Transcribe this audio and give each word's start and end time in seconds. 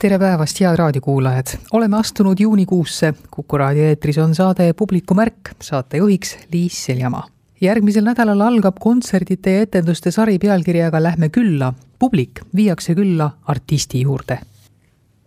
tere 0.00 0.18
päevast, 0.18 0.60
head 0.60 0.76
raadiokuulajad! 0.76 1.46
oleme 1.72 1.96
astunud 1.96 2.40
juunikuusse. 2.40 3.14
kuku 3.30 3.58
raadio 3.58 3.84
eetris 3.84 4.18
on 4.18 4.34
saade 4.34 4.72
Publiku 4.72 5.14
märk, 5.14 5.50
saatejuhiks 5.62 6.38
Liis 6.52 6.84
Seljamaa. 6.84 7.26
järgmisel 7.60 8.04
nädalal 8.04 8.40
algab 8.40 8.76
kontserdite 8.80 9.52
ja 9.52 9.62
etenduste 9.62 10.10
sari 10.10 10.38
pealkirjaga 10.38 11.02
Lähme 11.02 11.28
külla. 11.28 11.72
publik 11.98 12.40
viiakse 12.56 12.94
külla 12.94 13.30
artisti 13.44 14.00
juurde. 14.00 14.38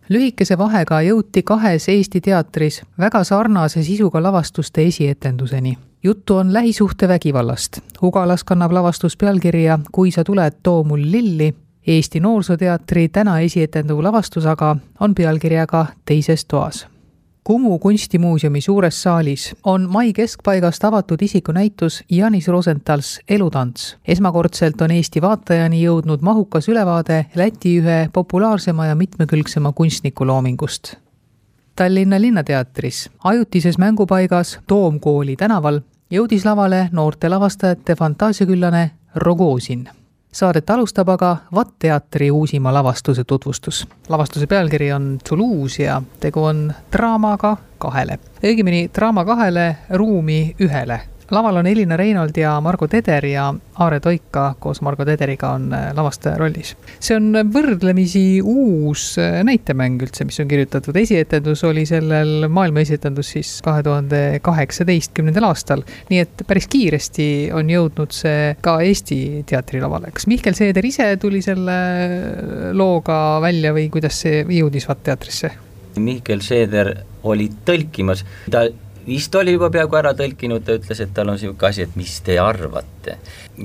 lühikese 0.09 0.57
vahega 0.57 1.01
jõuti 1.01 1.43
kahes 1.43 1.89
Eesti 1.89 2.21
teatris 2.21 2.81
väga 2.99 3.23
sarnase 3.23 3.83
sisuga 3.83 4.23
lavastuste 4.23 4.81
esietenduseni 4.81 5.77
juttu 6.03 6.35
on 6.35 6.53
lähisuhtevägivallast. 6.53 7.79
Ugalas 8.01 8.43
kannab 8.43 8.71
lavastus 8.71 9.17
pealkirja 9.17 9.79
Kui 9.91 10.11
sa 10.11 10.23
tuled, 10.23 10.53
too 10.63 10.83
mul 10.83 11.01
lilli 11.11 11.55
Eesti 11.87 12.19
Noorsooteatri 12.19 13.09
täna 13.09 13.39
esietenduv 13.39 13.99
lavastus 14.03 14.45
aga 14.45 14.75
on 14.99 15.15
pealkirjaga 15.15 15.85
Teises 16.05 16.45
toas. 16.45 16.87
Kumu 17.43 17.79
kunstimuuseumi 17.79 18.61
suures 18.61 19.01
saalis 19.03 19.55
on 19.63 19.89
mai 19.91 20.13
keskpaigast 20.13 20.83
avatud 20.83 21.21
isikunäitus 21.21 22.03
Janis 22.09 22.47
Rosenthals 22.47 23.19
Elutants. 23.29 23.97
esmakordselt 24.07 24.81
on 24.81 24.91
Eesti 24.91 25.21
vaatajani 25.21 25.83
jõudnud 25.83 26.21
mahukas 26.21 26.69
ülevaade 26.69 27.25
Läti 27.35 27.79
ühe 27.79 28.09
populaarsema 28.13 28.85
ja 28.85 28.95
mitmekülgsema 28.95 29.71
kunstniku 29.71 30.27
loomingust. 30.27 30.95
Tallinna 31.75 32.21
Linnateatris 32.21 33.09
ajutises 33.23 33.77
mängupaigas 33.77 34.59
Toomkooli 34.67 35.35
tänaval 35.35 35.81
jõudis 36.11 36.45
lavale 36.45 36.89
noorte 36.91 37.29
lavastajate 37.29 37.95
fantaasiaküllane 37.95 38.91
Rogozin 39.15 39.89
saadet 40.33 40.69
alustab 40.69 41.09
aga 41.09 41.37
Vatt 41.55 41.75
teatri 41.79 42.31
uusima 42.31 42.73
lavastuse 42.73 43.23
tutvustus. 43.23 43.87
lavastuse 44.09 44.47
pealkiri 44.47 44.91
on 44.93 45.17
Toulouse 45.29 45.83
ja 45.83 46.01
tegu 46.19 46.43
on 46.43 46.73
draamaga 46.91 47.57
kahele, 47.77 48.19
õigemini 48.43 48.89
draama 48.95 49.25
kahele, 49.25 49.75
ruumi 49.89 50.55
ühele 50.59 51.01
laval 51.31 51.57
on 51.61 51.67
Elina 51.67 51.97
Reinold 51.97 52.37
ja 52.37 52.61
Margo 52.61 52.87
Teder 52.87 53.25
ja 53.25 53.53
Aare 53.79 53.99
Toika 53.99 54.55
koos 54.59 54.81
Margo 54.81 55.05
Tederiga 55.05 55.53
on 55.57 55.73
äh, 55.73 55.91
lavastaja 55.95 56.37
rollis. 56.37 56.75
see 56.99 57.15
on 57.17 57.31
võrdlemisi 57.53 58.41
uus 58.41 59.17
äh, 59.21 59.39
näitemäng 59.45 60.01
üldse, 60.03 60.25
mis 60.27 60.39
on 60.43 60.47
kirjutatud, 60.51 60.95
esietendus 60.99 61.63
oli 61.67 61.85
sellel 61.89 62.47
maailma 62.49 62.83
esietendus 62.83 63.33
siis 63.37 63.55
kahe 63.65 63.83
tuhande 63.83 64.21
kaheksateistkümnendal 64.41 65.49
aastal. 65.49 65.83
nii 66.09 66.23
et 66.25 66.45
päris 66.47 66.67
kiiresti 66.67 67.27
on 67.53 67.69
jõudnud 67.69 68.13
see 68.13 68.53
ka 68.61 68.79
Eesti 68.83 69.43
teatrilavale. 69.49 70.11
kas 70.13 70.27
Mihkel 70.27 70.57
Seeder 70.57 70.85
ise 70.85 71.13
tuli 71.21 71.41
selle 71.41 71.77
looga 72.73 73.39
välja 73.41 73.73
või 73.75 73.89
kuidas 73.93 74.21
see 74.25 74.43
jõudis 74.49 74.87
Vatt 74.89 75.03
teatrisse? 75.07 75.51
Mihkel 75.99 76.41
Seeder 76.41 76.95
oli 77.29 77.49
tõlkimas, 77.65 78.23
ta 78.51 78.65
vist 79.07 79.35
oli 79.35 79.55
juba 79.55 79.69
peaaegu 79.73 79.99
ära 79.99 80.13
tõlkinud, 80.17 80.63
ta 80.65 80.77
ütles, 80.77 81.01
et 81.03 81.13
tal 81.13 81.31
on 81.31 81.37
niisugune 81.37 81.69
asi, 81.69 81.85
et 81.87 81.95
mis 81.99 82.15
te 82.25 82.37
arvate. 82.39 83.17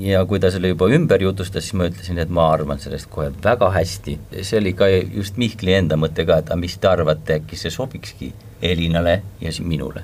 ja 0.03 0.25
kui 0.27 0.41
ta 0.41 0.51
selle 0.51 0.73
juba 0.73 0.89
ümber 0.93 1.23
jutustas, 1.23 1.65
siis 1.65 1.79
ma 1.79 1.89
ütlesin, 1.89 2.19
et 2.19 2.29
ma 2.29 2.51
arvan 2.53 2.79
sellest 2.83 3.09
kohe 3.11 3.31
väga 3.45 3.71
hästi. 3.79 4.19
see 4.43 4.59
oli 4.59 4.73
ka 4.73 4.89
just 4.91 5.37
Mihkli 5.37 5.75
enda 5.75 5.97
mõte 5.97 6.27
ka, 6.27 6.39
et 6.39 6.51
aga 6.51 6.61
mis 6.61 6.77
te 6.77 6.89
arvate, 6.89 7.41
äkki 7.41 7.57
see 7.57 7.71
sobikski 7.71 8.33
Elinale 8.63 9.23
ja 9.41 9.53
minule 9.63 10.03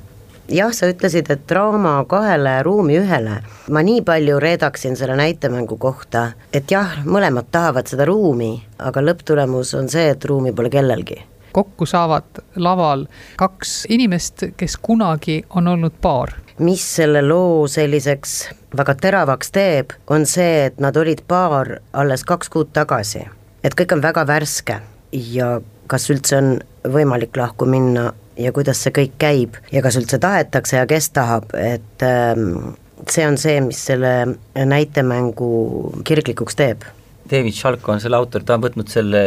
jah, 0.48 0.72
sa 0.72 0.88
ütlesid, 0.90 1.30
et 1.32 1.44
draama 1.48 1.96
kahele, 2.08 2.62
ruumi 2.62 2.98
ühele. 3.00 3.40
ma 3.70 3.82
nii 3.82 4.02
palju 4.02 4.40
reedaksin 4.40 4.96
selle 4.96 5.16
näitemängu 5.16 5.76
kohta, 5.76 6.32
et 6.52 6.70
jah, 6.70 6.98
mõlemad 7.04 7.48
tahavad 7.50 7.88
seda 7.88 8.04
ruumi, 8.04 8.62
aga 8.78 9.00
lõpptulemus 9.00 9.74
on 9.78 9.88
see, 9.88 10.10
et 10.10 10.24
ruumi 10.24 10.52
pole 10.52 10.70
kellelgi 10.70 11.22
kokku 11.54 11.86
saavad 11.86 12.42
laval 12.56 13.06
kaks 13.38 13.84
inimest, 13.94 14.48
kes 14.58 14.76
kunagi 14.82 15.42
on 15.54 15.68
olnud 15.68 15.94
paar. 16.02 16.32
mis 16.58 16.82
selle 16.96 17.22
loo 17.22 17.66
selliseks 17.66 18.34
väga 18.76 18.94
teravaks 18.94 19.50
teeb, 19.54 19.90
on 20.06 20.26
see, 20.26 20.66
et 20.66 20.78
nad 20.82 20.96
olid 20.96 21.24
paar 21.28 21.76
alles 21.92 22.24
kaks 22.24 22.50
kuud 22.50 22.72
tagasi. 22.74 23.24
et 23.62 23.74
kõik 23.78 23.94
on 23.96 24.02
väga 24.02 24.26
värske 24.26 24.80
ja 25.12 25.60
kas 25.86 26.10
üldse 26.10 26.38
on 26.38 26.50
võimalik 26.90 27.36
lahku 27.36 27.66
minna 27.70 28.12
ja 28.38 28.52
kuidas 28.52 28.82
see 28.82 28.94
kõik 28.94 29.14
käib 29.18 29.58
ja 29.72 29.82
kas 29.82 29.98
üldse 30.00 30.18
tahetakse 30.18 30.80
ja 30.80 30.88
kes 30.90 31.10
tahab, 31.14 31.54
et 31.54 32.02
ähm, 32.02 32.74
see 33.10 33.26
on 33.26 33.38
see, 33.38 33.60
mis 33.60 33.84
selle 33.90 34.14
näitemängu 34.54 35.52
kirglikuks 36.04 36.58
teeb. 36.58 36.82
David 37.30 37.54
Schalk 37.56 37.88
on 37.88 38.02
selle 38.02 38.18
autor, 38.18 38.42
ta 38.44 38.58
on 38.58 38.66
võtnud 38.66 38.90
selle 38.90 39.22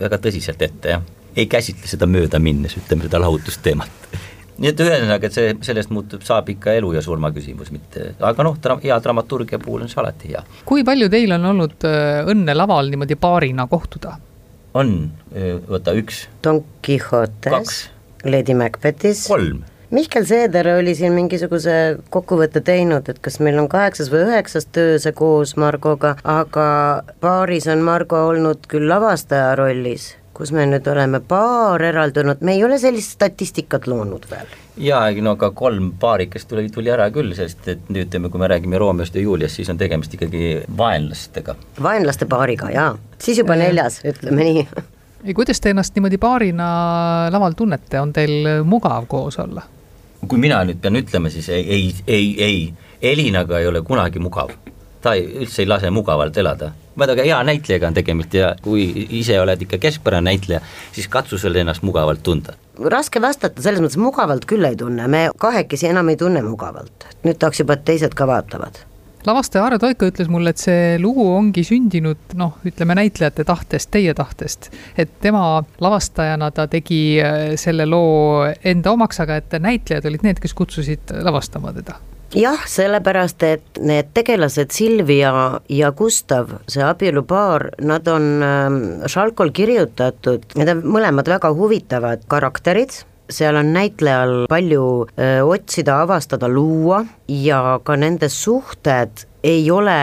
väga 0.00 0.18
tõsiselt 0.24 0.64
ette, 0.66 0.96
jah 0.96 1.04
ei 1.36 1.46
käsitle 1.50 1.88
seda 1.90 2.08
mööda 2.10 2.40
minnes, 2.42 2.76
ütleme 2.80 3.06
seda 3.06 3.20
lahutusteemat 3.22 4.06
nii 4.56 4.70
et 4.72 4.80
ühesõnaga, 4.80 5.28
et 5.28 5.36
see, 5.36 5.50
sellest 5.66 5.90
muutub, 5.92 6.22
saab 6.24 6.48
ikka 6.48 6.72
elu 6.78 6.94
ja 6.96 7.02
surma 7.04 7.28
küsimus, 7.34 7.68
mitte, 7.74 8.14
aga 8.24 8.46
noh, 8.46 8.56
hea 8.82 8.96
dramaturgia 9.04 9.60
puhul 9.60 9.84
on 9.84 9.92
see 9.92 10.00
alati 10.00 10.32
hea. 10.32 10.42
kui 10.68 10.84
palju 10.86 11.10
teil 11.12 11.36
on 11.36 11.44
olnud 11.52 11.84
äh, 11.88 12.22
õnne 12.32 12.56
laval 12.56 12.88
niimoodi 12.92 13.18
paarina 13.20 13.68
kohtuda? 13.68 14.16
on, 14.76 14.90
võta 15.68 15.94
üks. 15.96 16.26
Don 16.44 16.60
Quixotes, 16.84 17.86
Lady 18.24 18.56
Macbethis. 18.56 19.24
kolm 19.28 19.64
Mihkel 19.90 20.24
Seeder 20.26 20.66
oli 20.72 20.96
siin 20.98 21.12
mingisuguse 21.14 22.00
kokkuvõtte 22.10 22.58
teinud, 22.66 23.06
et 23.06 23.20
kas 23.22 23.38
meil 23.38 23.60
on 23.62 23.68
kaheksas 23.70 24.10
või 24.10 24.24
üheksas 24.26 24.66
töö 24.74 24.96
see 24.98 25.14
koos 25.14 25.54
Margoga, 25.60 26.16
aga 26.26 26.66
paaris 27.22 27.68
on 27.70 27.84
Margo 27.86 28.24
olnud 28.32 28.66
küll 28.66 28.88
lavastaja 28.90 29.54
rollis 29.56 30.16
kus 30.36 30.52
me 30.52 30.66
nüüd 30.68 30.86
oleme 30.92 31.22
paar 31.24 31.82
eraldunud, 31.82 32.42
me 32.44 32.56
ei 32.56 32.64
ole 32.64 32.78
sellist 32.80 33.14
statistikat 33.16 33.86
loonud 33.88 34.26
veel. 34.30 34.50
jaa, 34.84 35.06
no 35.24 35.32
aga 35.36 35.50
kolm 35.56 35.92
paarikest 36.00 36.50
tuli, 36.50 36.68
tuli 36.72 36.92
ära 36.92 37.08
küll, 37.14 37.32
sest 37.38 37.68
et 37.72 37.88
nüüd 37.88 38.10
ütleme, 38.10 38.28
kui 38.32 38.42
me 38.42 38.50
räägime 38.52 38.80
Romeost 38.80 39.16
ja 39.16 39.24
Juliast, 39.24 39.56
siis 39.56 39.70
on 39.72 39.80
tegemist 39.80 40.14
ikkagi 40.14 40.60
vaenlastega. 40.78 41.56
vaenlaste 41.82 42.28
paariga, 42.28 42.70
jaa, 42.74 42.90
siis 43.22 43.40
juba 43.40 43.56
neljas, 43.56 44.02
ütleme 44.04 44.44
nii 44.50 44.66
ja 45.24 45.34
kuidas 45.34 45.60
te 45.60 45.72
ennast 45.72 45.96
niimoodi 45.96 46.20
paarina 46.20 46.68
laval 47.32 47.56
tunnete, 47.56 48.00
on 48.00 48.12
teil 48.12 48.64
mugav 48.64 49.08
koos 49.08 49.40
olla? 49.40 49.64
kui 50.28 50.40
mina 50.42 50.62
nüüd 50.66 50.80
pean 50.82 50.98
ütlema, 50.98 51.30
siis 51.30 51.48
ei, 51.48 51.64
ei, 51.70 51.94
ei, 52.06 52.32
ei, 52.42 52.72
Elinaga 53.02 53.60
ei 53.60 53.66
ole 53.68 53.82
kunagi 53.86 54.18
mugav. 54.18 54.52
ta 55.00 55.14
ei, 55.14 55.24
üldse 55.44 55.62
ei 55.62 55.68
lase 55.68 55.90
mugavalt 55.90 56.36
elada 56.36 56.72
muidugi 56.96 57.28
hea 57.28 57.38
näitlejaga 57.44 57.90
on 57.90 57.96
tegemist 57.96 58.34
ja 58.34 58.54
kui 58.64 58.86
ise 59.20 59.38
oled 59.40 59.62
ikka 59.62 59.78
keskpärane 59.82 60.30
näitleja, 60.30 60.60
siis 60.96 61.08
katsu 61.12 61.38
seal 61.38 61.54
ennast 61.62 61.84
mugavalt 61.86 62.22
tunda. 62.22 62.56
raske 62.92 63.22
vastata, 63.22 63.62
selles 63.62 63.80
mõttes 63.84 64.00
mugavalt 64.00 64.44
küll 64.48 64.64
ei 64.68 64.76
tunne, 64.76 65.08
me 65.08 65.28
kahekesi 65.38 65.88
enam 65.92 66.12
ei 66.12 66.20
tunne 66.20 66.42
mugavalt, 66.44 67.08
nüüd 67.24 67.40
tahaks 67.40 67.64
juba, 67.64 67.78
et 67.78 67.88
teised 67.88 68.16
ka 68.16 68.28
vaatavad 68.28 68.84
lavastaja 69.26 69.64
Aare 69.64 69.78
Toika 69.82 70.06
ütles 70.06 70.28
mulle, 70.30 70.52
et 70.54 70.60
see 70.62 70.98
lugu 71.02 71.24
ongi 71.34 71.64
sündinud 71.66 72.36
noh, 72.38 72.60
ütleme 72.68 72.94
näitlejate 72.94 73.42
tahtest, 73.48 73.90
teie 73.90 74.14
tahtest. 74.14 74.70
et 74.98 75.16
tema 75.20 75.64
lavastajana 75.82 76.50
ta 76.54 76.68
tegi 76.70 77.18
äh, 77.22 77.54
selle 77.58 77.88
loo 77.90 78.44
enda 78.64 78.92
omaks, 78.94 79.20
aga 79.24 79.40
et 79.42 79.56
näitlejad 79.58 80.06
olid 80.06 80.26
need, 80.26 80.42
kes 80.42 80.54
kutsusid 80.54 81.16
lavastama 81.26 81.74
teda 81.74 81.98
jah, 82.34 82.62
sellepärast 82.68 83.42
et 83.46 83.80
need 83.80 84.12
tegelased 84.16 84.74
Silvia 84.74 85.32
ja 85.68 85.90
Gustav, 85.92 86.56
see 86.68 86.84
abielupaar, 86.84 87.70
nad 87.78 88.08
on 88.08 88.30
äh, 88.42 88.70
Šalkol 89.10 89.52
kirjutatud, 89.56 90.48
need 90.58 90.72
on 90.72 90.86
mõlemad 90.96 91.28
väga 91.36 91.52
huvitavad 91.56 92.26
karakterid 92.30 93.02
seal 93.30 93.56
on 93.58 93.72
näitlejal 93.74 94.46
palju 94.50 95.06
äh, 95.18 95.40
otsida, 95.46 96.00
avastada, 96.04 96.48
luua 96.48 97.04
ja 97.28 97.78
ka 97.84 97.96
nende 97.98 98.28
suhted 98.30 99.26
ei 99.46 99.68
ole 99.70 99.96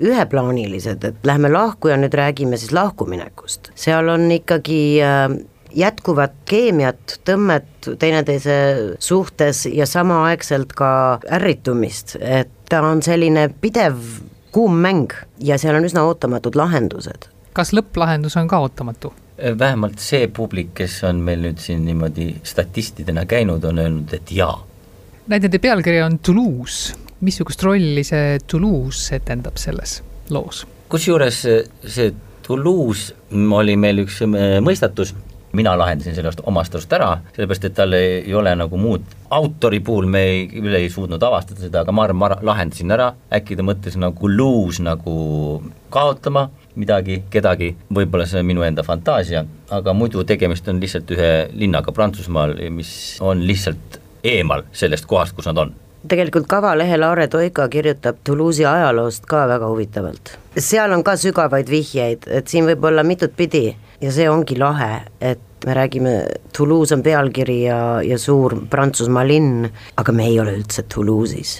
üheplaanilised, 0.00 1.04
et 1.04 1.26
lähme 1.28 1.50
lahku 1.52 1.90
ja 1.92 1.98
nüüd 2.00 2.14
räägime 2.16 2.56
siis 2.56 2.72
lahkuminekust. 2.72 3.72
seal 3.74 4.08
on 4.08 4.30
ikkagi 4.32 4.80
äh, 5.04 5.28
jätkuvat 5.76 6.32
keemiat, 6.48 7.18
tõmmet 7.28 7.90
teineteise 7.98 8.56
suhtes 8.98 9.66
ja 9.70 9.86
samaaegselt 9.86 10.72
ka 10.76 10.90
ärritumist, 11.38 12.16
et 12.20 12.50
ta 12.70 12.82
on 12.82 13.02
selline 13.04 13.48
pidev 13.60 14.00
kuum 14.56 14.78
mäng 14.80 15.12
ja 15.38 15.58
seal 15.60 15.76
on 15.76 15.84
üsna 15.84 16.06
ootamatud 16.08 16.56
lahendused. 16.56 17.28
kas 17.52 17.72
lõpplahendus 17.72 18.36
on 18.40 18.48
ka 18.48 18.58
ootamatu? 18.64 19.12
vähemalt 19.58 20.00
see 20.00 20.28
publik, 20.28 20.72
kes 20.74 21.02
on 21.04 21.20
meil 21.24 21.42
nüüd 21.44 21.60
siin 21.60 21.84
niimoodi 21.84 22.30
statistidena 22.42 23.26
käinud, 23.28 23.64
on 23.64 23.78
öelnud, 23.78 24.14
et 24.16 24.32
jaa. 24.32 24.64
näidende 25.28 25.58
pealkiri 25.58 26.02
on 26.02 26.18
Toulouse, 26.18 26.96
missugust 27.20 27.62
rolli 27.62 28.04
see 28.04 28.38
Toulouse 28.46 29.16
etendab 29.16 29.60
selles 29.60 30.00
loos? 30.30 30.64
kusjuures 30.88 31.42
see 31.84 32.14
Toulouse 32.46 33.12
oli 33.60 33.76
meil 33.76 34.04
üks 34.06 34.22
mõistatus 34.62 35.12
mina 35.56 35.72
lahendasin 35.78 36.14
sellest 36.16 36.42
omast 36.46 36.74
arust 36.76 36.92
ära, 36.92 37.08
sellepärast 37.36 37.64
et 37.68 37.74
tal 37.76 37.96
ei 37.96 38.34
ole 38.34 38.52
nagu 38.58 38.78
muud, 38.80 39.06
autori 39.36 39.80
puhul 39.84 40.08
me 40.10 40.22
ei, 40.28 40.44
üle 40.60 40.82
ei 40.82 40.90
suutnud 40.92 41.22
avastada 41.22 41.64
seda, 41.64 41.82
aga 41.82 41.94
ma 41.96 42.06
arvan, 42.06 42.20
ma 42.20 42.30
lahendasin 42.50 42.94
ära, 42.96 43.10
äkki 43.32 43.56
ta 43.58 43.66
mõtles 43.66 43.96
nagu 44.00 44.30
luus 44.30 44.80
nagu 44.84 45.16
kaotama 45.92 46.48
midagi, 46.76 47.22
kedagi, 47.32 47.72
võib-olla 47.94 48.26
see 48.28 48.42
on 48.42 48.50
minu 48.50 48.64
enda 48.66 48.84
fantaasia, 48.86 49.46
aga 49.72 49.94
muidu 49.96 50.24
tegemist 50.28 50.68
on 50.68 50.80
lihtsalt 50.82 51.10
ühe 51.16 51.30
linnaga 51.56 51.94
Prantsusmaal, 51.96 52.58
mis 52.70 52.92
on 53.24 53.46
lihtsalt 53.48 54.00
eemal 54.26 54.66
sellest 54.76 55.08
kohast, 55.08 55.36
kus 55.36 55.48
nad 55.48 55.64
on. 55.64 55.74
Tegelikult 56.06 56.46
kavalehel 56.46 57.02
Aare 57.02 57.26
Toika 57.26 57.64
kirjutab 57.68 58.20
Toulouse'i 58.24 58.66
ajaloost 58.68 59.24
ka 59.26 59.46
väga 59.48 59.70
huvitavalt. 59.72 60.36
seal 60.58 60.92
on 60.92 61.02
ka 61.04 61.16
sügavaid 61.16 61.70
vihjeid, 61.70 62.28
et 62.28 62.48
siin 62.48 62.68
võib 62.68 62.84
olla 62.84 63.02
mitut 63.02 63.32
pidi 63.36 63.74
ja 64.00 64.12
see 64.12 64.28
ongi 64.30 64.58
lahe, 64.58 65.04
et 65.20 65.42
me 65.66 65.74
räägime, 65.74 66.14
Toulouse 66.56 66.94
on 66.94 67.02
pealkiri 67.02 67.62
ja, 67.64 67.78
ja 68.04 68.18
suur 68.18 68.54
Prantsusmaa 68.70 69.26
linn, 69.26 69.68
aga 69.96 70.12
me 70.12 70.28
ei 70.30 70.40
ole 70.40 70.56
üldse 70.60 70.86
Toulouse'is. 70.94 71.58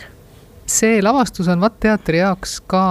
see 0.66 0.98
lavastus 1.02 1.48
on 1.48 1.60
Vatt 1.62 1.78
teatri 1.80 2.18
jaoks 2.18 2.58
ka 2.66 2.82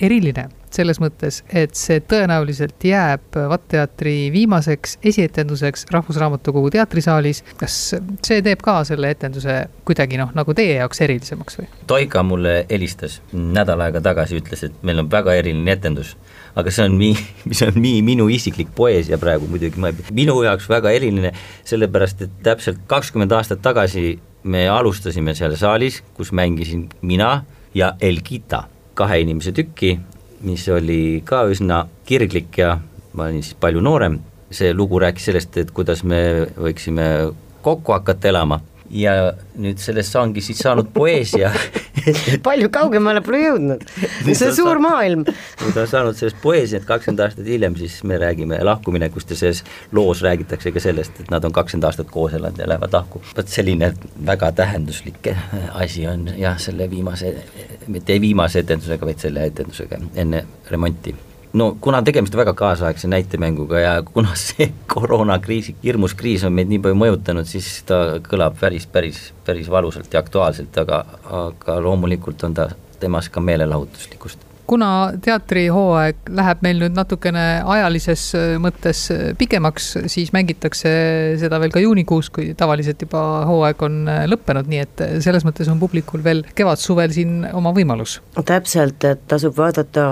eriline 0.00 0.48
selles 0.74 1.00
mõttes, 1.02 1.42
et 1.48 1.74
see 1.78 2.00
tõenäoliselt 2.00 2.84
jääb 2.84 3.38
Vatt 3.48 3.68
teatri 3.72 4.30
viimaseks 4.32 4.98
esietenduseks 5.06 5.86
Rahvusraamatukogu 5.92 6.70
teatrisaalis. 6.74 7.44
kas 7.58 7.76
see 8.24 8.42
teeb 8.42 8.62
ka 8.64 8.80
selle 8.88 9.10
etenduse 9.14 9.60
kuidagi 9.88 10.18
noh, 10.20 10.32
nagu 10.34 10.54
teie 10.54 10.78
jaoks 10.80 11.00
erilisemaks 11.06 11.60
või? 11.60 11.68
Toika 11.86 12.22
mulle 12.22 12.64
helistas 12.70 13.20
nädal 13.32 13.80
aega 13.86 14.00
tagasi, 14.04 14.42
ütles, 14.42 14.64
et 14.64 14.82
meil 14.82 15.04
on 15.04 15.10
väga 15.10 15.34
eriline 15.38 15.72
etendus 15.72 16.16
aga 16.58 16.72
see 16.74 16.86
on 16.88 16.96
nii, 16.98 17.16
mis 17.50 17.62
on 17.66 17.76
nii 17.78 18.00
minu 18.06 18.28
isiklik 18.32 18.72
poeesia 18.76 19.18
praegu 19.20 19.48
muidugi, 19.50 19.78
ma, 19.80 19.92
minu 20.14 20.40
jaoks 20.44 20.68
väga 20.70 20.92
eriline, 20.96 21.32
sellepärast 21.68 22.24
et 22.26 22.40
täpselt 22.46 22.82
kakskümmend 22.90 23.34
aastat 23.36 23.62
tagasi 23.64 24.18
me 24.48 24.66
alustasime 24.70 25.34
seal 25.38 25.54
saalis, 25.58 26.02
kus 26.16 26.32
mängisin 26.32 26.88
mina 27.02 27.42
ja 27.74 27.92
Elgita, 28.00 28.64
kahe 28.98 29.20
inimese 29.22 29.52
tükki, 29.54 29.98
mis 30.46 30.68
oli 30.68 31.22
ka 31.26 31.44
üsna 31.50 31.84
kirglik 32.06 32.58
ja 32.58 32.78
ma 33.12 33.28
olin 33.28 33.42
siis 33.42 33.56
palju 33.60 33.82
noorem, 33.82 34.18
see 34.50 34.72
lugu 34.74 35.00
rääkis 35.02 35.28
sellest, 35.30 35.56
et 35.60 35.70
kuidas 35.74 36.04
me 36.04 36.20
võiksime 36.56 37.08
kokku 37.62 37.92
hakata 37.92 38.30
elama 38.30 38.60
ja 38.90 39.34
nüüd 39.58 39.80
sellest 39.82 40.16
ongi 40.16 40.42
siis 40.44 40.60
saanud 40.64 40.88
poeesia 40.94 41.50
palju 42.46 42.70
kaugemale 42.72 43.20
pole 43.24 43.40
jõudnud, 43.42 43.84
see 44.30 44.48
on 44.48 44.56
suur 44.56 44.80
maailm. 44.82 45.24
nüüd 45.62 45.80
on 45.82 45.90
saanud 45.90 46.16
sellest 46.18 46.40
poeesiat 46.42 46.86
kakskümmend 46.88 47.24
aastat 47.26 47.48
hiljem, 47.48 47.76
siis 47.80 48.00
me 48.08 48.18
räägime 48.20 48.60
lahkuminekust 48.64 49.34
ja 49.34 49.40
selles 49.42 49.62
loos 49.92 50.22
räägitakse 50.24 50.72
ka 50.74 50.82
sellest, 50.82 51.20
et 51.22 51.30
nad 51.34 51.44
on 51.44 51.54
kakskümmend 51.54 51.88
aastat 51.90 52.10
koos 52.14 52.36
elanud 52.38 52.60
ja 52.62 52.68
lähevad 52.70 52.96
lahku. 52.96 53.22
vot 53.36 53.54
selline 53.54 53.92
väga 54.26 54.52
tähenduslik 54.62 55.32
asi 55.72 56.06
on 56.08 56.28
jah, 56.36 56.58
selle 56.60 56.90
viimase, 56.90 57.34
mitte 57.86 58.20
viimase 58.20 58.64
etendusega, 58.64 59.06
vaid 59.06 59.24
selle 59.28 59.48
etendusega 59.52 60.00
enne 60.16 60.44
remonti 60.70 61.14
no 61.52 61.76
kuna 61.80 62.02
tegemist 62.02 62.34
on 62.34 62.42
väga 62.42 62.54
kaasaegse 62.54 63.08
näitemänguga 63.08 63.80
ja 63.80 63.94
kuna 64.02 64.34
see 64.34 64.72
koroonakriisi, 64.94 65.76
hirmus 65.84 66.14
kriis 66.14 66.44
on 66.44 66.52
meid 66.56 66.70
nii 66.72 66.82
palju 66.84 66.98
mõjutanud, 66.98 67.48
siis 67.48 67.70
ta 67.88 68.18
kõlab 68.24 68.58
päris, 68.60 68.86
päris, 68.86 69.22
päris 69.46 69.70
valusalt 69.70 70.12
ja 70.12 70.24
aktuaalselt, 70.24 70.82
aga, 70.84 71.04
aga 71.44 71.80
loomulikult 71.84 72.44
on 72.48 72.58
ta 72.58 72.70
temas 73.00 73.28
ka 73.32 73.40
meelelahutuslikkust 73.40 74.47
kuna 74.68 74.88
teatrihooaeg 75.24 76.30
läheb 76.38 76.62
meil 76.64 76.82
nüüd 76.82 76.96
natukene 76.96 77.44
ajalises 77.64 78.24
äh, 78.36 78.54
mõttes 78.62 79.06
äh, 79.14 79.30
pikemaks, 79.38 79.90
siis 80.12 80.32
mängitakse 80.36 80.90
seda 81.40 81.60
veel 81.62 81.72
ka 81.74 81.82
juunikuus, 81.82 82.30
kui 82.34 82.52
tavaliselt 82.58 83.02
juba 83.06 83.22
hooaeg 83.48 83.84
on 83.88 84.00
äh, 84.10 84.24
lõppenud, 84.30 84.68
nii 84.70 84.82
et 84.84 85.04
selles 85.24 85.46
mõttes 85.48 85.70
on 85.72 85.80
publikul 85.80 86.24
veel 86.24 86.44
kevad-suvel 86.58 87.14
siin 87.14 87.40
oma 87.52 87.72
võimalus. 87.76 88.18
täpselt, 88.38 89.04
et 89.08 89.24
tasub 89.30 89.56
vaadata 89.56 90.06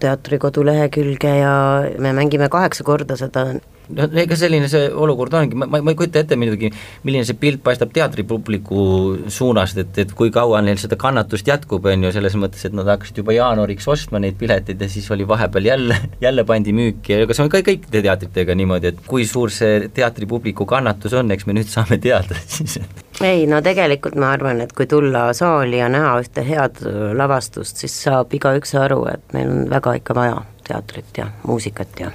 Teatri 0.00 0.38
kodulehekülge 0.40 1.32
ja 1.40 1.52
me 2.00 2.12
mängime 2.16 2.48
kaheksa 2.52 2.84
korda 2.86 3.16
seda 3.20 3.46
no 3.96 4.06
ega 4.22 4.36
selline 4.38 4.68
see 4.70 4.88
olukord 4.90 5.34
ongi, 5.36 5.58
ma, 5.58 5.68
ma, 5.70 5.80
ma 5.84 5.92
ei 5.92 5.98
kujuta 5.98 6.22
ette 6.22 6.38
muidugi, 6.40 6.70
milline 7.06 7.26
see 7.28 7.38
pilt 7.40 7.62
paistab 7.64 7.92
teatripubliku 7.94 8.84
suunast, 9.32 9.80
et, 9.82 10.00
et 10.04 10.14
kui 10.16 10.32
kaua 10.34 10.62
neil 10.64 10.80
seda 10.80 10.98
kannatust 11.00 11.48
jätkub, 11.50 11.88
on 11.90 12.06
ju, 12.06 12.12
selles 12.14 12.36
mõttes, 12.40 12.64
et 12.66 12.76
nad 12.76 12.88
hakkasid 12.90 13.20
juba 13.22 13.34
jaanuariks 13.36 13.88
ostma 13.90 14.22
neid 14.22 14.38
pileteid 14.40 14.80
ja 14.80 14.90
siis 14.90 15.10
oli 15.14 15.26
vahepeal 15.28 15.70
jälle, 15.70 15.98
jälle 16.22 16.46
pandi 16.48 16.74
müüki 16.76 17.14
ja 17.14 17.20
ega 17.24 17.36
see 17.36 17.46
on 17.46 17.52
ka 17.52 17.62
kõikide 17.66 18.04
teatritega 18.06 18.56
niimoodi, 18.58 18.94
et 18.94 19.04
kui 19.10 19.26
suur 19.28 19.52
see 19.54 19.90
teatripubliku 19.94 20.66
kannatus 20.68 21.16
on, 21.20 21.30
eks 21.34 21.48
me 21.48 21.58
nüüd 21.58 21.70
saame 21.70 22.00
teada 22.02 22.38
siis. 22.54 22.78
ei 23.24 23.46
no 23.50 23.60
tegelikult 23.64 24.18
ma 24.20 24.32
arvan, 24.36 24.62
et 24.64 24.74
kui 24.76 24.88
tulla 24.90 25.30
saali 25.36 25.80
ja 25.82 25.90
näha 25.92 26.16
ühte 26.22 26.46
head 26.46 26.82
lavastust, 27.18 27.82
siis 27.82 27.96
saab 28.06 28.32
igaüks 28.36 28.74
aru, 28.78 29.04
et 29.12 29.36
meil 29.36 29.50
on 29.50 29.70
väga 29.70 29.98
ikka 30.00 30.16
vaja 30.16 30.42
teatrit 30.66 31.18
ja 31.18 31.30
muusikat 31.46 32.00
ja 32.00 32.10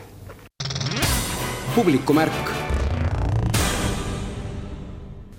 publikumärk. 1.75 2.51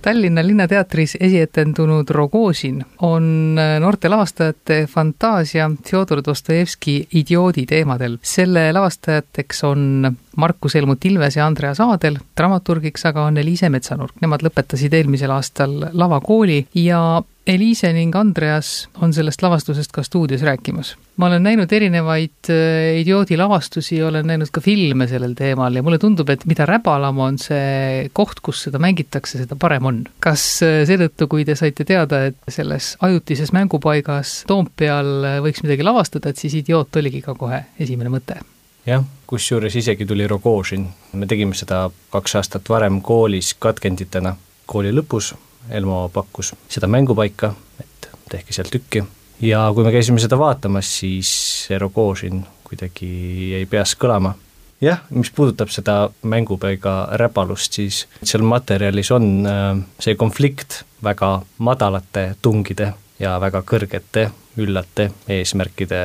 Tallinna 0.02 0.46
Linnateatris 0.46 1.16
esietendunud 1.20 2.10
Rogožin 2.10 2.84
on 3.02 3.54
noorte 3.80 4.08
lavastajate 4.08 4.86
fantaasia 4.86 5.70
Fjodor 5.88 6.22
Dostojevski 6.26 7.08
idioodi 7.14 7.66
teemadel. 7.66 8.18
selle 8.22 8.72
lavastajateks 8.72 9.64
on 9.64 10.12
Markus 10.36 10.74
Helmut 10.74 11.04
Ilves 11.04 11.36
ja 11.36 11.46
Andreas 11.46 11.80
Aadel, 11.80 12.18
dramaturgiks 12.36 13.06
aga 13.06 13.24
on 13.24 13.36
Eliise 13.36 13.68
Metsanurk. 13.68 14.20
Nemad 14.20 14.44
lõpetasid 14.46 14.94
eelmisel 14.94 15.30
aastal 15.30 15.88
lavakooli 15.92 16.66
ja 16.74 17.22
Eliise 17.46 17.92
ning 17.94 18.14
Andreas 18.18 18.88
on 18.98 19.12
sellest 19.14 19.42
lavastusest 19.44 19.92
ka 19.94 20.02
stuudios 20.02 20.42
rääkimas. 20.42 20.96
ma 21.16 21.26
olen 21.26 21.42
näinud 21.42 21.72
erinevaid 21.72 22.50
äh, 22.50 22.98
idioodi 23.00 23.36
lavastusi, 23.38 24.00
olen 24.02 24.26
näinud 24.26 24.50
ka 24.52 24.60
filme 24.60 25.06
sellel 25.06 25.36
teemal 25.38 25.74
ja 25.74 25.82
mulle 25.82 25.98
tundub, 26.02 26.28
et 26.28 26.42
mida 26.44 26.66
räbalam 26.66 27.18
on 27.22 27.38
see 27.38 28.10
koht, 28.12 28.42
kus 28.42 28.64
seda 28.66 28.82
mängitakse, 28.82 29.38
seda 29.38 29.54
parem 29.56 29.86
on. 29.86 30.02
kas 30.20 30.42
äh, 30.66 30.80
seetõttu, 30.90 31.30
kui 31.30 31.46
te 31.46 31.54
saite 31.54 31.86
teada, 31.86 32.24
et 32.32 32.50
selles 32.50 32.96
ajutises 33.06 33.54
mängupaigas 33.54 34.40
Toompeal 34.50 35.14
äh, 35.22 35.38
võiks 35.46 35.62
midagi 35.62 35.86
lavastada, 35.86 36.34
et 36.34 36.42
siis 36.42 36.58
idioot 36.64 36.98
oligi 36.98 37.22
ka 37.22 37.38
kohe 37.38 37.62
esimene 37.78 38.10
mõte? 38.10 38.42
jah, 38.90 39.06
kusjuures 39.30 39.78
isegi 39.78 40.06
tuli 40.06 40.26
Rogožin, 40.26 40.90
me 41.14 41.30
tegime 41.30 41.54
seda 41.54 41.86
kaks 42.10 42.40
aastat 42.42 42.74
varem 42.74 42.98
koolis 43.06 43.54
katkenditena 43.54 44.34
kooli 44.66 44.90
lõpus 44.90 45.36
Elmo 45.70 46.08
pakkus 46.12 46.54
seda 46.68 46.88
mängupaika, 46.90 47.52
et 47.80 48.08
tehke 48.30 48.54
sealt 48.54 48.70
tükki, 48.72 49.04
ja 49.40 49.66
kui 49.74 49.84
me 49.84 49.92
käisime 49.94 50.22
seda 50.22 50.38
vaatamas, 50.38 50.90
siis 51.00 51.30
Erogožin 51.70 52.44
kuidagi 52.66 53.08
jäi 53.52 53.66
peas 53.70 53.94
kõlama. 53.98 54.34
jah, 54.80 55.02
mis 55.10 55.30
puudutab 55.30 55.70
seda 55.72 56.10
mängupaiga 56.22 57.08
räbalust, 57.16 57.72
siis 57.72 58.04
seal 58.22 58.44
materjalis 58.44 59.10
on 59.10 59.46
äh, 59.46 59.78
see 60.00 60.14
konflikt 60.14 60.82
väga 61.02 61.40
madalate 61.58 62.34
tungide 62.42 62.92
ja 63.18 63.38
väga 63.40 63.62
kõrgete 63.62 64.30
üllate 64.60 65.10
eesmärkide 65.28 66.00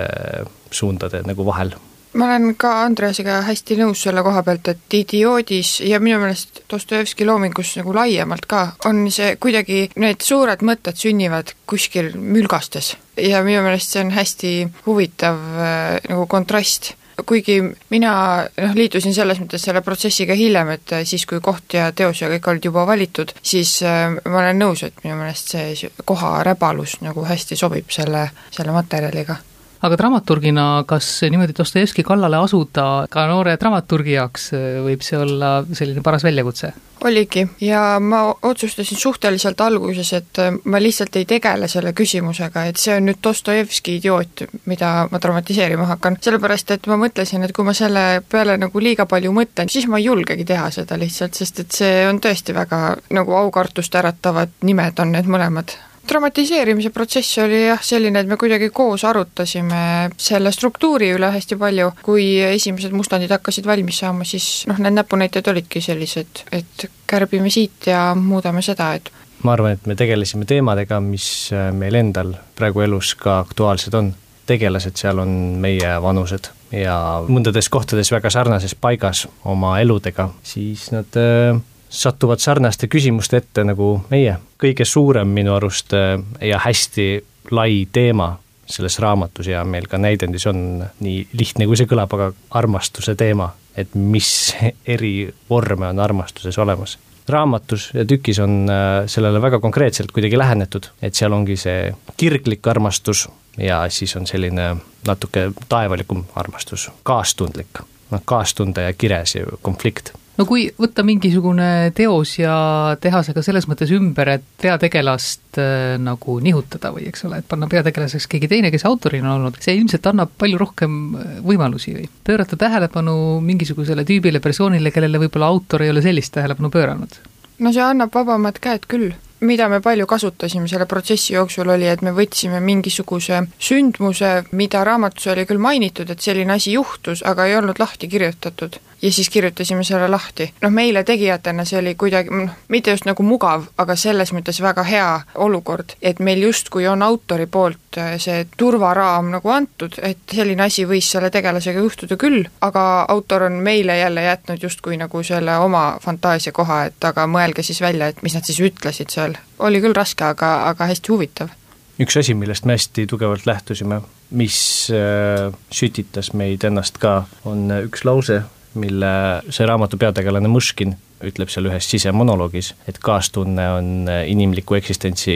suundade 0.72 1.24
nagu 1.28 1.46
vahel 1.46 1.76
ma 2.14 2.26
olen 2.26 2.56
ka 2.60 2.72
Andreasiga 2.86 3.40
hästi 3.48 3.78
nõus 3.80 4.04
selle 4.06 4.24
koha 4.26 4.44
pealt, 4.44 4.68
et 4.74 4.96
idioodis 5.02 5.80
ja 5.88 6.00
minu 6.04 6.20
meelest 6.22 6.64
Dostojevski 6.72 7.26
loomingus 7.28 7.76
nagu 7.80 7.94
laiemalt 7.96 8.48
ka, 8.50 8.64
on 8.90 9.06
see 9.14 9.36
kuidagi, 9.42 9.84
need 10.02 10.24
suured 10.26 10.64
mõtted 10.68 11.00
sünnivad 11.00 11.56
kuskil 11.70 12.14
mülgastes. 12.16 12.96
ja 13.18 13.44
minu 13.44 13.62
meelest 13.64 13.94
see 13.94 14.04
on 14.06 14.12
hästi 14.16 14.56
huvitav 14.86 15.38
äh, 15.38 16.00
nagu 16.10 16.26
kontrast 16.28 16.96
kuigi 17.26 17.60
mina 17.90 18.14
noh, 18.58 18.74
liitusin 18.76 19.14
selles 19.14 19.40
mõttes 19.42 19.62
selle 19.62 19.84
protsessiga 19.86 20.34
hiljem, 20.34 20.72
et 20.74 20.94
siis, 21.06 21.26
kui 21.30 21.42
koht 21.44 21.76
ja 21.78 21.92
teos 21.92 22.22
ja 22.22 22.32
kõik 22.32 22.50
olid 22.50 22.66
juba 22.72 22.86
valitud, 22.88 23.36
siis 23.44 23.78
äh, 23.86 24.10
ma 24.26 24.42
olen 24.42 24.60
nõus, 24.64 24.84
et 24.88 25.04
minu 25.06 25.20
meelest 25.20 25.54
see 25.54 25.92
koha 26.06 26.40
räbalus 26.48 26.98
nagu 27.06 27.26
hästi 27.28 27.60
sobib 27.60 27.94
selle, 27.94 28.28
selle 28.52 28.76
materjaliga 28.76 29.38
aga 29.82 29.98
dramaturgina, 29.98 30.68
kas 30.90 31.10
niimoodi 31.26 31.58
Dostojevski 31.58 32.06
kallale 32.06 32.40
asuda 32.42 33.08
ka 33.10 33.26
noore 33.32 33.58
dramaturgi 33.62 34.16
jaoks 34.18 34.52
võib 34.86 35.04
see 35.06 35.20
olla 35.20 35.60
selline 35.74 36.06
paras 36.06 36.26
väljakutse? 36.28 36.74
oligi. 37.04 37.48
Ja 37.62 38.00
ma 38.00 38.36
otsustasin 38.42 38.98
suhteliselt 38.98 39.62
alguses, 39.62 40.14
et 40.14 40.38
ma 40.64 40.82
lihtsalt 40.82 41.16
ei 41.16 41.26
tegele 41.26 41.68
selle 41.68 41.94
küsimusega, 41.98 42.66
et 42.70 42.78
see 42.78 42.96
on 42.96 43.08
nüüd 43.10 43.22
Dostojevski 43.24 43.98
idioot, 43.98 44.46
mida 44.70 44.92
ma 45.12 45.22
dramatiseerima 45.22 45.88
hakkan, 45.96 46.18
sellepärast 46.22 46.76
et 46.78 46.90
ma 46.92 47.00
mõtlesin, 47.02 47.46
et 47.46 47.54
kui 47.56 47.66
ma 47.66 47.74
selle 47.78 48.22
peale 48.30 48.58
nagu 48.62 48.84
liiga 48.84 49.06
palju 49.10 49.34
mõtlen, 49.36 49.70
siis 49.72 49.88
ma 49.90 49.98
ei 50.02 50.10
julgegi 50.10 50.46
teha 50.46 50.70
seda 50.74 50.98
lihtsalt, 51.02 51.38
sest 51.38 51.66
et 51.66 51.80
see 51.82 52.04
on 52.10 52.22
tõesti 52.22 52.56
väga 52.56 52.82
nagu 53.18 53.38
aukartust 53.46 53.96
äratavad 53.96 54.54
nimed 54.62 55.02
on 55.02 55.16
need 55.18 55.30
mõlemad 55.32 55.74
dramatiseerimise 56.10 56.90
protsess 56.90 57.38
oli 57.44 57.64
jah, 57.68 57.82
selline, 57.84 58.24
et 58.24 58.30
me 58.30 58.38
kuidagi 58.40 58.70
koos 58.74 59.06
arutasime 59.08 60.10
selle 60.18 60.52
struktuuri 60.52 61.12
üle 61.16 61.32
hästi 61.34 61.58
palju, 61.60 61.92
kui 62.06 62.26
esimesed 62.44 62.96
mustandid 62.96 63.32
hakkasid 63.32 63.68
valmis 63.70 64.02
saama, 64.04 64.28
siis 64.28 64.66
noh, 64.70 64.80
need 64.82 64.98
näpunäited 64.98 65.48
olidki 65.54 65.82
sellised, 65.84 66.46
et 66.52 66.88
kärbime 67.08 67.52
siit 67.54 67.92
ja 67.92 68.12
muudame 68.18 68.64
seda, 68.66 68.94
et 69.00 69.12
ma 69.44 69.56
arvan, 69.56 69.76
et 69.76 69.88
me 69.90 69.98
tegelesime 69.98 70.46
teemadega, 70.50 71.00
mis 71.04 71.26
äh, 71.56 71.70
meil 71.76 71.98
endal 71.98 72.36
praegu 72.58 72.84
elus 72.86 73.16
ka 73.20 73.40
aktuaalsed 73.46 73.96
on. 73.98 74.14
tegelased 74.52 74.98
seal 74.98 75.20
on 75.22 75.30
meie 75.64 75.90
vanused 76.02 76.50
ja 76.76 76.96
mõndades 77.30 77.70
kohtades 77.72 78.10
väga 78.12 78.30
sarnases 78.34 78.74
paigas 78.76 79.28
oma 79.48 79.78
eludega, 79.80 80.30
siis 80.44 80.90
nad 80.92 81.16
äh, 81.20 81.60
satuvad 81.92 82.40
sarnaste 82.40 82.88
küsimuste 82.88 83.42
ette 83.42 83.64
nagu 83.68 83.98
meie. 84.10 84.38
kõige 84.62 84.86
suurem 84.86 85.28
minu 85.28 85.54
arust 85.56 85.94
äh, 85.94 86.16
ja 86.42 86.60
hästi 86.64 87.08
lai 87.52 87.88
teema 87.92 88.38
selles 88.66 89.00
raamatus 89.00 89.48
ja 89.48 89.64
meil 89.68 89.88
ka 89.92 89.98
näidendis 89.98 90.48
on 90.48 90.86
nii 91.00 91.28
lihtne, 91.36 91.68
kui 91.68 91.78
see 91.78 91.90
kõlab, 91.90 92.14
aga 92.16 92.30
armastuse 92.56 93.16
teema, 93.20 93.50
et 93.76 93.96
mis 93.96 94.54
eri 94.88 95.28
vorme 95.50 95.90
on 95.92 96.00
armastuses 96.00 96.58
olemas. 96.58 96.98
raamatus 97.28 97.92
ja 97.94 98.06
tükis 98.06 98.40
on 98.40 98.70
äh, 98.70 99.04
sellele 99.08 99.42
väga 99.42 99.60
konkreetselt 99.60 100.12
kuidagi 100.12 100.38
lähenetud, 100.38 100.88
et 101.02 101.16
seal 101.16 101.34
ongi 101.34 101.58
see 101.58 101.94
kirglik 102.18 102.68
armastus 102.68 103.28
ja 103.58 103.84
siis 103.90 104.16
on 104.16 104.28
selline 104.28 104.76
natuke 105.08 105.52
taevalikum 105.70 106.24
armastus, 106.36 106.90
kaastundlik, 107.04 107.84
noh 108.12 108.24
kaastunde 108.26 108.88
ja 108.88 108.94
kire 108.94 109.26
see 109.26 109.46
konflikt 109.62 110.14
no 110.40 110.46
kui 110.48 110.68
võtta 110.80 111.04
mingisugune 111.06 111.92
teos 111.98 112.36
ja 112.40 112.54
teha 113.02 113.22
see 113.26 113.36
ka 113.36 113.44
selles 113.46 113.68
mõttes 113.70 113.92
ümber, 113.96 114.36
et 114.38 114.46
peategelast 114.62 115.60
äh, 115.62 115.98
nagu 116.02 116.38
nihutada 116.44 116.94
või 116.96 117.08
eks 117.12 117.26
ole, 117.28 117.42
et 117.42 117.50
panna 117.50 117.70
peategelaseks 117.72 118.30
keegi 118.32 118.50
teine, 118.52 118.72
kes 118.74 118.86
autorina 118.90 119.34
on 119.34 119.42
olnud, 119.42 119.60
see 119.64 119.76
ilmselt 119.80 120.08
annab 120.12 120.34
palju 120.42 120.62
rohkem 120.62 121.02
äh, 121.16 121.34
võimalusi 121.46 121.96
või? 121.98 122.08
Pöörata 122.28 122.60
tähelepanu 122.60 123.16
mingisugusele 123.46 124.06
tüübile, 124.08 124.44
persoonile, 124.44 124.94
kellele 124.94 125.22
võib-olla 125.26 125.52
autor 125.52 125.86
ei 125.86 125.92
ole 125.94 126.06
sellist 126.06 126.34
tähelepanu 126.38 126.72
pööranud? 126.74 127.20
no 127.62 127.70
see 127.74 127.84
annab 127.86 128.16
vabamad 128.16 128.58
käed 128.62 128.88
küll. 128.90 129.12
Mida 129.42 129.66
me 129.70 129.80
palju 129.82 130.06
kasutasime 130.06 130.68
selle 130.70 130.86
protsessi 130.86 131.34
jooksul, 131.34 131.70
oli, 131.74 131.88
et 131.90 132.04
me 132.06 132.12
võtsime 132.14 132.60
mingisuguse 132.62 133.40
sündmuse, 133.58 134.30
mida 134.54 134.84
raamatus 134.86 135.32
oli 135.34 135.48
küll 135.50 135.62
mainitud, 135.62 136.10
et 136.14 136.22
selline 136.22 136.54
asi 136.54 136.76
juhtus, 136.76 137.24
aga 137.26 137.48
ei 137.50 137.56
olnud 137.58 137.82
lahti 137.82 138.10
kirjutatud 138.10 138.78
ja 139.02 139.12
siis 139.12 139.30
kirjutasime 139.30 139.84
selle 139.84 140.08
lahti. 140.08 140.54
noh, 140.62 140.72
meile 140.72 141.04
tegijatena 141.04 141.66
see 141.66 141.80
oli 141.80 141.96
kuidagi 141.96 142.30
noh, 142.30 142.50
mitte 142.68 142.92
just 142.92 143.06
nagu 143.06 143.24
mugav, 143.24 143.66
aga 143.78 143.96
selles 143.96 144.34
mõttes 144.34 144.62
väga 144.62 144.84
hea 144.84 145.10
olukord, 145.36 145.96
et 146.02 146.20
meil 146.20 146.42
justkui 146.46 146.88
on 146.88 147.02
autori 147.02 147.46
poolt 147.46 147.98
äh, 147.98 148.16
see 148.22 148.46
turvaraam 148.58 149.32
nagu 149.36 149.50
antud, 149.50 149.98
et 150.02 150.36
selline 150.36 150.68
asi 150.68 150.86
võis 150.86 151.10
selle 151.12 151.32
tegelasega 151.34 151.80
juhtuda 151.80 152.18
küll, 152.18 152.46
aga 152.62 153.06
autor 153.10 153.48
on 153.50 153.62
meile 153.64 153.98
jälle 153.98 154.24
jätnud 154.24 154.64
justkui 154.64 154.98
nagu 154.98 155.24
selle 155.24 155.58
oma 155.58 155.86
fantaasia 156.02 156.52
koha, 156.52 156.84
et 156.92 157.10
aga 157.12 157.28
mõelge 157.28 157.66
siis 157.66 157.82
välja, 157.82 158.12
et 158.12 158.22
mis 158.22 158.38
nad 158.38 158.46
siis 158.46 158.62
ütlesid 158.62 159.10
seal. 159.10 159.38
oli 159.60 159.82
küll 159.82 159.98
raske, 159.98 160.26
aga, 160.26 160.54
aga 160.70 160.92
hästi 160.94 161.14
huvitav 161.14 161.58
üks 162.02 162.18
asi, 162.18 162.34
millest 162.34 162.66
me 162.66 162.74
hästi 162.74 163.06
tugevalt 163.08 163.46
lähtusime, 163.46 164.00
mis 164.32 164.58
äh, 164.96 165.54
sütitas 165.72 166.34
meid 166.34 166.64
ennast 166.66 166.98
ka, 166.98 167.26
on 167.46 167.70
üks 167.84 168.06
lause, 168.08 168.42
mille 168.74 169.08
see 169.50 169.66
raamatu 169.68 169.98
peategelane 169.98 170.50
Mõškin 170.52 170.96
ütleb 171.28 171.52
seal 171.54 171.68
ühes 171.70 171.88
sisemonoloogis, 171.92 172.74
et 172.90 172.98
kaastunne 173.02 173.68
on 173.76 173.92
inimliku 174.10 174.78
eksistentsi 174.80 175.36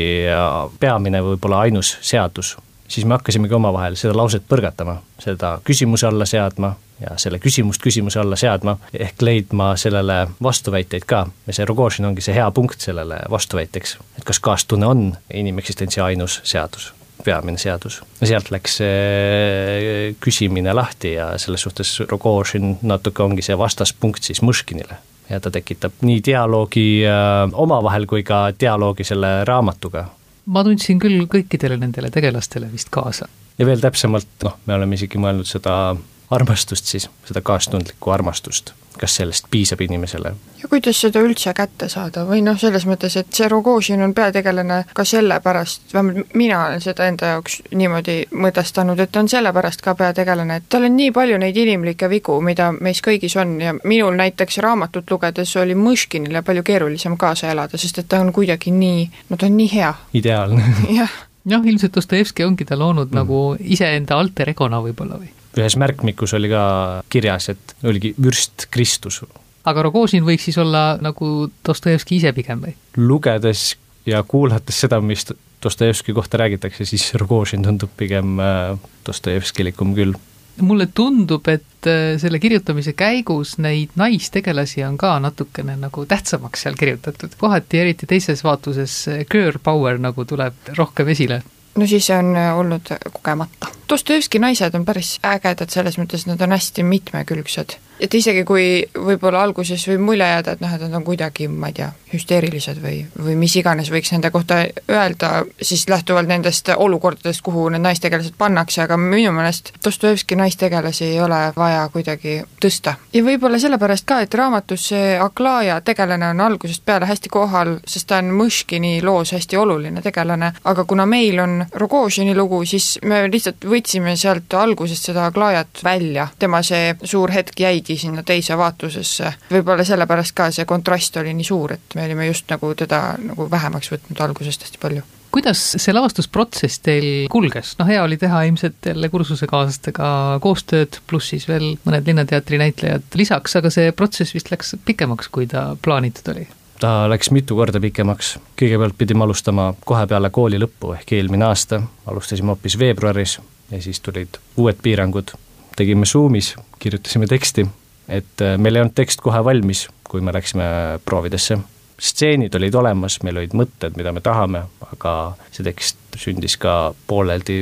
peamine, 0.80 1.22
võib-olla 1.24 1.66
ainus 1.68 1.98
seadus. 2.02 2.58
siis 2.88 3.06
me 3.06 3.14
hakkasimegi 3.14 3.54
omavahel 3.54 3.96
seda 3.96 4.14
lauset 4.18 4.44
põrgatama, 4.50 5.00
seda 5.20 5.60
küsimuse 5.64 6.08
alla 6.08 6.26
seadma 6.26 6.76
ja 7.00 7.18
selle 7.18 7.40
küsimust 7.40 7.82
küsimuse 7.82 8.20
alla 8.20 8.36
seadma, 8.36 8.78
ehk 8.94 9.22
leidma 9.22 9.76
sellele 9.76 10.28
vastuväiteid 10.44 11.06
ka. 11.06 11.28
ja 11.48 11.54
see 11.54 11.66
Rogožin 11.66 12.06
ongi 12.06 12.22
see 12.22 12.36
hea 12.36 12.52
punkt 12.52 12.82
sellele 12.82 13.20
vastuväiteks, 13.30 13.98
et 14.18 14.24
kas 14.24 14.40
kaastunne 14.40 14.86
on 14.86 15.18
inimeksistentsi 15.34 16.02
ainus 16.02 16.42
seadus 16.44 16.94
peamine 17.24 17.58
seadus. 17.58 18.02
sealt 18.24 18.52
läks 18.52 18.80
see 18.82 20.16
küsimine 20.24 20.74
lahti 20.76 21.16
ja 21.16 21.34
selles 21.42 21.66
suhtes 21.66 22.00
Rogožin 22.10 22.78
natuke 22.82 23.24
ongi 23.24 23.46
see 23.46 23.58
vastaspunkt 23.58 24.24
siis 24.24 24.42
Mõškinile. 24.46 24.98
ja 25.30 25.40
ta 25.40 25.52
tekitab 25.52 26.04
nii 26.06 26.22
dialoogi 26.26 27.06
äh, 27.10 27.50
omavahel 27.54 28.06
kui 28.06 28.24
ka 28.24 28.50
dialoogi 28.60 29.04
selle 29.04 29.44
raamatuga. 29.46 30.08
ma 30.46 30.64
tundsin 30.64 31.00
küll 31.00 31.26
kõikidele 31.32 31.80
nendele 31.82 32.12
tegelastele 32.12 32.72
vist 32.72 32.90
kaasa. 32.90 33.30
ja 33.58 33.66
veel 33.66 33.82
täpsemalt, 33.82 34.28
noh, 34.44 34.58
me 34.66 34.78
oleme 34.80 35.00
isegi 35.00 35.22
mõelnud 35.22 35.50
seda 35.50 35.96
armastust 36.30 36.86
siis, 36.86 37.10
seda 37.28 37.42
kaastundlikku 37.42 38.12
armastust 38.12 38.74
kas 39.00 39.16
sellest 39.16 39.46
piisab 39.52 39.82
inimesele? 39.82 40.34
ja 40.64 40.70
kuidas 40.70 41.02
seda 41.02 41.20
üldse 41.20 41.54
kätte 41.54 41.90
saada 41.92 42.24
või 42.26 42.42
noh, 42.46 42.58
selles 42.60 42.86
mõttes, 42.88 43.18
et 43.20 43.28
see 43.36 43.48
Rogožin 43.52 44.02
on 44.02 44.14
peategelane 44.16 44.82
ka 44.96 45.06
sellepärast, 45.06 45.94
vähemalt 45.94 46.34
mina 46.34 46.62
olen 46.68 46.82
seda 46.82 47.08
enda 47.10 47.34
jaoks 47.36 47.60
niimoodi 47.76 48.18
mõtestanud, 48.32 49.00
et 49.00 49.12
ta 49.12 49.22
on 49.22 49.30
sellepärast 49.30 49.84
ka 49.86 49.96
peategelane, 50.00 50.62
et 50.62 50.70
tal 50.70 50.88
on 50.88 50.96
nii 50.98 51.12
palju 51.16 51.38
neid 51.44 51.60
inimlikke 51.66 52.10
vigu, 52.10 52.40
mida 52.42 52.72
meis 52.80 53.04
kõigis 53.06 53.38
on 53.42 53.56
ja 53.62 53.76
minul 53.84 54.16
näiteks 54.18 54.58
raamatut 54.64 55.12
lugedes 55.12 55.56
oli 55.62 55.76
Mõškinile 55.76 56.42
palju 56.42 56.64
keerulisem 56.64 57.18
kaasa 57.20 57.52
elada, 57.52 57.78
sest 57.78 58.00
et 58.02 58.10
ta 58.10 58.24
on 58.24 58.34
kuidagi 58.34 58.72
nii, 58.72 59.08
no 59.30 59.38
ta 59.38 59.50
on 59.50 59.58
nii 59.60 59.72
hea. 59.76 59.94
ideaalne 60.14 60.76
jah 61.00 61.22
jah, 61.46 61.66
ilmselt 61.66 61.96
Dostojevski 61.96 62.44
ongi 62.44 62.66
ta 62.66 62.80
loonud 62.80 63.12
mm. 63.12 63.18
nagu 63.20 63.42
iseenda 63.60 64.18
alter 64.18 64.50
egona 64.56 64.82
võib-olla 64.82 65.20
või? 65.20 65.35
Ühes 65.58 65.78
märkmikus 65.80 66.36
oli 66.38 66.52
ka 66.52 66.66
kirjas, 67.10 67.50
et 67.54 67.76
oligi 67.84 68.14
vürst 68.22 68.68
Kristus. 68.72 69.24
aga 69.66 69.88
Rogožin 69.88 70.26
võiks 70.28 70.50
siis 70.50 70.58
olla 70.62 70.98
nagu 71.02 71.50
Dostojevski 71.68 72.20
ise 72.20 72.34
pigem 72.34 72.62
või? 72.68 72.76
lugedes 72.98 73.76
ja 74.06 74.24
kuulates 74.24 74.80
seda, 74.86 75.02
mis 75.02 75.26
Dostojevski 75.64 76.14
kohta 76.14 76.38
räägitakse, 76.38 76.86
siis 76.86 77.14
Rogožin 77.14 77.64
tundub 77.64 77.92
pigem 77.98 78.40
äh, 78.40 78.78
Dostojevskilikum 79.08 79.96
küll 79.96 80.16
mulle 80.62 80.88
tundub, 80.94 81.48
et 81.48 81.88
äh, 81.90 82.16
selle 82.22 82.40
kirjutamise 82.40 82.94
käigus 82.96 83.58
neid 83.60 83.96
naistegelasi 84.00 84.84
on 84.88 84.98
ka 84.98 85.18
natukene 85.20 85.76
nagu 85.80 86.06
tähtsamaks 86.08 86.64
seal 86.66 86.78
kirjutatud, 86.80 87.36
kohati 87.40 87.82
eriti 87.82 88.08
teises 88.08 88.44
vaatuses 88.44 88.96
girl 89.32 89.60
power 89.64 90.00
nagu 90.00 90.26
tuleb 90.26 90.72
rohkem 90.78 91.12
esile. 91.16 91.42
No 91.76 91.88
siis 91.88 92.10
on 92.10 92.36
äh, 92.36 92.58
olnud 92.58 92.92
kogemata. 93.14 93.68
Dostojevski 93.90 94.40
naised 94.40 94.76
on 94.76 94.86
päris 94.86 95.18
ägedad 95.24 95.70
selles 95.70 96.00
mõttes, 96.02 96.26
et 96.26 96.34
nad 96.34 96.42
on 96.42 96.56
hästi 96.56 96.84
mitmekülgsed 96.84 97.78
et 98.00 98.14
isegi 98.14 98.44
kui 98.48 98.84
võib-olla 98.94 99.44
alguses 99.46 99.88
võib 99.88 100.04
mulje 100.04 100.28
jääda, 100.28 100.56
et 100.56 100.64
noh, 100.64 100.74
et 100.76 100.82
nad 100.84 100.94
on 100.98 101.04
kuidagi, 101.06 101.48
ma 101.48 101.70
ei 101.72 101.78
tea, 101.80 101.90
hüsteerilised 102.12 102.80
või, 102.84 103.00
või 103.20 103.36
mis 103.40 103.56
iganes 103.60 103.90
võiks 103.92 104.12
nende 104.14 104.32
kohta 104.32 104.62
öelda, 104.92 105.32
siis 105.62 105.86
lähtuvalt 105.90 106.30
nendest 106.30 106.70
olukordadest, 106.76 107.44
kuhu 107.46 107.70
need 107.74 107.84
naistegelased 107.86 108.36
pannakse, 108.38 108.84
aga 108.86 108.98
minu 109.00 109.32
meelest 109.36 109.74
Dostojevski 109.86 110.36
naistegelasi 110.40 111.06
ei 111.06 111.22
ole 111.22 111.40
vaja 111.56 111.88
kuidagi 111.94 112.42
tõsta. 112.62 112.96
ja 113.14 113.24
võib-olla 113.24 113.60
sellepärast 113.60 114.06
ka, 114.08 114.20
et 114.26 114.34
raamatus 114.34 114.88
see 114.92 115.16
Aklaja 115.20 115.80
tegelane 115.82 116.30
on 116.34 116.42
algusest 116.42 116.86
peale 116.86 117.08
hästi 117.10 117.30
kohal, 117.32 117.78
sest 117.88 118.08
ta 118.10 118.20
on 118.24 118.34
Mõškini 118.36 119.00
loos 119.04 119.32
hästi 119.36 119.58
oluline 119.58 120.02
tegelane, 120.02 120.52
aga 120.64 120.86
kuna 120.86 121.06
meil 121.06 121.40
on 121.40 121.66
Rogožini 121.74 122.36
lugu, 122.36 122.64
siis 122.66 122.98
me 123.04 123.24
lihtsalt 123.32 123.66
võtsime 123.66 124.16
sealt 124.20 124.54
algusest 124.54 125.12
seda 125.12 125.30
Aklajat 125.32 125.84
välja, 125.84 126.28
tema 126.40 126.62
see 126.64 126.96
suur 127.04 127.32
hetk 127.32 127.60
jäi 127.60 127.85
jäigi 127.86 128.02
sinna 128.02 128.24
teise 128.24 128.58
vaatusesse. 128.58 129.34
võib-olla 129.52 129.86
sellepärast 129.86 130.36
ka 130.36 130.50
see 130.52 130.66
kontrast 130.66 131.18
oli 131.18 131.34
nii 131.34 131.46
suur, 131.46 131.76
et 131.78 131.96
me 131.96 132.06
olime 132.06 132.28
just 132.28 132.50
nagu 132.50 132.74
teda 132.76 133.16
nagu 133.22 133.50
vähemaks 133.52 133.92
võtnud 133.92 134.22
algusest 134.22 134.66
hästi 134.66 134.82
palju. 134.82 135.04
Kuidas 135.36 135.62
see 135.76 135.94
lavastusprotsess 135.94 136.80
teil 136.80 137.28
kulges, 137.32 137.74
noh 137.80 137.88
hea 137.88 138.04
oli 138.04 138.18
teha 138.18 138.46
ilmselt 138.48 138.88
jälle 138.88 139.10
kursusekaaslastega 139.12 140.40
koostööd, 140.42 141.02
pluss 141.08 141.34
siis 141.34 141.48
veel 141.50 141.74
mõned 141.84 142.08
Linnateatri 142.08 142.60
näitlejad 142.62 143.18
lisaks, 143.20 143.58
aga 143.60 143.72
see 143.74 143.92
protsess 143.92 144.36
vist 144.36 144.52
läks 144.54 144.78
pikemaks, 144.86 145.28
kui 145.28 145.50
ta 145.52 145.74
plaanitud 145.82 146.32
oli? 146.36 146.48
ta 146.80 147.10
läks 147.10 147.32
mitu 147.32 147.56
korda 147.56 147.80
pikemaks, 147.80 148.36
kõigepealt 148.60 148.96
pidime 149.00 149.24
alustama 149.24 149.74
kohe 149.88 150.08
peale 150.08 150.30
kooli 150.30 150.60
lõppu 150.60 150.96
ehk 150.96 151.14
eelmine 151.18 151.48
aasta, 151.48 151.82
alustasime 152.08 152.52
hoopis 152.52 152.80
veebruaris, 152.80 153.40
ja 153.72 153.82
siis 153.82 154.00
tulid 154.04 154.40
uued 154.58 154.80
piirangud, 154.84 155.36
tegime 155.76 156.06
Zoomis, 156.06 156.56
kirjutasime 156.80 157.28
teksti, 157.28 157.66
et 158.10 158.42
äh, 158.42 158.58
meil 158.58 158.76
ei 158.78 158.86
olnud 158.86 158.96
tekst 158.96 159.24
kohe 159.24 159.42
valmis, 159.46 159.88
kui 160.08 160.22
me 160.22 160.34
läksime 160.34 160.66
proovidesse. 161.06 161.58
stseenid 162.00 162.56
olid 162.56 162.76
olemas, 162.76 163.22
meil 163.24 163.38
olid 163.40 163.54
mõtted, 163.56 163.96
mida 163.96 164.12
me 164.12 164.22
tahame, 164.22 164.66
aga 164.92 165.14
see 165.52 165.64
tekst 165.64 166.18
sündis 166.20 166.58
ka 166.60 166.94
pooleldi 167.08 167.62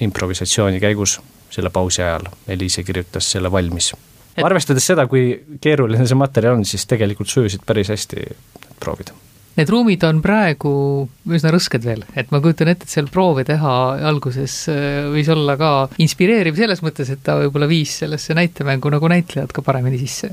improvisatsiooni 0.00 0.80
käigus, 0.80 1.18
selle 1.50 1.70
pausi 1.70 2.02
ajal, 2.02 2.30
Eliise 2.48 2.82
kirjutas 2.82 3.30
selle 3.30 3.52
valmis. 3.52 3.92
arvestades 4.42 4.86
seda, 4.86 5.06
kui 5.06 5.44
keeruline 5.60 6.06
see 6.06 6.18
materjal 6.18 6.56
on, 6.56 6.64
siis 6.64 6.86
tegelikult 6.86 7.28
sujusid 7.28 7.62
päris 7.66 7.92
hästi 7.92 8.24
need 8.24 8.80
proovid 8.80 9.12
Need 9.54 9.70
ruumid 9.70 10.02
on 10.06 10.18
praegu 10.22 10.70
üsna 11.30 11.52
rõsked 11.54 11.84
veel, 11.86 12.02
et 12.18 12.32
ma 12.34 12.40
kujutan 12.42 12.72
ette, 12.72 12.88
et 12.88 12.94
seal 12.94 13.06
proove 13.12 13.44
teha 13.46 13.74
alguses 14.10 14.56
äh, 14.72 15.04
võis 15.12 15.30
olla 15.30 15.54
ka 15.60 15.70
inspireeriv 16.02 16.58
selles 16.58 16.82
mõttes, 16.82 17.12
et 17.14 17.22
ta 17.22 17.38
võib-olla 17.38 17.68
viis 17.70 17.92
sellesse 18.02 18.34
näitemängu 18.34 18.90
nagu 18.96 19.12
näitlejad 19.12 19.54
ka 19.54 19.62
paremini 19.62 20.00
sisse. 20.02 20.32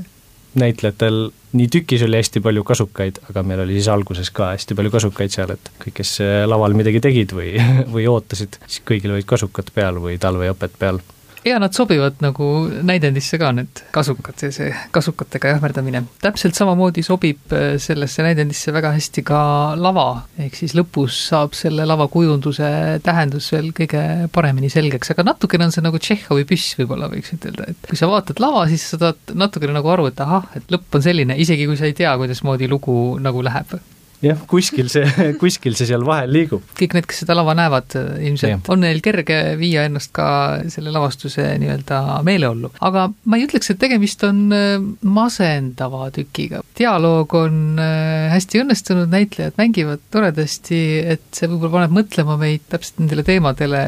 näitlejatel 0.58 1.30
nii 1.56 1.68
tükis 1.72 2.02
oli 2.02 2.18
hästi 2.18 2.42
palju 2.44 2.64
kasukaid, 2.66 3.22
aga 3.30 3.44
meil 3.46 3.62
oli 3.62 3.78
siis 3.78 3.88
alguses 3.92 4.28
ka 4.34 4.50
hästi 4.56 4.74
palju 4.76 4.90
kasukaid 4.92 5.32
seal, 5.32 5.54
et 5.54 5.70
kõik, 5.78 6.00
kes 6.00 6.18
äh, 6.24 6.42
laval 6.48 6.74
midagi 6.74 7.00
tegid 7.04 7.36
või, 7.36 7.54
või 7.94 8.10
ootasid, 8.10 8.58
siis 8.66 8.82
kõigil 8.88 9.14
olid 9.14 9.28
kasukad 9.28 9.70
peal 9.74 10.02
või 10.02 10.18
talvejoped 10.20 10.78
peal 10.82 10.98
ja 11.44 11.58
nad 11.58 11.74
sobivad 11.74 12.20
nagu 12.22 12.48
näidendisse 12.86 13.38
ka, 13.40 13.50
need 13.56 13.82
kasukad, 13.94 14.36
see, 14.40 14.52
see 14.54 14.70
kasukatega 14.94 15.54
jahmerdamine. 15.54 16.04
täpselt 16.22 16.58
samamoodi 16.58 17.04
sobib 17.06 17.54
äh, 17.54 17.76
sellesse 17.82 18.24
näidendisse 18.26 18.74
väga 18.74 18.92
hästi 18.96 19.24
ka 19.26 19.42
lava, 19.78 20.06
ehk 20.38 20.58
siis 20.58 20.76
lõpus 20.78 21.18
saab 21.30 21.56
selle 21.58 21.86
lavakujunduse 21.88 22.72
tähendus 23.04 23.50
veel 23.54 23.72
kõige 23.76 24.02
paremini 24.32 24.70
selgeks, 24.72 25.14
aga 25.14 25.26
natukene 25.32 25.68
on 25.68 25.74
see 25.74 25.84
nagu 25.84 26.00
Tšehhovi 26.02 26.46
püss 26.48 26.76
võib-olla 26.80 27.10
võiks 27.12 27.34
ütelda, 27.36 27.70
et 27.72 27.88
kui 27.88 27.98
sa 27.98 28.10
vaatad 28.10 28.42
lava, 28.42 28.66
siis 28.70 28.86
sa 28.92 29.00
saad 29.06 29.34
natukene 29.34 29.74
nagu 29.76 29.94
aru, 29.94 30.10
et 30.12 30.20
ahah, 30.22 30.46
et 30.58 30.70
lõpp 30.72 30.98
on 30.98 31.04
selline, 31.04 31.38
isegi 31.42 31.66
kui 31.68 31.80
sa 31.80 31.88
ei 31.90 31.96
tea, 31.98 32.14
kuidasmoodi 32.20 32.70
lugu 32.70 33.16
nagu 33.22 33.42
läheb 33.44 33.78
jah, 34.22 34.38
kuskil 34.48 34.88
see, 34.92 35.06
kuskil 35.42 35.76
see 35.78 35.88
seal 35.90 36.04
vahel 36.06 36.30
liigub. 36.32 36.64
kõik 36.78 36.96
need, 36.96 37.06
kes 37.10 37.22
seda 37.24 37.36
lava 37.36 37.54
näevad, 37.58 37.96
ilmselt 38.22 38.52
ja. 38.54 38.60
on 38.72 38.82
neil 38.84 39.02
kerge 39.04 39.38
viia 39.60 39.86
ennast 39.88 40.12
ka 40.14 40.26
selle 40.72 40.92
lavastuse 40.94 41.44
nii-öelda 41.62 42.20
meeleollu. 42.26 42.72
aga 42.84 43.08
ma 43.10 43.38
ei 43.38 43.46
ütleks, 43.48 43.72
et 43.72 43.80
tegemist 43.82 44.22
on 44.28 44.44
äh, 44.54 44.74
masendava 45.02 46.08
tükiga. 46.14 46.62
dialoog 46.78 47.36
on 47.38 47.80
äh, 47.82 48.30
hästi 48.32 48.62
õnnestunud, 48.62 49.10
näitlejad 49.12 49.58
mängivad 49.60 50.04
toredasti, 50.14 50.82
et 51.16 51.26
see 51.34 51.50
võib-olla 51.50 51.80
paneb 51.80 51.96
mõtlema 52.02 52.38
meid 52.40 52.66
täpselt 52.72 53.02
nendele 53.02 53.26
teemadele, 53.26 53.84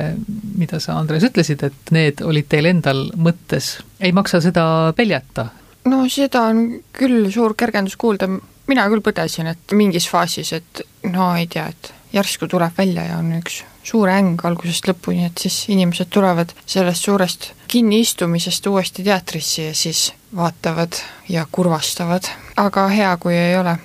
mida 0.58 0.80
sa, 0.82 0.98
Andres, 0.98 1.26
ütlesid, 1.26 1.62
et 1.66 1.94
need 1.94 2.22
olid 2.24 2.48
teil 2.50 2.70
endal 2.70 3.06
mõttes. 3.14 3.76
ei 4.00 4.12
maksa 4.12 4.42
seda 4.44 4.66
peljata. 4.96 5.48
no 5.90 6.04
seda 6.10 6.48
on 6.50 6.66
küll 6.96 7.30
suur 7.32 7.54
kergendus 7.58 7.96
kuulda 8.00 8.28
mina 8.66 8.86
küll 8.88 9.04
põdesin, 9.04 9.50
et 9.50 9.76
mingis 9.76 10.08
faasis, 10.10 10.52
et 10.56 10.82
no 11.10 11.34
ei 11.36 11.46
tea, 11.50 11.66
et 11.68 11.92
järsku 12.14 12.48
tuleb 12.48 12.72
välja 12.78 13.08
ja 13.10 13.18
on 13.18 13.32
üks 13.40 13.62
suur 13.84 14.08
äng 14.08 14.40
algusest 14.48 14.88
lõpuni, 14.88 15.26
et 15.28 15.38
siis 15.38 15.66
inimesed 15.74 16.08
tulevad 16.14 16.54
sellest 16.66 17.04
suurest 17.04 17.50
kinniistumisest 17.68 18.66
uuesti 18.70 19.04
teatrisse 19.04 19.68
ja 19.68 19.74
siis 19.74 20.12
vaatavad 20.36 20.96
ja 21.28 21.46
kurvastavad, 21.52 22.28
aga 22.56 22.88
hea, 22.88 23.16
kui 23.16 23.36
ei 23.36 23.56
ole. 23.58 23.76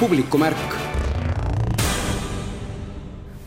publikumärk 0.00 0.76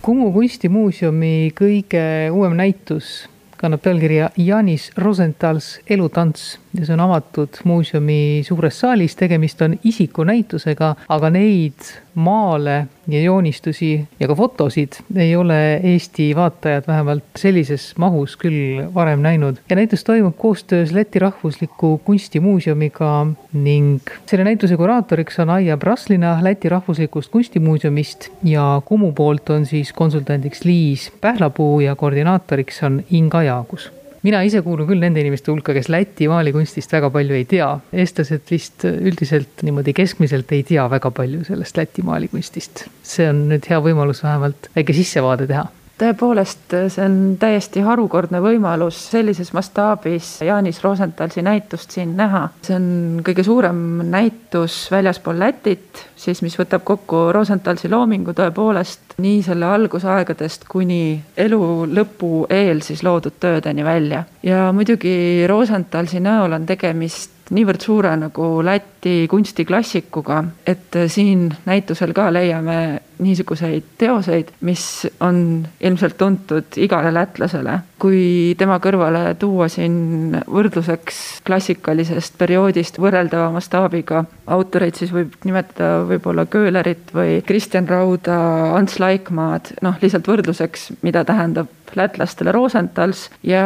Kumu 0.01 0.31
kunstimuuseumi 0.33 1.51
kõige 1.53 2.03
uuem 2.33 2.55
näitus 2.57 3.29
kannab 3.62 3.83
pealkirja 3.86 4.31
Janis 4.38 4.89
Rosenthal's 4.98 5.75
elutants 5.86 6.57
ja 6.78 6.86
see 6.86 6.94
on 6.96 7.04
avatud 7.04 7.62
muuseumi 7.68 8.44
suures 8.48 8.80
saalis, 8.80 9.16
tegemist 9.20 9.62
on 9.62 9.75
isikunäitusega, 9.84 10.96
aga 11.10 11.30
neid 11.34 11.92
maale 12.16 12.88
ja 13.08 13.22
joonistusi 13.22 14.08
ja 14.20 14.28
ka 14.28 14.36
fotosid 14.36 15.00
ei 15.16 15.36
ole 15.36 15.75
Eesti 15.75 16.36
vaatajad 16.36 16.88
vähemalt 16.88 17.24
sellises 17.36 17.94
mahus 17.98 18.36
küll 18.38 18.82
varem 18.94 19.22
näinud. 19.24 19.58
ja 19.70 19.75
näitus 19.75 20.04
toimub 20.04 20.38
koostöös 20.38 20.92
Läti 20.92 21.20
Rahvusliku 21.20 21.98
Kunstimuuseumiga 22.06 23.28
ning 23.54 24.00
selle 24.25 24.44
näituse 24.44 24.78
kuraatoriks 24.78 25.40
on 25.40 25.50
Aija 25.50 25.78
Praslina 25.78 26.38
Läti 26.42 26.70
Rahvuslikust 26.70 27.32
Kunstimuuseumist 27.32 28.30
ja 28.44 28.81
Kumu 28.86 29.12
poolt 29.12 29.50
on 29.50 29.66
siis 29.66 29.94
konsultandiks 29.94 30.66
Liis 30.66 31.12
Pählapuu 31.22 31.79
ja 31.79 31.96
koordinaatoriks 31.96 32.84
on 32.84 33.03
Inga 33.12 33.44
Jaagus 33.44 33.92
mina 34.24 34.42
ise 34.46 34.62
kuulun 34.66 34.88
küll 34.90 35.01
nende 35.01 35.22
inimeste 35.24 35.51
hulka, 35.51 35.74
kes 35.77 35.90
Läti 35.90 36.27
maalikunstist 36.31 36.94
väga 36.94 37.10
palju 37.14 37.38
ei 37.38 37.46
tea. 37.50 37.70
eestlased 37.94 38.48
vist 38.51 38.86
üldiselt 38.86 39.66
niimoodi 39.66 39.94
keskmiselt 39.98 40.51
ei 40.55 40.64
tea 40.68 40.88
väga 40.90 41.12
palju 41.12 41.44
sellest 41.48 41.77
Läti 41.77 42.05
maalikunstist. 42.05 42.88
see 43.03 43.29
on 43.29 43.48
nüüd 43.51 43.70
hea 43.70 43.81
võimalus 43.81 44.24
vähemalt 44.24 44.72
väike 44.75 44.94
sissevaade 44.98 45.48
teha 45.50 45.68
tõepoolest, 46.01 46.74
see 46.94 47.03
on 47.05 47.18
täiesti 47.40 47.83
harukordne 47.85 48.42
võimalus 48.44 48.98
sellises 49.11 49.51
mastaabis 49.53 50.33
Jaanis 50.46 50.81
Rosenthalsi 50.83 51.44
näitust 51.46 51.94
siin 51.98 52.16
näha. 52.18 52.48
see 52.66 52.75
on 52.75 52.87
kõige 53.25 53.46
suurem 53.46 53.81
näitus 54.09 54.83
väljaspool 54.92 55.40
Lätit, 55.40 56.05
siis 56.16 56.42
mis 56.42 56.57
võtab 56.59 56.85
kokku 56.87 57.29
Rosenthalsi 57.35 57.90
loomingu 57.90 58.33
tõepoolest 58.37 59.18
nii 59.22 59.42
selle 59.46 59.68
algusaegadest 59.70 60.66
kuni 60.70 61.22
elu 61.37 61.61
lõpu 61.92 62.46
eel 62.50 62.81
siis 62.85 63.03
loodud 63.03 63.37
töödeni 63.40 63.85
välja. 63.85 64.24
ja 64.44 64.72
muidugi 64.74 65.46
Rosenthalsi 65.48 66.20
näol 66.20 66.57
on 66.57 66.66
tegemist 66.66 67.41
niivõrd 67.51 67.83
suure 67.83 68.16
nagu 68.20 68.48
Läti 68.66 69.25
kunstiklassikuga, 69.29 70.44
et 70.68 70.96
siin 71.11 71.48
näitusel 71.66 72.14
ka 72.16 72.29
leiame 72.33 73.01
niisuguseid 73.22 73.85
teoseid, 74.01 74.50
mis 74.66 74.83
on 75.22 75.66
ilmselt 75.81 76.18
tuntud 76.18 76.77
igale 76.81 77.14
lätlasele. 77.14 77.79
kui 78.01 78.55
tema 78.57 78.79
kõrvale 78.81 79.35
tuua 79.37 79.68
siin 79.70 80.33
võrdluseks 80.50 81.42
klassikalisest 81.46 82.37
perioodist 82.37 82.98
võrreldava 82.98 83.51
mastaabiga 83.53 84.24
autoreid, 84.48 84.98
siis 84.98 85.14
võib 85.14 85.35
nimetada 85.46 86.07
võib-olla 86.09 86.48
Köhlerit 86.50 87.14
või 87.14 87.44
Kristjan 87.46 87.90
Rauda, 87.90 88.40
Ants 88.77 88.98
Laikmaad, 89.00 89.75
noh, 89.85 90.01
lihtsalt 90.01 90.31
võrdluseks, 90.33 90.90
mida 91.05 91.22
tähendab 91.27 91.70
lätlastele 91.96 92.51
Rosenthals 92.51 93.30
ja 93.44 93.64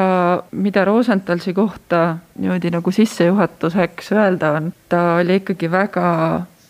mida 0.51 0.85
Rosenthalsi 0.85 1.53
kohta 1.53 2.17
niimoodi 2.39 2.71
nagu 2.71 2.91
sissejuhatuseks 2.91 4.11
öelda 4.11 4.51
on, 4.59 4.73
ta 4.89 5.15
oli 5.21 5.41
ikkagi 5.41 5.71
väga 5.71 6.09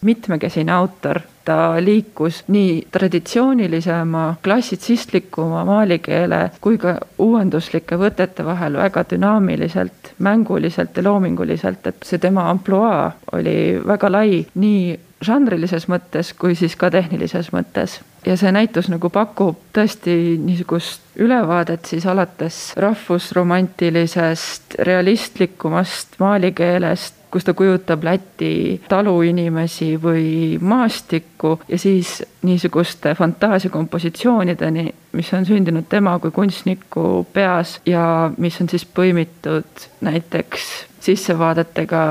mitmekesine 0.06 0.72
autor, 0.72 1.20
ta 1.46 1.76
liikus 1.80 2.44
nii 2.48 2.88
traditsioonilisema, 2.92 4.36
klassitsistlikuma 4.44 5.66
maalikeele 5.66 6.50
kui 6.62 6.78
ka 6.82 6.98
uuenduslike 7.22 7.98
võtete 7.98 8.46
vahel 8.46 8.78
väga 8.78 9.06
dünaamiliselt, 9.10 10.14
mänguliselt 10.20 10.98
ja 10.98 11.04
loominguliselt, 11.04 11.88
et 11.88 12.06
see 12.06 12.22
tema 12.22 12.50
ampluaa 12.50 13.12
oli 13.34 13.58
väga 13.88 14.12
lai 14.12 14.46
nii 14.56 15.00
žanrilises 15.26 15.88
mõttes 15.90 16.34
kui 16.38 16.56
siis 16.56 16.76
ka 16.76 16.92
tehnilises 16.94 17.52
mõttes. 17.56 18.00
Ja 18.26 18.38
see 18.38 18.52
näitus 18.52 18.90
nagu 18.90 19.10
pakub 19.14 19.60
tõesti 19.76 20.16
niisugust 20.42 21.20
ülevaadet 21.22 21.86
siis 21.86 22.06
alates 22.10 22.74
rahvusromantilisest, 22.82 24.80
realistlikumast 24.88 26.20
maalikeelest, 26.20 27.16
kus 27.36 27.44
ta 27.44 27.52
kujutab 27.54 28.06
Läti 28.08 28.82
taluinimesi 28.88 29.98
või 30.00 30.56
maastikku 30.62 31.58
ja 31.68 31.78
siis 31.78 32.22
niisuguste 32.48 33.12
fantaasiakompositsioonideni, 33.16 34.86
mis 35.12 35.34
on 35.36 35.44
sündinud 35.46 35.90
tema 35.92 36.14
kui 36.24 36.32
kunstniku 36.32 37.26
peas 37.34 37.82
ja 37.86 38.32
mis 38.38 38.62
on 38.62 38.70
siis 38.72 38.86
põimitud 38.88 39.88
näiteks 40.08 40.70
sissevaadetega 41.06 42.04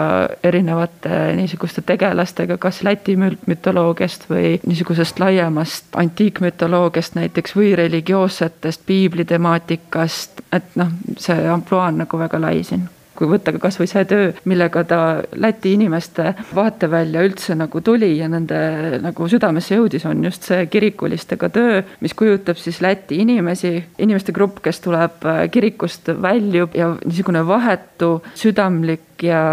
erinevate 0.45 1.33
niisuguste 1.39 1.83
tegelastega, 1.83 2.59
kas 2.61 2.83
Läti 2.85 3.17
mütoloogiast 3.17 4.29
või 4.29 4.59
niisugusest 4.67 5.23
laiemast 5.25 5.97
antiikmütoloogiast 6.05 7.17
näiteks 7.17 7.57
või 7.57 7.73
religioossetest 7.81 8.85
piiblitemaatikast, 8.87 10.45
et 10.53 10.77
noh, 10.77 10.93
see 11.17 11.49
ampluaa 11.49 11.89
on 11.89 12.05
nagu 12.05 12.21
väga 12.27 12.43
lai 12.45 12.61
siin 12.69 12.85
kui 13.17 13.29
võtta 13.31 13.55
ka 13.55 13.63
kasvõi 13.67 13.89
see 13.91 14.05
töö, 14.11 14.31
millega 14.51 14.85
ta 14.89 15.01
Läti 15.41 15.75
inimeste 15.77 16.33
vaatevälja 16.55 17.25
üldse 17.27 17.57
nagu 17.59 17.81
tuli 17.85 18.13
ja 18.19 18.29
nende 18.31 19.01
nagu 19.03 19.29
südamesse 19.31 19.79
jõudis, 19.79 20.07
on 20.09 20.25
just 20.27 20.49
see 20.49 20.67
kirikulistega 20.71 21.51
töö, 21.55 21.83
mis 22.05 22.17
kujutab 22.19 22.61
siis 22.61 22.81
Läti 22.85 23.21
inimesi, 23.25 23.77
inimeste 23.99 24.35
grupp, 24.37 24.61
kes 24.65 24.83
tuleb 24.85 25.27
äh, 25.29 25.45
kirikust, 25.55 26.11
väljub 26.23 26.75
ja 26.79 26.93
niisugune 27.05 27.45
vahetu, 27.47 28.17
südamlik 28.39 29.25
ja 29.25 29.45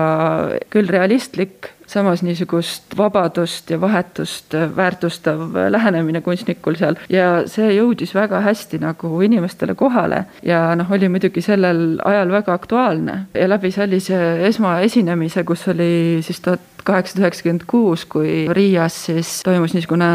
küll 0.73 0.89
realistlik 0.89 1.71
samas 1.91 2.23
niisugust 2.23 2.95
vabadust 2.97 3.69
ja 3.69 3.81
vahetust 3.81 4.55
väärtustav 4.75 5.41
lähenemine 5.69 6.21
kunstnikul 6.21 6.77
seal. 6.79 6.99
Ja 7.11 7.43
see 7.51 7.73
jõudis 7.75 8.15
väga 8.15 8.41
hästi 8.45 8.79
nagu 8.81 9.11
inimestele 9.25 9.75
kohale 9.75 10.25
ja 10.47 10.63
noh, 10.79 10.91
oli 10.91 11.09
muidugi 11.11 11.43
sellel 11.43 11.99
ajal 12.07 12.31
väga 12.31 12.55
aktuaalne. 12.55 13.17
Ja 13.35 13.49
läbi 13.51 13.71
sellise 13.75 14.19
esmaesinemise, 14.47 15.43
kus 15.43 15.67
oli 15.71 15.91
siis 16.23 16.39
tuhat 16.41 16.67
kaheksasada 16.83 17.27
üheksakümmend 17.27 17.65
kuus, 17.69 18.05
kui 18.09 18.47
Riias 18.49 18.95
siis 19.05 19.33
toimus 19.45 19.75
niisugune 19.75 20.07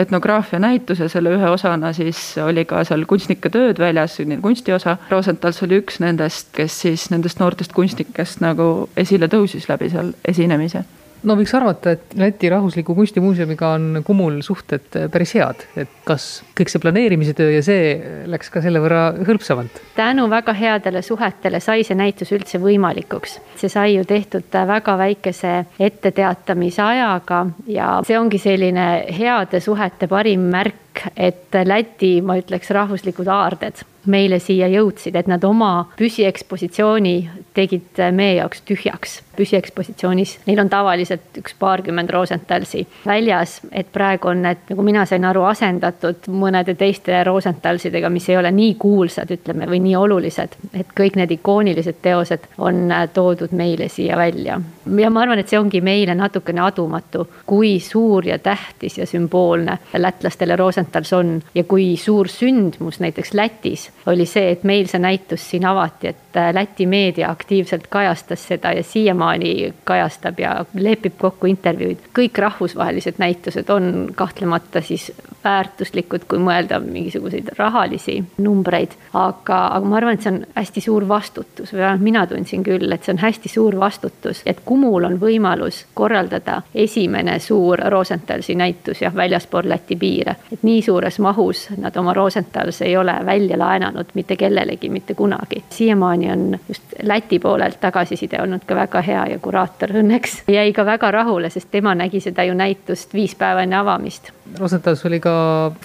etnograafia 0.00 0.60
näitus 0.62 1.02
ja 1.02 1.08
selle 1.12 1.34
ühe 1.36 1.50
osana 1.52 1.92
siis 1.92 2.20
oli 2.40 2.64
ka 2.68 2.80
seal 2.88 3.04
kunstnike 3.10 3.50
tööd 3.52 3.80
väljas, 3.82 4.16
kunstiosa. 4.42 4.96
Rosenthals 5.10 5.60
oli 5.66 5.82
üks 5.82 6.00
nendest, 6.04 6.52
kes 6.56 6.80
siis 6.86 7.10
nendest 7.12 7.42
noortest 7.42 7.76
kunstnikest 7.76 8.40
nagu 8.44 8.88
esile 8.96 9.28
tõusis 9.28 9.68
läbi 9.68 9.90
seal 9.92 10.14
esinemise 10.24 10.86
no 11.26 11.36
võiks 11.38 11.54
arvata, 11.56 11.94
et 11.96 12.14
Läti 12.18 12.50
Rahvusliku 12.52 12.94
Kunstimuuseumiga 12.94 13.72
on 13.76 14.02
Kumul 14.06 14.40
suhted 14.46 14.86
päris 15.12 15.34
head, 15.36 15.64
et 15.80 15.92
kas 16.06 16.28
kõik 16.58 16.72
see 16.72 16.82
planeerimise 16.82 17.34
töö 17.38 17.50
ja 17.56 17.62
see 17.64 17.94
läks 18.30 18.52
ka 18.54 18.62
selle 18.64 18.82
võrra 18.82 19.10
hõlpsamalt? 19.26 19.82
tänu 19.96 20.28
väga 20.30 20.54
headele 20.56 21.02
suhetele 21.02 21.60
sai 21.64 21.84
see 21.86 21.98
näitus 21.98 22.32
üldse 22.36 22.60
võimalikuks. 22.62 23.38
see 23.58 23.72
sai 23.72 23.96
ju 23.96 24.04
tehtud 24.08 24.46
väga 24.72 24.96
väikese 25.00 25.54
etteteatamise 25.78 26.82
ajaga 26.84 27.44
ja 27.66 27.90
see 28.06 28.18
ongi 28.18 28.40
selline 28.42 28.88
heade 29.18 29.60
suhete 29.64 30.08
parim 30.10 30.48
märk, 30.52 30.87
et 31.16 31.54
Läti, 31.64 32.18
ma 32.22 32.38
ütleks, 32.40 32.70
rahvuslikud 32.74 33.28
aarded 33.32 33.84
meile 34.08 34.38
siia 34.42 34.68
jõudsid, 34.72 35.16
et 35.18 35.28
nad 35.28 35.42
oma 35.44 35.88
püsiekspositsiooni 35.98 37.14
tegid 37.54 38.00
meie 38.14 38.38
jaoks 38.38 38.62
tühjaks. 38.68 39.22
püsiekspositsioonis, 39.38 40.32
neil 40.48 40.58
on 40.58 40.70
tavaliselt 40.70 41.36
üks 41.38 41.54
paarkümmend 41.58 42.10
Rosenthalsi 42.10 42.80
väljas, 43.06 43.60
et 43.70 43.92
praegu 43.94 44.32
on 44.32 44.42
need, 44.42 44.64
nagu 44.70 44.82
mina 44.82 45.04
sain 45.06 45.24
aru, 45.24 45.44
asendatud 45.46 46.26
mõnede 46.26 46.74
teiste 46.74 47.20
Rosenthalsidega, 47.24 48.10
mis 48.10 48.28
ei 48.28 48.36
ole 48.40 48.50
nii 48.50 48.74
kuulsad, 48.82 49.30
ütleme, 49.30 49.68
või 49.70 49.78
nii 49.84 49.94
olulised. 49.96 50.58
et 50.74 50.90
kõik 51.00 51.20
need 51.20 51.30
ikoonilised 51.38 52.02
teosed 52.02 52.50
on 52.58 52.90
toodud 53.14 53.52
meile 53.52 53.88
siia 53.88 54.16
välja. 54.16 54.60
Ja 55.00 55.10
ma 55.10 55.22
arvan, 55.22 55.38
et 55.38 55.50
see 55.50 55.58
ongi 55.58 55.80
meile 55.84 56.14
natukene 56.18 56.62
adumatu, 56.64 57.26
kui 57.46 57.78
suur 57.80 58.26
ja 58.26 58.38
tähtis 58.38 58.98
ja 58.98 59.06
sümboolne 59.06 59.78
lätlastele 59.96 60.56
Rosenthals 60.56 61.12
on 61.12 61.36
ja 61.54 61.64
kui 61.64 61.96
suur 61.96 62.28
sündmus 62.28 63.00
näiteks 63.00 63.34
Lätis 63.34 63.88
oli 64.06 64.26
see, 64.26 64.50
et 64.52 64.64
meil 64.64 64.88
see 64.88 65.00
näitus 65.02 65.44
siin 65.50 65.66
avati, 65.68 66.12
et 66.12 66.36
äh, 66.36 66.50
Läti 66.54 66.86
meedia 66.86 67.30
aktiivselt 67.30 67.86
kajastas 67.90 68.46
seda 68.48 68.72
ja 68.72 68.82
siiamaani 68.82 69.74
kajastab 69.84 70.38
ja 70.40 70.64
lepib 70.74 71.18
kokku 71.18 71.46
intervjuud. 71.46 72.08
kõik 72.18 72.38
rahvusvahelised 72.38 73.18
näitused 73.18 73.70
on 73.70 74.12
kahtlemata 74.14 74.80
siis 74.80 75.12
väärtuslikud, 75.44 76.24
kui 76.28 76.40
mõelda 76.42 76.80
mingisuguseid 76.82 77.52
rahalisi 77.58 78.18
numbreid. 78.38 78.96
aga, 79.12 79.58
aga 79.66 79.84
ma 79.86 79.96
arvan, 79.96 80.14
et 80.14 80.22
see 80.24 80.32
on 80.32 80.40
hästi 80.56 80.80
suur 80.84 81.08
vastutus 81.08 81.72
või 81.72 81.82
vähemalt 81.84 82.06
mina 82.08 82.26
tundsin 82.26 82.64
küll, 82.66 82.92
et 82.92 83.04
see 83.04 83.14
on 83.14 83.22
hästi 83.22 83.52
suur 83.52 83.78
vastutus, 83.80 84.42
et 84.46 84.60
Kumul 84.78 85.04
on 85.08 85.16
võimalus 85.18 85.80
korraldada 85.98 86.60
esimene 86.70 87.40
suur 87.42 87.80
Rosenthalsi 87.90 88.54
näitus 88.54 89.00
jah, 89.02 89.14
väljaspool 89.14 89.66
Läti 89.66 89.96
piire. 89.98 90.36
et 90.52 90.62
nii 90.62 90.82
suures 90.82 91.18
mahus 91.18 91.64
nad 91.76 91.96
oma 91.96 92.14
Rosenthals 92.14 92.78
ei 92.86 92.96
ole 92.96 93.16
välja 93.26 93.58
laenanud 93.58 94.14
mitte 94.14 94.36
kellelegi 94.36 94.88
mitte 94.88 95.14
kunagi. 95.14 95.64
siiamaani 95.70 96.32
on 96.32 96.58
just 96.68 96.94
Läti 97.02 97.38
poolelt 97.38 97.80
tagasiside 97.80 98.42
olnud 98.42 98.62
ka 98.66 98.74
väga 98.74 99.02
hea 99.02 99.26
ja 99.26 99.38
kuraator 99.38 99.98
õnneks 99.98 100.42
jäi 100.48 100.72
ka 100.72 100.86
väga 100.86 101.10
rahule, 101.10 101.50
sest 101.50 101.70
tema 101.70 101.94
nägi 101.94 102.20
seda 102.20 102.44
ju 102.44 102.54
näitust 102.54 103.14
viis 103.14 103.34
päeva 103.34 103.66
enne 103.66 103.76
avamist 103.76 104.30
Rosenthals 104.56 105.04
oli 105.06 105.18
ka 105.20 105.32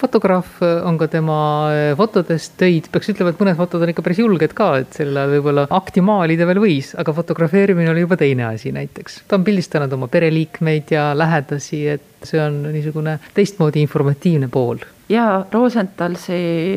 fotograaf, 0.00 0.56
on 0.84 0.96
ka 0.98 1.08
tema 1.12 1.36
fotodest 1.98 2.54
töid, 2.60 2.88
peaks 2.92 3.10
ütlema, 3.12 3.34
et 3.34 3.42
mõned 3.42 3.58
fotod 3.58 3.84
on 3.84 3.92
ikka 3.92 4.04
päris 4.06 4.22
julged 4.22 4.54
ka, 4.56 4.70
et 4.80 4.96
sel 4.96 5.12
ajal 5.12 5.34
võib-olla 5.36 5.66
akti 5.74 6.04
maalida 6.04 6.48
veel 6.48 6.62
võis, 6.62 6.94
aga 7.00 7.14
fotografeerimine 7.16 7.92
oli 7.92 8.06
juba 8.06 8.18
teine 8.20 8.48
asi 8.48 8.72
näiteks. 8.74 8.83
Ta 9.28 9.36
on 9.36 9.44
pildistanud 9.44 9.92
oma 9.92 10.08
pereliikmeid 10.08 10.90
ja 10.90 11.12
lähedasi, 11.18 11.86
et 11.88 12.02
see 12.24 12.40
on 12.40 12.62
niisugune 12.72 13.18
teistmoodi 13.34 13.84
informatiivne 13.84 14.48
pool 14.48 14.82
ja 15.08 15.44
Rosenthalsi 15.52 16.32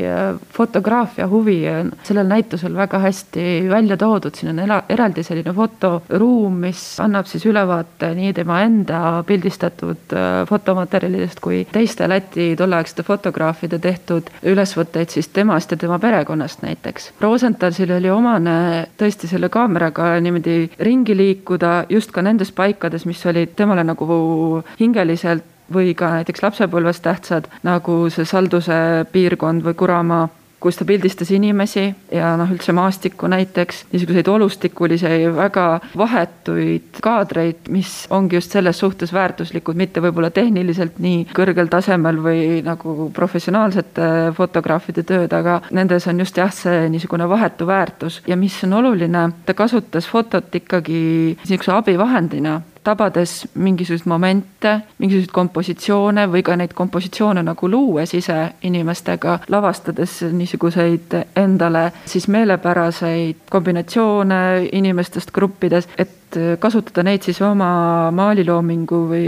äh, 0.06 0.40
fotograafia 0.54 1.28
huvi 1.28 1.70
on 1.70 1.92
sellel 2.04 2.28
näitusel 2.28 2.76
väga 2.76 3.00
hästi 3.00 3.70
välja 3.70 3.98
toodud, 3.98 4.36
siin 4.36 4.50
on 4.50 4.60
ela, 4.60 4.82
eraldi 4.90 5.24
selline 5.24 5.54
fotoruum, 5.54 6.58
mis 6.68 6.82
annab 7.00 7.26
siis 7.26 7.46
ülevaate 7.46 8.12
nii 8.16 8.34
tema 8.34 8.62
enda 8.66 9.24
pildistatud 9.28 10.14
äh, 10.14 10.44
fotomaterjalidest 10.50 11.40
kui 11.40 11.64
teiste 11.72 12.10
Läti 12.10 12.56
tolleaegsete 12.58 13.04
fotograafide 13.04 13.80
tehtud 13.80 14.30
ülesvõtteid 14.44 15.12
siis 15.12 15.28
temast 15.28 15.72
ja 15.72 15.78
tema 15.78 16.00
perekonnast 16.00 16.62
näiteks. 16.64 17.12
Rosenthalsil 17.22 17.92
oli 17.96 18.12
omane 18.12 18.58
tõesti 19.00 19.28
selle 19.28 19.50
kaameraga 19.50 20.18
niimoodi 20.24 20.70
ringi 20.80 21.16
liikuda 21.18 21.74
just 21.90 22.12
ka 22.12 22.22
nendes 22.22 22.52
paikades, 22.52 23.06
mis 23.06 23.24
olid 23.26 23.56
temale 23.56 23.84
nagu 23.88 24.08
hingeliselt 24.80 25.37
või 25.74 25.94
ka 25.98 26.12
näiteks 26.20 26.44
lapsepõlves 26.44 27.02
tähtsad, 27.04 27.50
nagu 27.68 28.06
see 28.14 28.26
Salduse 28.26 29.06
piirkond 29.12 29.66
või 29.66 29.78
Kuramaa 29.78 30.28
kus 30.60 30.78
ta 30.78 30.86
pildistas 30.90 31.30
inimesi 31.32 31.84
ja 32.12 32.32
noh, 32.40 32.50
üldse 32.52 32.74
maastikku 32.76 33.30
näiteks, 33.30 33.84
niisuguseid 33.92 34.28
olustikulisi, 34.32 35.10
väga 35.36 35.66
vahetuid 35.98 37.02
kaadreid, 37.04 37.70
mis 37.74 37.94
ongi 38.14 38.40
just 38.40 38.56
selles 38.56 38.80
suhtes 38.82 39.14
väärtuslikud, 39.14 39.78
mitte 39.78 40.02
võib-olla 40.04 40.32
tehniliselt 40.34 40.98
nii 41.04 41.28
kõrgel 41.38 41.70
tasemel 41.72 42.22
või 42.24 42.40
nagu 42.66 43.10
professionaalsete 43.14 44.34
fotograafide 44.38 45.06
tööd, 45.08 45.34
aga 45.34 45.60
nendes 45.78 46.10
on 46.10 46.26
just 46.26 46.42
jah, 46.42 46.54
see 46.54 46.88
niisugune 46.94 47.30
vahetu 47.30 47.68
väärtus. 47.70 48.22
Ja 48.28 48.38
mis 48.40 48.58
on 48.66 48.80
oluline, 48.80 49.28
ta 49.46 49.54
kasutas 49.58 50.10
fotot 50.10 50.56
ikkagi 50.58 51.00
niisuguse 51.44 51.76
abivahendina 51.78 52.62
tabades 52.88 53.44
mingisuguseid 53.54 54.08
momente, 54.10 54.74
mingisuguseid 55.02 55.34
kompositsioone 55.36 56.28
või 56.32 56.44
ka 56.48 56.56
neid 56.60 56.76
kompositsioone 56.78 57.44
nagu 57.46 57.72
luues 57.72 58.14
ise 58.18 58.38
inimestega, 58.68 59.40
lavastades 59.52 60.22
niisuguseid 60.32 61.18
endale 61.36 61.90
siis 62.06 62.30
meelepäraseid 62.32 63.48
kombinatsioone 63.52 64.40
inimestest 64.72 65.34
gruppides, 65.36 65.90
et 65.98 66.16
kasutada 66.60 67.06
neid 67.08 67.24
siis 67.24 67.40
oma 67.46 67.70
maaliloomingu 68.12 68.98
või 69.12 69.28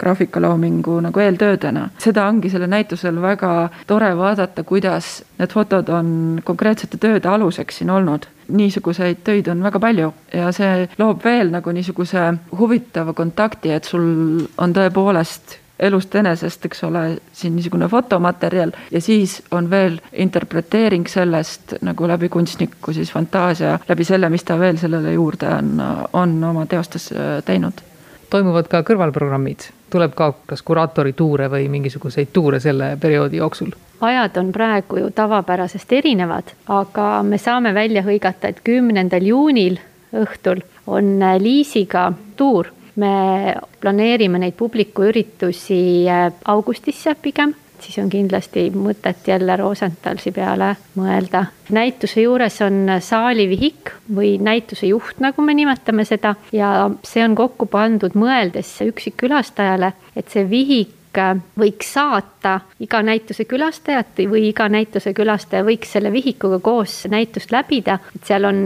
graafikaloomingu 0.00 0.98
nagu 1.04 1.20
eeltöödena. 1.20 1.88
seda 1.98 2.26
ongi 2.28 2.50
sellel 2.50 2.70
näitusel 2.72 3.20
väga 3.20 3.68
tore 3.86 4.12
vaadata, 4.16 4.64
kuidas 4.64 5.22
need 5.38 5.52
fotod 5.52 5.88
on 5.92 6.40
konkreetsete 6.44 6.96
tööde 6.96 7.28
aluseks 7.28 7.82
siin 7.82 7.90
olnud 7.90 8.26
niisuguseid 8.48 9.22
töid 9.24 9.48
on 9.48 9.62
väga 9.62 9.80
palju 9.80 10.12
ja 10.34 10.52
see 10.52 10.86
loob 10.98 11.24
veel 11.24 11.50
nagu 11.52 11.72
niisuguse 11.72 12.32
huvitava 12.58 13.12
kontakti, 13.12 13.72
et 13.72 13.84
sul 13.84 14.46
on 14.58 14.74
tõepoolest 14.76 15.58
elust 15.82 16.14
enesest, 16.14 16.64
eks 16.68 16.84
ole, 16.86 17.02
siin 17.34 17.56
niisugune 17.56 17.88
fotomaterjal 17.90 18.72
ja 18.90 19.00
siis 19.02 19.40
on 19.50 19.70
veel 19.70 19.98
interpreteering 20.12 21.08
sellest 21.10 21.76
nagu 21.82 22.08
läbi 22.08 22.28
kunstniku 22.28 22.94
siis 22.94 23.12
fantaasia, 23.12 23.78
läbi 23.88 24.06
selle, 24.06 24.30
mis 24.30 24.44
ta 24.46 24.58
veel 24.58 24.78
sellele 24.78 25.16
juurde 25.16 25.48
on, 25.56 25.72
on 26.12 26.36
oma 26.52 26.66
teostes 26.66 27.10
äh, 27.12 27.40
teinud. 27.44 27.82
Toimuvad 28.32 28.68
ka 28.72 28.80
kõrvalprogrammid, 28.86 29.68
tuleb 29.92 30.16
ka 30.16 30.32
kas 30.48 30.64
kuraatori 30.64 31.12
tuure 31.16 31.50
või 31.52 31.68
mingisuguseid 31.72 32.32
tuure 32.32 32.60
selle 32.60 32.94
perioodi 33.00 33.42
jooksul? 33.42 33.72
ajad 34.02 34.36
on 34.40 34.48
praegu 34.52 34.98
ju 34.98 35.10
tavapärasest 35.14 35.92
erinevad, 35.94 36.48
aga 36.66 37.22
me 37.22 37.38
saame 37.38 37.70
välja 37.74 38.02
hõigata, 38.02 38.50
et 38.50 38.58
kümnendal 38.66 39.22
juunil 39.22 39.78
õhtul 40.12 40.64
on 40.86 41.18
Liisiga 41.38 42.12
tuur. 42.36 42.72
me 42.96 43.54
planeerime 43.80 44.38
neid 44.38 44.52
publikuüritusi 44.52 46.04
äh, 46.12 46.26
augustisse 46.44 47.14
pigem 47.22 47.54
siis 47.82 47.98
on 48.02 48.08
kindlasti 48.10 48.68
mõtet 48.74 49.28
jälle 49.28 49.56
Rosenthalsi 49.56 50.32
peale 50.32 50.74
mõelda. 50.96 51.44
näituse 51.70 52.22
juures 52.22 52.60
on 52.62 52.86
saalivihik 53.00 53.92
või 54.14 54.38
näituse 54.38 54.86
juht, 54.86 55.20
nagu 55.20 55.42
me 55.42 55.54
nimetame 55.54 56.04
seda, 56.04 56.34
ja 56.52 56.90
see 57.04 57.24
on 57.24 57.34
kokku 57.34 57.66
pandud 57.66 58.14
mõeldes 58.14 58.74
üksikkülastajale, 58.86 59.92
et 60.16 60.28
see 60.28 60.48
vihik 60.50 60.98
võiks 61.12 61.92
saata 61.92 62.60
iga 62.80 63.02
näituse 63.02 63.44
külastajat 63.44 64.22
või 64.30 64.48
iga 64.48 64.68
näituse 64.68 65.12
külastaja 65.12 65.64
võiks 65.64 65.92
selle 65.92 66.12
vihikuga 66.12 66.58
koos 66.58 67.04
näitust 67.12 67.52
läbida, 67.52 67.98
et 68.16 68.24
seal 68.24 68.44
on 68.48 68.64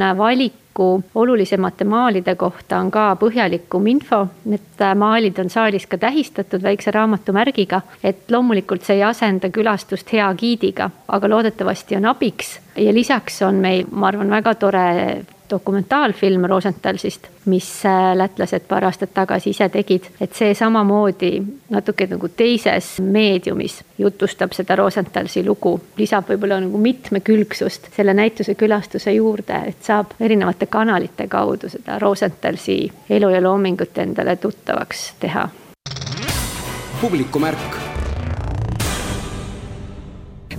valiku 0.76 1.04
olulisemate 1.14 1.84
maalide 1.84 2.34
kohta 2.34 2.78
on 2.78 2.90
ka 2.90 3.16
põhjalikum 3.16 3.86
info, 3.86 4.26
need 4.44 4.80
äh, 4.80 4.94
maalid 4.94 5.38
on 5.38 5.50
saalis 5.50 5.86
ka 5.86 5.98
tähistatud 5.98 6.62
väikse 6.62 6.90
raamatumärgiga, 6.90 7.80
et 8.04 8.30
loomulikult 8.30 8.82
see 8.84 8.96
ei 8.96 9.02
asenda 9.02 9.50
külastust 9.50 10.12
hea 10.12 10.28
giidiga, 10.34 10.90
aga 11.08 11.28
loodetavasti 11.28 11.96
on 11.96 12.06
abiks. 12.06 12.60
Ja 12.76 12.92
lisaks 12.92 13.42
on 13.42 13.54
meil, 13.54 13.86
ma 13.90 14.08
arvan, 14.08 14.30
väga 14.30 14.54
tore 14.54 15.24
dokumentaalfilm 15.50 16.44
Rosenthalsist, 16.44 17.28
mis 17.44 17.68
äh, 17.86 18.16
lätlased 18.16 18.66
paar 18.68 18.84
aastat 18.84 19.14
tagasi 19.14 19.50
ise 19.50 19.68
tegid, 19.68 20.08
et 20.20 20.34
see 20.34 20.54
samamoodi 20.54 21.32
natuke 21.70 22.08
nagu 22.10 22.28
teises 22.28 22.96
meediumis 23.00 23.80
jutustab 23.98 24.54
seda 24.56 24.76
Rosenthalsi 24.76 25.44
lugu, 25.46 25.76
lisab 25.98 26.30
võib-olla 26.32 26.60
nagu 26.64 26.78
mitmekülgsust 26.78 27.90
selle 27.96 28.14
näituse 28.14 28.54
külastuse 28.54 29.14
juurde, 29.16 29.62
et 29.72 29.82
saab 29.86 30.16
erinevate 30.20 30.66
kanalite 30.66 31.28
kaudu 31.28 31.70
seda 31.72 31.98
Rosenthalsi 32.02 32.80
elu 33.10 33.34
ja 33.34 33.42
loomingut 33.42 33.98
endale 33.98 34.36
tuttavaks 34.36 35.12
teha. 35.20 35.48
publikumärk 37.00 37.86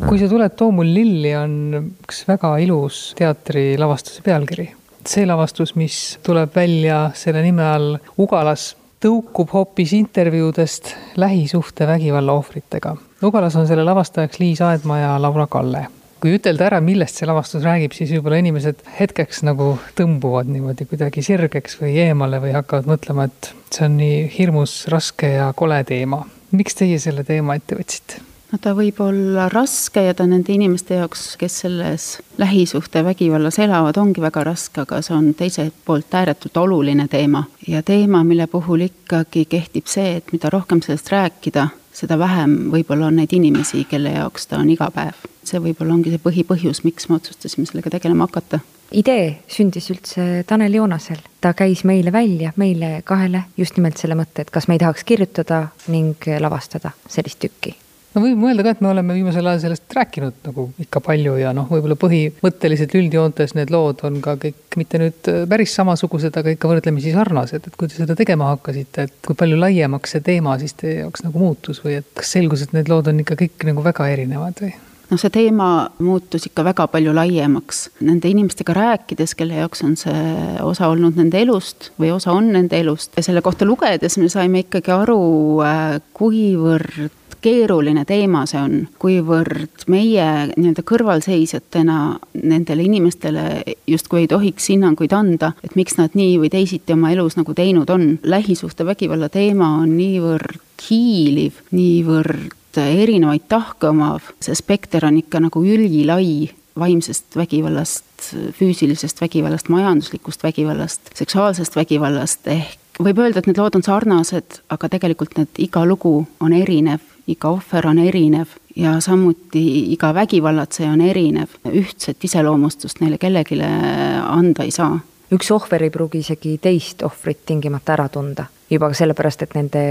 kui 0.05 0.19
sa 0.21 0.27
tuled, 0.29 0.53
too 0.57 0.71
mul 0.71 0.89
lilli 0.93 1.33
on 1.35 1.53
üks 1.79 2.23
väga 2.29 2.53
ilus 2.63 3.11
teatrilavastuse 3.17 4.23
pealkiri. 4.25 4.69
See 5.07 5.25
lavastus, 5.27 5.75
mis 5.75 6.17
tuleb 6.25 6.55
välja 6.55 7.07
selle 7.15 7.43
nime 7.45 7.65
all 7.65 7.97
Ugalas, 8.17 8.75
tõukub 9.03 9.51
hoopis 9.53 9.93
intervjuudest 9.93 10.95
lähisuhtevägivalla 11.17 12.33
ohvritega. 12.33 12.95
Ugalas 13.23 13.55
on 13.55 13.67
selle 13.67 13.85
lavastajaks 13.85 14.39
Liis 14.39 14.61
Aedma 14.61 14.99
ja 14.99 15.13
Laura 15.21 15.47
Kalle 15.47 15.87
kui 16.21 16.33
ütelda 16.33 16.65
ära, 16.65 16.79
millest 16.81 17.19
see 17.19 17.27
lavastus 17.29 17.65
räägib, 17.65 17.93
siis 17.93 18.09
võib-olla 18.15 18.39
inimesed 18.41 18.81
hetkeks 18.97 19.43
nagu 19.45 19.75
tõmbuvad 19.97 20.49
niimoodi 20.49 20.87
kuidagi 20.89 21.21
sirgeks 21.25 21.77
või 21.81 21.93
eemale 22.07 22.39
või 22.41 22.55
hakkavad 22.55 22.89
mõtlema, 22.89 23.27
et 23.29 23.51
see 23.69 23.85
on 23.85 23.99
nii 23.99 24.23
hirmus 24.37 24.79
raske 24.93 25.35
ja 25.35 25.51
kole 25.57 25.83
teema. 25.87 26.23
miks 26.51 26.79
teie 26.79 26.97
selle 26.99 27.23
teema 27.27 27.59
ette 27.59 27.77
võtsite? 27.77 28.23
No 28.51 28.59
ta 28.61 28.73
võib 28.77 28.99
olla 29.03 29.47
raske 29.51 30.03
ja 30.05 30.13
ta 30.17 30.27
nende 30.27 30.53
inimeste 30.53 30.99
jaoks, 30.99 31.35
kes 31.39 31.59
selles 31.63 32.05
lähisuhtevägivallas 32.39 33.59
elavad, 33.63 33.97
ongi 33.99 34.23
väga 34.23 34.43
raske, 34.47 34.83
aga 34.83 35.01
see 35.05 35.15
on 35.17 35.33
teiselt 35.37 35.75
poolt 35.85 36.13
ääretult 36.13 36.57
oluline 36.57 37.07
teema. 37.11 37.43
ja 37.67 37.83
teema, 37.83 38.23
mille 38.23 38.47
puhul 38.47 38.87
ikkagi 38.87 39.45
kehtib 39.45 39.87
see, 39.91 40.17
et 40.17 40.31
mida 40.31 40.49
rohkem 40.53 40.81
sellest 40.81 41.11
rääkida, 41.11 41.67
seda 41.93 42.19
vähem 42.19 42.57
võib-olla 42.71 43.09
on 43.11 43.19
neid 43.19 43.33
inimesi, 43.33 43.83
kelle 43.89 44.15
jaoks 44.15 44.47
ta 44.47 44.61
on 44.61 44.69
iga 44.69 44.89
päev. 44.93 45.27
see 45.43 45.59
võib-olla 45.59 45.93
ongi 45.93 46.15
see 46.15 46.23
põhipõhjus, 46.23 46.83
miks 46.83 47.09
me 47.09 47.19
otsustasime 47.19 47.65
sellega 47.65 47.89
tegelema 47.99 48.27
hakata 48.29 48.59
idee 48.91 49.41
sündis 49.51 49.89
üldse 49.91 50.45
Tanel 50.47 50.73
Joonasel, 50.73 51.19
ta 51.43 51.51
käis 51.53 51.83
meile 51.83 52.11
välja, 52.11 52.53
meile 52.55 53.01
kahele 53.03 53.43
just 53.57 53.75
nimelt 53.75 53.99
selle 53.99 54.15
mõtte, 54.15 54.45
et 54.45 54.53
kas 54.55 54.69
me 54.69 54.77
ei 54.77 54.83
tahaks 54.85 55.03
kirjutada 55.03 55.65
ning 55.91 56.29
lavastada 56.39 56.93
sellist 57.11 57.43
tükki 57.43 57.75
no 58.17 58.23
võib 58.23 58.39
mõelda 58.41 58.65
ka, 58.65 58.73
et 58.73 58.81
me 58.81 58.89
oleme 58.91 59.15
viimasel 59.17 59.45
ajal 59.51 59.61
sellest 59.67 59.93
rääkinud 59.97 60.39
nagu 60.47 60.67
ikka 60.81 61.01
palju 61.05 61.35
ja 61.37 61.53
noh, 61.55 61.67
võib-olla 61.69 61.97
põhimõtteliselt 61.99 62.95
üldjoontes 62.97 63.53
need 63.57 63.73
lood 63.73 64.01
on 64.07 64.19
ka 64.25 64.35
kõik 64.41 64.79
mitte 64.79 65.01
nüüd 65.01 65.31
päris 65.49 65.75
samasugused, 65.77 66.33
aga 66.41 66.53
ikka 66.55 66.71
võrdlemisi 66.71 67.13
sarnased, 67.15 67.69
et 67.69 67.77
kui 67.77 67.89
te 67.89 67.99
seda 67.99 68.17
tegema 68.17 68.51
hakkasite, 68.55 69.07
et 69.07 69.15
kui 69.25 69.37
palju 69.37 69.59
laiemaks 69.61 70.17
see 70.17 70.25
teema 70.25 70.57
siis 70.61 70.75
teie 70.77 71.03
jaoks 71.03 71.25
nagu 71.27 71.41
muutus 71.41 71.83
või 71.85 71.99
et 72.01 72.11
kas 72.17 72.33
selgus, 72.37 72.65
et 72.65 72.75
need 72.77 72.89
lood 72.91 73.09
on 73.11 73.23
ikka 73.23 73.39
kõik 73.39 73.69
nagu 73.69 73.85
väga 73.85 74.11
erinevad 74.15 74.65
või? 74.65 74.73
Noh, 75.09 75.19
see 75.19 75.33
teema 75.33 75.69
muutus 76.03 76.47
ikka 76.49 76.65
väga 76.67 76.87
palju 76.91 77.13
laiemaks. 77.15 77.87
Nende 78.07 78.31
inimestega 78.31 78.75
rääkides, 78.77 79.35
kelle 79.39 79.61
jaoks 79.61 79.83
on 79.87 79.95
see 79.99 80.25
osa 80.63 80.91
olnud 80.91 81.19
nende 81.19 81.41
elust 81.41 81.91
või 81.99 82.11
osa 82.15 82.33
on 82.35 82.51
nende 82.55 82.79
elust 82.79 83.17
ja 83.17 83.25
selle 83.25 83.43
kohta 83.45 83.67
lugedes 83.67 84.17
me 84.21 84.29
saime 84.31 84.65
ikkagi 84.65 84.93
aru, 84.93 85.21
äh, 85.65 85.97
kuivõrd 86.17 87.15
keeruline 87.41 88.01
teema 88.07 88.43
see 88.49 88.59
on, 88.59 88.77
kuivõrd 88.99 89.85
meie 89.93 90.25
nii-öelda 90.55 90.83
kõrvalseisjatena 90.87 91.97
nendele 92.41 92.85
inimestele 92.87 93.43
justkui 93.87 94.23
ei 94.23 94.31
tohiks 94.31 94.71
hinnanguid 94.73 95.13
anda, 95.15 95.53
et 95.63 95.77
miks 95.77 95.99
nad 95.99 96.17
nii 96.17 96.37
või 96.41 96.51
teisiti 96.53 96.95
oma 96.97 97.13
elus 97.13 97.37
nagu 97.37 97.53
teinud 97.53 97.89
on. 97.93 98.07
lähisuhtevägivalla 98.23 99.29
teema 99.29 99.75
on 99.83 99.97
niivõrd 99.97 100.59
hiiliv, 100.89 101.61
niivõrd 101.71 102.55
erinevaid 102.85 103.47
tahke 103.49 103.89
omav, 103.91 104.31
see 104.43 104.55
spekter 104.57 105.05
on 105.07 105.19
ikka 105.21 105.41
nagu 105.43 105.63
ülilai 105.63 106.49
vaimsest 106.77 107.35
vägivallast, 107.35 108.31
füüsilisest 108.59 109.21
vägivallast, 109.21 109.69
majanduslikust 109.73 110.43
vägivallast, 110.45 111.13
seksuaalsest 111.17 111.75
vägivallast, 111.75 112.47
ehk 112.53 113.01
võib 113.01 113.19
öelda, 113.21 113.41
et 113.41 113.49
need 113.49 113.59
lood 113.61 113.77
on 113.77 113.85
sarnased, 113.85 114.61
aga 114.73 114.89
tegelikult 114.89 115.37
need, 115.37 115.53
iga 115.61 115.85
lugu 115.85 116.19
on 116.41 116.53
erinev 116.53 117.01
iga 117.27 117.51
ohver 117.51 117.87
on 117.87 117.99
erinev 117.99 118.55
ja 118.75 118.97
samuti 119.03 119.91
iga 119.93 120.13
vägivallatseja 120.15 120.91
on 120.91 121.01
erinev. 121.01 121.57
ühtset 121.67 122.23
iseloomustust 122.23 123.01
neile 123.01 123.17
kellelegi 123.17 123.59
anda 123.61 124.63
ei 124.63 124.71
saa. 124.71 124.99
üks 125.31 125.51
ohver 125.51 125.83
ei 125.83 125.89
pruugi 125.91 126.21
isegi 126.23 126.57
teist 126.61 127.03
ohvrit 127.03 127.45
tingimata 127.45 127.93
ära 127.97 128.07
tunda, 128.09 128.45
juba 128.69 128.93
sellepärast, 128.93 129.41
et 129.43 129.55
nende 129.55 129.81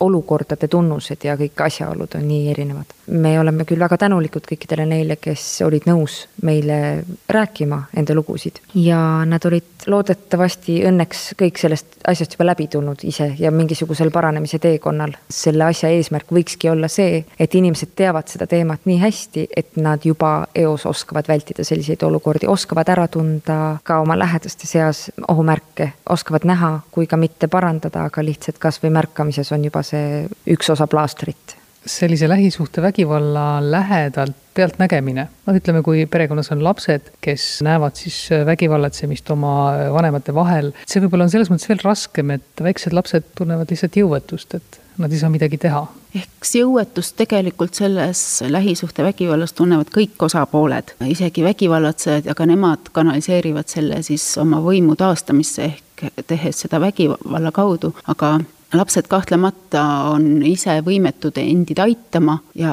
olukordade 0.00 0.68
tunnused 0.68 1.24
ja 1.24 1.36
kõik 1.40 1.62
asjaolud 1.66 2.14
on 2.18 2.28
nii 2.28 2.50
erinevad. 2.50 2.92
me 3.06 3.40
oleme 3.40 3.64
küll 3.64 3.78
väga 3.78 3.96
tänulikud 3.96 4.44
kõikidele 4.50 4.86
neile, 4.86 5.16
kes 5.16 5.62
olid 5.62 5.86
nõus 5.86 6.26
meile 6.42 7.04
rääkima 7.28 7.82
enda 7.96 8.14
lugusid 8.14 8.58
ja 8.74 8.98
nad 9.24 9.44
olid 9.46 9.86
loodetavasti 9.86 10.80
õnneks 10.88 11.22
kõik 11.38 11.60
sellest 11.60 12.00
asjast 12.06 12.34
juba 12.34 12.48
läbi 12.50 12.66
tulnud 12.68 13.04
ise 13.06 13.28
ja 13.38 13.50
mingisugusel 13.50 14.10
paranemise 14.10 14.58
teekonnal. 14.58 15.12
selle 15.30 15.64
asja 15.64 15.88
eesmärk 15.88 16.32
võikski 16.32 16.70
olla 16.70 16.88
see, 16.88 17.24
et 17.38 17.54
inimesed 17.54 17.94
teavad 17.96 18.28
seda 18.28 18.46
teemat 18.46 18.84
nii 18.84 18.98
hästi, 19.00 19.46
et 19.56 19.76
nad 19.76 20.04
juba 20.04 20.46
eos 20.54 20.86
oskavad 20.86 21.28
vältida 21.28 21.64
selliseid 21.64 22.02
olukordi, 22.02 22.46
oskavad 22.46 22.88
ära 22.88 23.06
tunda 23.08 23.78
ka 23.84 24.00
oma 24.00 24.18
lähedaste 24.18 24.66
seas 24.66 25.10
ohumärke, 25.28 25.92
oskavad 26.08 26.44
näha, 26.44 26.80
kui 26.90 27.06
ka 27.06 27.16
mitte 27.16 27.48
parandada, 27.48 28.04
aga 28.10 28.24
lihtsalt 28.24 28.58
kasvõi 28.58 28.90
märkamises 28.90 29.52
on 29.52 29.64
juba 29.64 29.82
see 29.86 30.26
üks 30.56 30.72
osa 30.74 30.88
plaastrit. 30.90 31.56
sellise 31.86 32.26
lähisuhtevägivalla 32.28 33.60
lähedalt 33.62 34.34
pealtnägemine, 34.56 35.28
noh, 35.46 35.58
ütleme, 35.58 35.84
kui 35.86 36.00
perekonnas 36.10 36.50
on 36.50 36.64
lapsed, 36.64 37.12
kes 37.22 37.44
näevad 37.62 37.94
siis 37.94 38.16
vägivallatsemist 38.48 39.30
oma 39.30 39.52
vanemate 39.94 40.34
vahel, 40.34 40.72
see 40.82 41.04
võib-olla 41.04 41.28
on 41.28 41.30
selles 41.30 41.52
mõttes 41.52 41.70
veel 41.70 41.84
raskem, 41.84 42.32
et 42.34 42.64
väiksed 42.66 42.96
lapsed 42.96 43.28
tunnevad 43.38 43.70
lihtsalt 43.70 44.00
jõuetust, 44.00 44.58
et 44.58 44.80
nad 44.98 45.12
ei 45.12 45.20
saa 45.20 45.30
midagi 45.30 45.58
teha. 45.60 45.84
ehk 46.16 46.50
jõuetust 46.54 47.16
tegelikult 47.20 47.76
selles 47.76 48.20
lähisuhtevägivallas 48.48 49.52
tunnevad 49.52 49.90
kõik 49.92 50.22
osapooled, 50.26 50.94
isegi 51.06 51.44
vägivallatsejad, 51.44 52.30
aga 52.32 52.46
nemad 52.48 52.90
kanaliseerivad 52.96 53.68
selle 53.68 54.00
siis 54.06 54.24
oma 54.40 54.62
võimu 54.64 54.96
taastamisse 54.96 55.68
ehk 55.70 56.06
tehes 56.26 56.64
seda 56.64 56.80
vägivalla 56.80 57.52
kaudu, 57.52 57.92
aga 58.08 58.38
lapsed 58.74 59.06
kahtlemata 59.10 59.82
on 60.10 60.42
ise 60.46 60.78
võimetud 60.84 61.36
endid 61.38 61.78
aitama 61.82 62.38
ja 62.58 62.72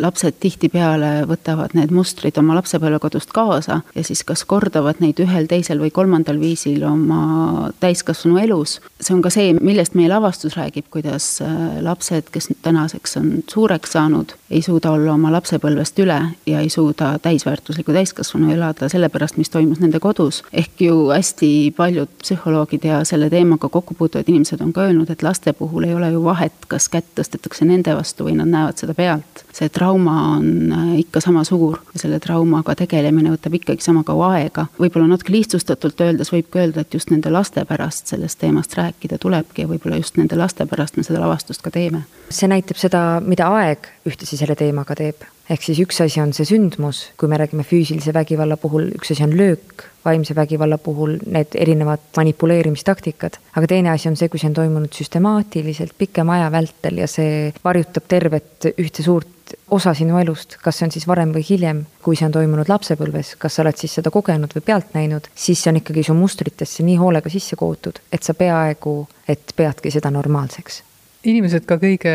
lapsed 0.00 0.38
tihtipeale 0.40 1.26
võtavad 1.28 1.74
need 1.76 1.92
mustrid 1.94 2.38
oma 2.40 2.56
lapsepõlvekodust 2.56 3.32
kaasa 3.36 3.80
ja 3.94 4.04
siis 4.06 4.24
kas 4.24 4.46
kordavad 4.48 5.02
neid 5.04 5.20
ühel, 5.22 5.48
teisel 5.50 5.82
või 5.82 5.92
kolmandal 5.94 6.40
viisil 6.40 6.84
oma 6.88 7.70
täiskasvanu 7.82 8.40
elus. 8.42 8.78
see 9.00 9.14
on 9.14 9.22
ka 9.22 9.32
see, 9.32 9.52
millest 9.60 9.94
meie 9.98 10.08
lavastus 10.08 10.56
räägib, 10.56 10.88
kuidas 10.90 11.42
äh, 11.44 11.80
lapsed, 11.84 12.30
kes 12.32 12.50
tänaseks 12.64 13.16
on 13.20 13.32
suureks 13.50 13.92
saanud, 13.96 14.32
ei 14.50 14.62
suuda 14.62 14.90
olla 14.90 15.12
oma 15.12 15.32
lapsepõlvest 15.34 15.98
üle 16.02 16.18
ja 16.46 16.60
ei 16.62 16.68
suuda 16.70 17.16
täisväärtuslikku 17.22 17.92
täiskasvanu 17.92 18.52
elada 18.54 18.88
sellepärast, 18.88 19.36
mis 19.40 19.50
toimus 19.50 19.80
nende 19.82 19.98
kodus. 20.00 20.42
ehk 20.52 20.80
ju 20.80 21.08
hästi 21.10 21.74
paljud 21.76 22.08
psühholoogid 22.22 22.84
ja 22.84 23.04
selle 23.04 23.30
teemaga 23.30 23.68
kokku 23.68 23.94
puutuvad 23.94 24.28
inimesed 24.28 24.60
on 24.60 24.72
ka 24.72 24.86
öelnud, 24.86 25.10
et 25.10 25.22
laste 25.22 25.52
puhul 25.52 25.84
ei 25.84 25.94
ole 25.94 26.10
ju 26.10 26.22
vahet, 26.24 26.52
kas 26.68 26.88
kätt 26.88 27.08
tõstetakse 27.18 27.66
nende 27.66 27.96
vastu 27.96 28.28
või 28.28 28.36
nad 28.38 28.48
näevad 28.48 28.78
seda 28.78 28.94
pealt. 28.94 29.44
see 29.52 29.68
trauma 29.68 30.36
on 30.36 30.72
äh, 30.72 30.98
ikka 31.00 31.20
sama 31.20 31.44
suur 31.44 31.80
ja 31.94 32.00
selle 32.00 32.20
traumaga 32.20 32.74
tegelemine 32.74 33.32
võtab 33.34 33.54
ikkagi 33.54 33.82
sama 33.82 34.04
kaua 34.04 34.30
aega. 34.38 34.66
võib-olla 34.78 35.08
natuke 35.08 35.32
lihtsustatult 35.32 36.00
öeldes 36.00 36.32
võib 36.32 36.50
ka 36.50 36.62
öelda, 36.62 36.80
et 36.80 36.94
just 36.94 37.10
nende 37.10 37.30
laste 37.30 37.64
pärast 37.64 38.06
sellest 38.06 38.38
teemast 38.38 38.78
rääkida 38.78 39.18
tulebki 39.18 39.62
ja 39.62 39.68
võib-olla 39.68 39.96
just 39.96 40.16
nende 40.16 40.36
laste 40.36 40.66
pärast 40.66 40.96
me 40.96 41.02
seda 41.02 41.20
lavastust 41.20 41.62
ka 41.62 41.70
teeme. 41.70 42.04
see 42.30 42.48
näitab 42.48 42.76
seda, 42.76 43.20
mida 43.20 43.48
aeg 43.48 43.90
ühtlasi 44.36 44.44
selle 44.44 44.56
teemaga 44.56 44.94
teeb. 44.96 45.24
Ehk 45.48 45.62
siis 45.62 45.78
üks 45.80 46.00
asi 46.02 46.20
on 46.20 46.32
see 46.34 46.46
sündmus, 46.46 47.12
kui 47.16 47.28
me 47.28 47.38
räägime 47.38 47.64
füüsilise 47.64 48.12
vägivalla 48.12 48.56
puhul, 48.56 48.90
üks 48.96 49.12
asi 49.12 49.22
on 49.24 49.36
löök, 49.36 49.84
vaimse 50.04 50.34
vägivalla 50.34 50.78
puhul 50.78 51.18
need 51.26 51.54
erinevad 51.54 52.00
manipuleerimistaktikad, 52.16 53.38
aga 53.54 53.66
teine 53.66 53.92
asi 53.92 54.08
on 54.08 54.16
see, 54.16 54.28
kui 54.28 54.40
see 54.40 54.50
on 54.50 54.58
toimunud 54.58 54.92
süstemaatiliselt 54.92 55.94
pikema 55.98 56.36
aja 56.36 56.50
vältel 56.50 56.98
ja 56.98 57.06
see 57.06 57.52
varjutab 57.64 58.08
tervet 58.08 58.68
ühte 58.74 59.06
suurt 59.06 59.54
osa 59.70 59.94
sinu 59.94 60.18
elust, 60.18 60.58
kas 60.58 60.80
see 60.80 60.88
on 60.88 60.94
siis 60.96 61.06
varem 61.06 61.30
või 61.34 61.44
hiljem, 61.46 61.84
kui 62.02 62.18
see 62.18 62.26
on 62.26 62.34
toimunud 62.34 62.66
lapsepõlves, 62.68 63.36
kas 63.38 63.54
sa 63.54 63.62
oled 63.62 63.78
siis 63.78 63.94
seda 64.00 64.10
kogenud 64.10 64.50
või 64.58 64.66
pealt 64.66 64.98
näinud, 64.98 65.30
siis 65.34 65.62
see 65.62 65.70
on 65.70 65.78
ikkagi 65.78 66.08
su 66.08 66.18
mustritesse 66.18 66.82
nii 66.82 66.98
hoolega 66.98 67.30
sisse 67.30 67.54
kootud, 67.56 68.02
et 68.10 68.26
sa 68.26 68.34
peaaegu, 68.34 68.98
et 69.30 69.54
peadki 69.54 69.94
seda 69.94 70.10
normaalseks 70.10 70.82
inimesed 71.26 71.66
ka 71.66 71.78
kõige 71.82 72.12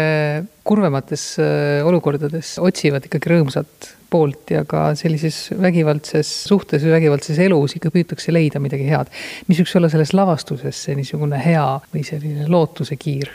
kurvemates 0.67 1.26
äh, 1.41 1.82
olukordades 1.88 2.56
otsivad 2.62 3.08
ikkagi 3.08 3.34
rõõmsat 3.34 3.91
poolt 4.12 4.52
ja 4.52 4.63
ka 4.67 4.91
sellises 5.00 5.52
vägivaldses 5.60 6.30
suhtes 6.47 6.84
või 6.86 6.97
vägivaldses 6.97 7.39
elus 7.43 7.78
ikka 7.78 7.91
püütakse 7.93 8.34
leida 8.34 8.60
midagi 8.63 8.89
head. 8.91 9.12
mis 9.47 9.62
võiks 9.62 9.76
olla 9.80 9.91
selles 9.91 10.13
lavastuses 10.17 10.84
see 10.86 10.97
niisugune 11.00 11.39
hea 11.39 11.67
või 11.93 12.04
selline 12.08 12.47
lootusekiir? 12.52 13.32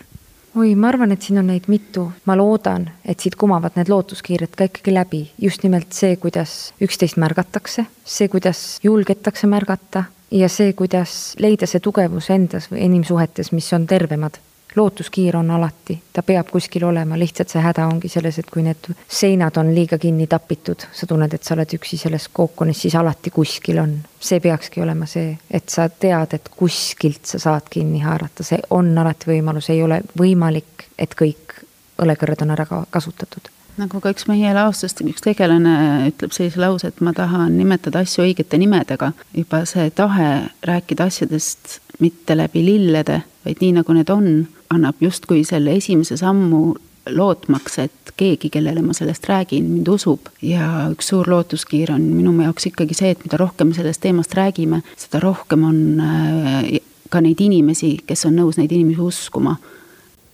oi, 0.56 0.72
ma 0.74 0.88
arvan, 0.88 1.12
et 1.12 1.24
siin 1.24 1.40
on 1.40 1.50
neid 1.50 1.68
mitu, 1.68 2.06
ma 2.24 2.36
loodan, 2.38 2.88
et 3.04 3.20
siit 3.20 3.36
kumavad 3.36 3.76
need 3.76 3.90
lootuskiired 3.92 4.56
ka 4.56 4.70
ikkagi 4.70 4.94
läbi, 4.94 5.22
just 5.42 5.64
nimelt 5.66 5.92
see, 5.92 6.16
kuidas 6.20 6.72
üksteist 6.80 7.20
märgatakse, 7.20 7.84
see, 8.04 8.30
kuidas 8.32 8.62
julgetakse 8.84 9.48
märgata 9.52 10.06
ja 10.32 10.48
see, 10.48 10.72
kuidas 10.78 11.36
leida 11.42 11.68
see 11.68 11.84
tugevus 11.84 12.30
endas 12.32 12.70
või 12.72 12.86
inimsuhetes, 12.88 13.52
mis 13.52 13.68
on 13.76 13.84
tervemad 13.88 14.40
lootuskiir 14.76 15.36
on 15.36 15.50
alati, 15.50 15.96
ta 16.12 16.22
peab 16.22 16.50
kuskil 16.52 16.84
olema, 16.84 17.18
lihtsalt 17.18 17.52
see 17.52 17.62
häda 17.64 17.86
ongi 17.88 18.08
selles, 18.12 18.38
et 18.38 18.50
kui 18.52 18.64
need 18.66 18.90
seinad 19.08 19.56
on 19.56 19.72
liiga 19.74 19.98
kinni 19.98 20.26
tapitud, 20.30 20.86
sa 20.92 21.06
tunned, 21.06 21.32
et 21.34 21.42
sa 21.42 21.54
oled 21.56 21.76
üksi 21.78 21.98
selles 22.00 22.28
kookonis, 22.32 22.82
siis 22.84 22.94
alati 22.94 23.32
kuskil 23.34 23.80
on. 23.82 23.96
see 24.20 24.40
peakski 24.40 24.80
olema 24.82 25.06
see, 25.06 25.36
et 25.50 25.68
sa 25.68 25.88
tead, 25.88 26.32
et 26.34 26.48
kuskilt 26.56 27.24
sa 27.24 27.38
saad 27.38 27.68
kinni 27.70 28.00
haarata, 28.02 28.44
see 28.44 28.58
on 28.70 28.90
alati 28.98 29.30
võimalus, 29.30 29.70
ei 29.70 29.82
ole 29.82 30.00
võimalik, 30.18 30.88
et 30.98 31.14
kõik 31.14 31.60
õlekõrred 32.02 32.42
on 32.42 32.56
ära 32.56 32.66
kasutatud 32.90 33.55
nagu 33.80 34.00
ka 34.00 34.12
üks 34.14 34.26
meie 34.30 34.52
laostest, 34.56 35.02
üks 35.04 35.24
tegelane 35.24 35.76
ütleb 36.10 36.34
sellise 36.34 36.60
lause, 36.62 36.90
et 36.90 37.02
ma 37.04 37.12
tahan 37.16 37.56
nimetada 37.58 38.02
asju 38.04 38.24
õigete 38.26 38.58
nimedega. 38.60 39.12
juba 39.36 39.64
see 39.68 39.90
tahe 39.90 40.48
rääkida 40.66 41.08
asjadest 41.10 41.80
mitte 42.00 42.36
läbi 42.36 42.64
lillede, 42.64 43.22
vaid 43.44 43.62
nii, 43.62 43.76
nagu 43.78 43.96
need 43.96 44.10
on, 44.12 44.28
annab 44.72 45.00
justkui 45.00 45.44
selle 45.44 45.76
esimese 45.76 46.18
sammu 46.20 46.74
lootmaks, 47.06 47.78
et 47.78 48.12
keegi, 48.18 48.50
kellele 48.50 48.82
ma 48.82 48.94
sellest 48.96 49.28
räägin, 49.30 49.68
mind 49.70 49.88
usub. 49.88 50.26
ja 50.42 50.88
üks 50.90 51.12
suur 51.12 51.28
lootuskiir 51.30 51.92
on 51.94 52.02
minu 52.16 52.34
jaoks 52.42 52.72
ikkagi 52.72 52.96
see, 52.98 53.12
et 53.14 53.22
mida 53.24 53.38
rohkem 53.40 53.70
me 53.70 53.78
sellest 53.78 54.02
teemast 54.02 54.34
räägime, 54.34 54.82
seda 54.98 55.20
rohkem 55.22 55.64
on 55.64 55.80
äh, 56.02 56.76
ka 57.10 57.22
neid 57.22 57.40
inimesi, 57.40 57.96
kes 58.06 58.26
on 58.26 58.40
nõus 58.40 58.58
neid 58.58 58.72
inimesi 58.74 59.00
uskuma 59.04 59.56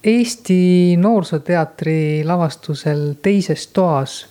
Eesti 0.05 0.97
Noorsooteatri 0.99 2.25
lavastusel 2.27 3.13
Teises 3.23 3.69
toas 3.71 4.25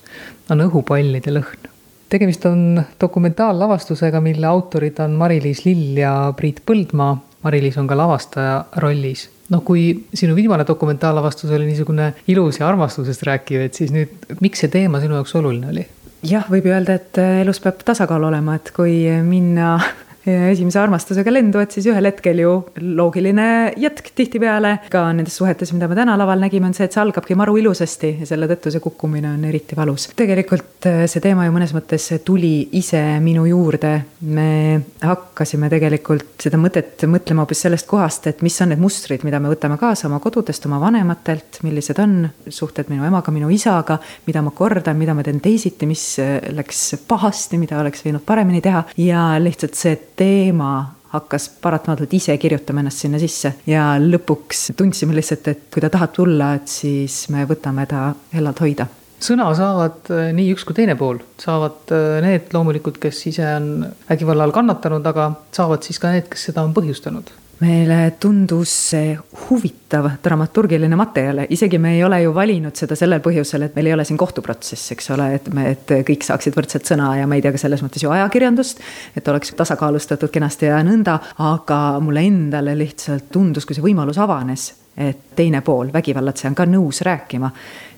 on 0.51 0.65
õhupallide 0.65 1.31
lõhn. 1.31 1.69
tegemist 2.11 2.45
on 2.45 2.81
dokumentaallavastusega, 2.99 4.19
mille 4.21 4.47
autorid 4.47 4.99
on 4.99 5.15
Mari-Liis 5.15 5.63
Lill 5.65 6.01
ja 6.01 6.33
Priit 6.35 6.59
Põldmaa. 6.65 7.15
Mari-Liis 7.43 7.77
on 7.79 7.87
ka 7.87 7.95
lavastaja 7.97 8.65
rollis. 8.83 9.29
noh, 9.49 9.63
kui 9.63 10.05
sinu 10.13 10.35
viimane 10.35 10.67
dokumentaallavastus 10.67 11.51
oli 11.51 11.65
niisugune 11.65 12.13
ilus 12.27 12.59
ja 12.59 12.67
armastusest 12.67 13.23
rääkiv, 13.23 13.61
et 13.61 13.73
siis 13.73 13.91
nüüd, 13.95 14.11
miks 14.41 14.59
see 14.59 14.71
teema 14.71 14.99
sinu 14.99 15.15
jaoks 15.15 15.35
oluline 15.35 15.71
oli? 15.71 15.87
jah, 16.23 16.51
võib 16.51 16.67
öelda, 16.67 16.99
et 16.99 17.17
elus 17.41 17.59
peab 17.63 17.79
tasakaal 17.85 18.27
olema, 18.27 18.55
et 18.59 18.71
kui 18.75 19.07
minna 19.23 19.77
esimese 20.25 20.79
armastusega 20.79 21.31
lendu, 21.33 21.59
et 21.61 21.73
siis 21.73 21.87
ühel 21.89 22.05
hetkel 22.05 22.41
ju 22.43 22.51
loogiline 22.77 23.73
jätk 23.81 24.11
tihtipeale 24.15 24.75
ka 24.93 25.07
nendes 25.15 25.37
suhetes, 25.39 25.71
mida 25.73 25.87
me 25.89 25.97
täna 25.97 26.13
laval 26.19 26.43
nägime, 26.43 26.69
on 26.69 26.75
see, 26.77 26.85
et 26.85 26.93
see 26.93 27.01
algabki 27.01 27.37
maru 27.39 27.55
ilusasti 27.57 28.13
ja 28.19 28.27
selle 28.29 28.49
tõttu 28.51 28.73
see 28.73 28.83
kukkumine 28.83 29.31
on 29.33 29.45
eriti 29.49 29.77
valus. 29.77 30.09
tegelikult 30.17 30.85
äh, 30.89 31.03
see 31.09 31.23
teema 31.23 31.47
ju 31.47 31.55
mõnes 31.55 31.73
mõttes 31.73 32.05
tuli 32.25 32.69
ise 32.77 33.01
minu 33.23 33.47
juurde. 33.49 33.93
me 34.21 34.81
hakkasime 35.01 35.69
tegelikult 35.73 36.45
seda 36.45 36.59
mõtet 36.61 37.01
mõtlema 37.09 37.45
hoopis 37.45 37.65
sellest 37.65 37.89
kohast, 37.89 38.27
et 38.29 38.45
mis 38.45 38.59
on 38.61 38.69
need 38.73 38.81
mustrid, 38.81 39.25
mida 39.25 39.39
me 39.41 39.49
võtame 39.49 39.79
kaasa 39.81 40.07
oma 40.09 40.21
kodudest, 40.21 40.65
oma 40.69 40.79
vanematelt, 40.83 41.63
millised 41.65 41.97
on 42.03 42.29
suhted 42.47 42.93
minu 42.93 43.07
emaga, 43.09 43.33
minu 43.33 43.49
isaga, 43.49 43.97
mida 44.27 44.45
ma 44.45 44.53
kordan, 44.53 44.99
mida 45.01 45.17
ma 45.17 45.25
teen 45.25 45.41
teisiti, 45.41 45.89
mis 45.89 46.05
äh, 46.21 46.37
läks 46.53 47.01
pahasti, 47.09 47.57
mida 47.57 47.81
oleks 47.81 48.05
võinud 48.05 48.25
paremini 48.25 48.61
teha 48.61 48.85
ja 49.01 49.25
lihtsalt 49.41 49.77
see 49.81 49.97
teema 50.21 50.71
hakkas 51.11 51.49
paratamatult 51.63 52.13
ise 52.15 52.37
kirjutama 52.39 52.83
ennast 52.83 53.03
sinna 53.03 53.19
sisse 53.19 53.55
ja 53.67 53.91
lõpuks 53.99 54.69
tundsime 54.79 55.15
lihtsalt, 55.17 55.49
et 55.51 55.67
kui 55.73 55.83
ta 55.83 55.89
tahab 55.91 56.13
tulla, 56.15 56.53
et 56.59 56.71
siis 56.71 57.25
me 57.33 57.43
võtame 57.49 57.87
ta 57.89 58.11
hellalt 58.35 58.63
hoida. 58.63 58.87
Sõna 59.21 59.51
saavad 59.53 60.07
äh, 60.09 60.31
nii 60.33 60.53
üks 60.55 60.63
kui 60.65 60.77
teine 60.77 60.95
pool, 60.97 61.19
saavad 61.41 61.91
äh, 61.93 62.21
need 62.25 62.55
loomulikult, 62.55 62.97
kes 63.01 63.19
ise 63.29 63.45
on 63.57 63.85
vägivalla 64.07 64.47
all 64.47 64.55
kannatanud, 64.55 65.05
aga 65.11 65.27
saavad 65.53 65.85
siis 65.85 66.01
ka 66.01 66.15
need, 66.15 66.31
kes 66.31 66.49
seda 66.49 66.63
on 66.65 66.73
põhjustanud 66.77 67.29
meile 67.61 67.99
tundus 68.19 68.71
see 68.91 69.13
huvitav 69.45 70.07
dramaturgiline 70.23 70.97
materjal, 70.97 71.43
isegi 71.53 71.77
me 71.81 71.95
ei 71.95 72.03
ole 72.03 72.21
ju 72.23 72.33
valinud 72.35 72.77
seda 72.77 72.97
sellel 72.97 73.21
põhjusel, 73.23 73.67
et 73.67 73.77
meil 73.77 73.91
ei 73.91 73.95
ole 73.95 74.05
siin 74.07 74.19
kohtuprotsess, 74.19 74.95
eks 74.95 75.11
ole, 75.15 75.29
et 75.37 75.49
me, 75.53 75.67
et 75.75 75.95
kõik 76.07 76.25
saaksid 76.25 76.57
võrdselt 76.57 76.89
sõna 76.89 77.13
ja 77.19 77.29
me 77.29 77.37
ei 77.37 77.45
tea 77.45 77.53
ka 77.53 77.61
selles 77.61 77.83
mõttes 77.85 78.03
ju 78.03 78.13
ajakirjandust, 78.13 78.81
et 79.15 79.31
oleks 79.31 79.53
tasakaalustatud 79.57 80.33
kenasti 80.33 80.71
ja 80.71 80.81
nõnda, 80.85 81.19
aga 81.51 81.81
mulle 82.03 82.25
endale 82.27 82.75
lihtsalt 82.79 83.29
tundus, 83.33 83.69
kui 83.69 83.77
see 83.77 83.85
võimalus 83.85 84.19
avanes, 84.21 84.71
et 84.97 85.17
teine 85.35 85.61
pool, 85.61 85.89
vägivallatseja 85.93 86.49
on 86.51 86.55
ka 86.55 86.65
nõus 86.67 87.01
rääkima. 87.05 87.51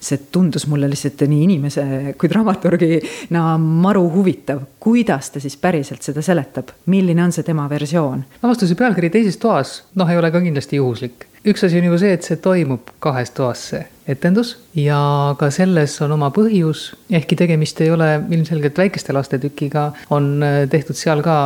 see 0.04 0.20
tundus 0.32 0.66
mulle 0.68 0.90
lihtsalt 0.92 1.22
nii 1.32 1.44
inimese 1.44 1.84
kui 2.20 2.30
dramaturgina 2.30 3.58
maru 3.58 4.04
huvitav, 4.12 4.60
kuidas 4.80 5.30
ta 5.32 5.40
siis 5.40 5.56
päriselt 5.58 6.04
seda 6.04 6.22
seletab, 6.22 6.74
milline 6.86 7.24
on 7.24 7.32
see 7.32 7.44
tema 7.44 7.70
versioon. 7.70 8.24
lavastuse 8.44 8.76
pealkiri 8.76 9.10
Teises 9.10 9.38
toas, 9.38 9.84
noh, 9.96 10.10
ei 10.10 10.18
ole 10.18 10.32
ka 10.32 10.42
kindlasti 10.42 10.76
juhuslik. 10.76 11.26
üks 11.46 11.66
asi 11.66 11.80
on 11.80 11.92
ju 11.92 11.98
see, 11.98 12.14
et 12.14 12.24
see 12.24 12.38
toimub 12.38 12.96
kahes 13.00 13.32
toas, 13.32 13.70
see 13.70 13.86
etendus 14.08 14.58
ja 14.76 15.00
ka 15.40 15.50
selles 15.54 15.96
on 16.04 16.12
oma 16.16 16.30
põhjus, 16.36 16.90
ehkki 17.14 17.38
tegemist 17.40 17.80
ei 17.84 17.92
ole 17.94 18.10
ilmselgelt 18.36 18.78
väikeste 18.78 19.16
laste 19.16 19.40
tükiga, 19.42 19.90
on 20.16 20.36
äh, 20.44 20.60
tehtud 20.70 21.00
seal 21.00 21.24
ka 21.26 21.38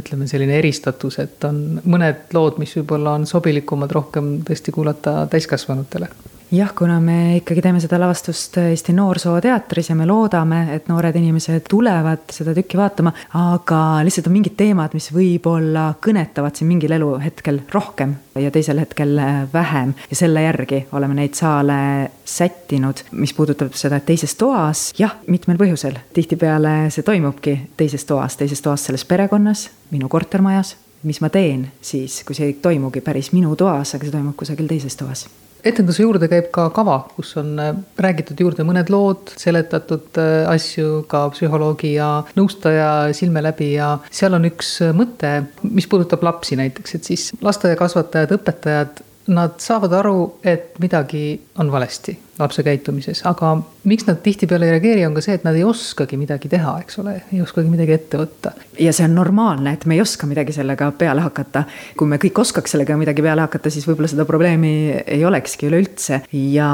ütleme, 0.00 0.28
selline 0.30 0.58
eristatus, 0.58 1.20
et 1.22 1.48
on 1.48 1.80
mõned 1.84 2.34
lood, 2.36 2.60
mis 2.62 2.74
võib-olla 2.78 3.18
on 3.18 3.28
sobilikumad 3.28 3.92
rohkem 3.96 4.38
tõesti 4.46 4.74
kuulata 4.74 5.24
täiskasvanutele 5.30 6.10
jah, 6.52 6.72
kuna 6.78 7.00
me 7.00 7.36
ikkagi 7.36 7.62
teeme 7.62 7.80
seda 7.82 7.98
lavastust 8.00 8.56
Eesti 8.62 8.92
Noorsooteatris 8.92 9.90
ja 9.90 9.94
me 9.94 10.06
loodame, 10.06 10.60
et 10.74 10.88
noored 10.90 11.14
inimesed 11.16 11.66
tulevad 11.70 12.32
seda 12.34 12.54
tükki 12.56 12.78
vaatama, 12.78 13.12
aga 13.38 13.80
lihtsalt 14.06 14.26
on 14.30 14.34
mingid 14.34 14.56
teemad, 14.58 14.94
mis 14.96 15.10
võib-olla 15.14 15.90
kõnetavad 16.02 16.58
siin 16.58 16.70
mingil 16.72 16.94
eluhetkel 16.96 17.62
rohkem 17.72 18.16
ja 18.40 18.50
teisel 18.50 18.82
hetkel 18.82 19.14
vähem. 19.52 19.94
Ja 20.10 20.18
selle 20.18 20.42
järgi 20.42 20.84
oleme 20.92 21.20
neid 21.20 21.38
saale 21.38 22.10
sättinud, 22.24 23.04
mis 23.12 23.34
puudutab 23.36 23.76
seda 23.78 24.00
teises 24.02 24.34
toas, 24.40 24.90
jah, 24.98 25.18
mitmel 25.30 25.60
põhjusel. 25.60 26.00
tihtipeale 26.14 26.90
see 26.90 27.06
toimubki 27.06 27.56
teises 27.76 28.04
toas, 28.04 28.36
teises 28.40 28.62
toas 28.62 28.88
selles 28.88 29.04
perekonnas, 29.04 29.68
minu 29.90 30.08
kortermajas. 30.08 30.76
Mis 31.02 31.22
ma 31.24 31.30
teen 31.32 31.70
siis, 31.80 32.18
kui 32.28 32.36
see 32.36 32.50
ei 32.50 32.58
toimugi 32.60 33.00
päris 33.00 33.30
minu 33.32 33.54
toas, 33.56 33.94
aga 33.94 34.04
see 34.04 34.12
toimub 34.12 34.36
kusagil 34.36 34.68
teises 34.68 34.98
toas 35.00 35.28
etenduse 35.66 36.04
juurde 36.04 36.28
käib 36.30 36.50
ka 36.54 36.68
kava, 36.74 36.96
kus 37.16 37.34
on 37.40 37.52
äh, 37.60 37.74
räägitud 38.00 38.40
juurde 38.40 38.66
mõned 38.66 38.90
lood, 38.92 39.34
seletatud 39.40 40.20
äh, 40.20 40.48
asju 40.50 41.04
ka 41.10 41.26
psühholoogi 41.34 41.94
ja 41.96 42.10
nõustaja 42.38 42.90
silme 43.16 43.42
läbi 43.44 43.74
ja 43.74 43.92
seal 44.10 44.38
on 44.38 44.48
üks 44.50 44.76
äh, 44.86 44.94
mõte, 44.96 45.34
mis 45.66 45.88
puudutab 45.90 46.24
lapsi 46.26 46.58
näiteks, 46.60 46.96
et 46.96 47.12
siis 47.12 47.28
lasteaiakasvatajad, 47.44 48.34
õpetajad, 48.38 49.04
nad 49.30 49.60
saavad 49.62 49.92
aru, 50.00 50.18
et 50.42 50.74
midagi 50.82 51.24
on 51.60 51.70
valesti 51.72 52.16
lapse 52.40 52.64
käitumises, 52.66 53.22
aga 53.28 53.54
miks 53.88 54.06
nad 54.08 54.20
tihtipeale 54.24 54.68
ei 54.68 54.74
reageeri, 54.76 55.04
on 55.06 55.16
ka 55.16 55.22
see, 55.24 55.36
et 55.38 55.44
nad 55.46 55.56
ei 55.56 55.64
oskagi 55.64 56.18
midagi 56.20 56.50
teha, 56.52 56.74
eks 56.82 57.00
ole, 57.02 57.16
ei 57.32 57.40
oskagi 57.42 57.70
midagi 57.72 57.94
ette 57.96 58.20
võtta. 58.20 58.52
ja 58.80 58.92
see 58.96 59.06
on 59.06 59.14
normaalne, 59.16 59.74
et 59.76 59.86
me 59.86 59.96
ei 59.96 60.02
oska 60.02 60.28
midagi 60.30 60.52
sellega 60.56 60.90
peale 60.98 61.24
hakata. 61.24 61.64
kui 61.96 62.08
me 62.08 62.18
kõik 62.22 62.40
oskaks 62.42 62.76
sellega 62.76 62.96
midagi 63.00 63.22
peale 63.22 63.44
hakata, 63.46 63.70
siis 63.70 63.86
võib-olla 63.88 64.10
seda 64.10 64.24
probleemi 64.28 64.72
ei 65.06 65.24
olekski 65.24 65.68
üleüldse. 65.70 66.22
ja 66.32 66.70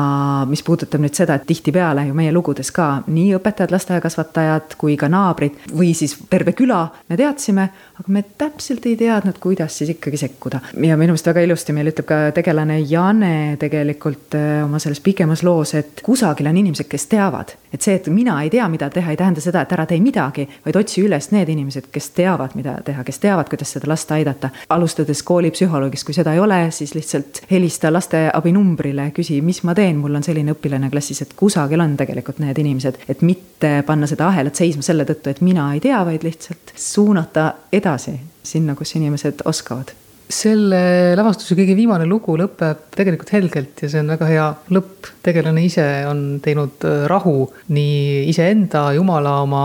mis 0.49 0.63
puudutab 0.67 1.03
nüüd 1.03 1.15
seda, 1.19 1.37
et 1.37 1.47
tihtipeale 1.47 2.07
ju 2.09 2.15
meie 2.15 2.33
lugudes 2.33 2.71
ka 2.75 3.03
nii 3.07 3.37
õpetajad, 3.39 3.75
lasteaiakasvatajad 3.75 4.79
kui 4.79 4.97
ka 4.97 5.11
naabrid 5.13 5.67
või 5.75 5.93
siis 5.95 6.17
terve 6.31 6.57
küla, 6.57 6.87
me 7.09 7.19
teadsime, 7.19 7.69
aga 7.97 8.13
me 8.13 8.25
täpselt 8.39 8.87
ei 8.87 8.97
teadnud, 8.99 9.39
kuidas 9.43 9.79
siis 9.79 9.91
ikkagi 9.97 10.21
sekkuda. 10.21 10.61
ja 10.83 10.97
minu 10.97 11.17
meelest 11.17 11.27
väga 11.27 11.47
ilusti 11.47 11.75
meil 11.77 11.91
ütleb 11.93 12.07
ka 12.09 12.19
tegelane 12.37 12.81
Jane 12.87 13.57
tegelikult 13.61 14.37
äh, 14.37 14.65
oma 14.65 14.79
selles 14.83 15.01
pikemas 15.01 15.43
loos 15.47 15.56
loos, 15.57 15.75
et 15.75 16.03
kusagil 16.05 16.47
on 16.51 16.57
inimesed, 16.57 16.88
kes 16.90 17.07
teavad, 17.11 17.55
et 17.73 17.83
see, 17.83 17.97
et 17.99 18.09
mina 18.12 18.37
ei 18.42 18.51
tea, 18.53 18.66
mida 18.73 18.88
teha, 18.92 19.12
ei 19.12 19.19
tähenda 19.19 19.42
seda, 19.42 19.62
et 19.64 19.73
ära 19.73 19.87
tee 19.88 19.99
midagi, 20.03 20.47
vaid 20.64 20.79
otsi 20.81 21.03
üles 21.05 21.31
need 21.33 21.51
inimesed, 21.53 21.88
kes 21.92 22.11
teavad, 22.16 22.55
mida 22.59 22.77
teha, 22.85 23.05
kes 23.07 23.21
teavad, 23.23 23.51
kuidas 23.53 23.75
seda 23.77 23.90
last 23.90 24.12
aidata. 24.14 24.51
alustades 24.69 25.23
koolipsühholoogist, 25.27 26.07
kui 26.07 26.16
seda 26.16 26.35
ei 26.37 26.40
ole, 26.40 26.61
siis 26.71 26.95
lihtsalt 26.95 27.42
helista 27.51 27.92
lasteabi 27.92 28.53
numbrile, 28.53 29.11
küsi, 29.16 29.40
mis 29.42 29.62
ma 29.64 29.75
teen, 29.75 30.01
mul 30.01 30.21
on 30.21 30.27
selline 30.27 30.55
õpilane 30.57 30.90
klassis, 30.92 31.23
et 31.23 31.37
kusagil 31.37 31.81
on 31.81 31.97
tegelikult 31.97 32.40
need 32.45 32.59
inimesed, 32.62 33.03
et 33.09 33.23
mitte 33.27 33.77
panna 33.87 34.09
seda 34.11 34.31
ahelat 34.31 34.57
seisma 34.59 34.85
selle 34.87 35.09
tõttu, 35.09 35.33
et 35.33 35.45
mina 35.45 35.73
ei 35.75 35.85
tea, 35.85 36.03
vaid 36.07 36.27
lihtsalt 36.27 36.75
suunata 36.77 37.53
edasi 37.72 38.18
sinna, 38.47 38.74
kus 38.78 38.97
inimesed 38.99 39.45
oskavad 39.45 39.95
selle 40.29 41.14
lavastuse 41.18 41.55
kõige 41.59 41.77
viimane 41.79 42.07
lugu 42.09 42.35
lõpeb 42.39 42.89
tegelikult 42.97 43.31
helgelt 43.37 43.83
ja 43.83 43.91
see 43.91 44.03
on 44.03 44.11
väga 44.14 44.31
hea 44.31 44.47
lõpp. 44.74 45.12
tegelane 45.27 45.62
ise 45.64 45.87
on 46.09 46.41
teinud 46.43 46.87
äh, 46.87 47.05
rahu 47.11 47.47
nii 47.74 48.27
iseenda, 48.31 48.89
jumala, 48.97 49.41
oma 49.47 49.62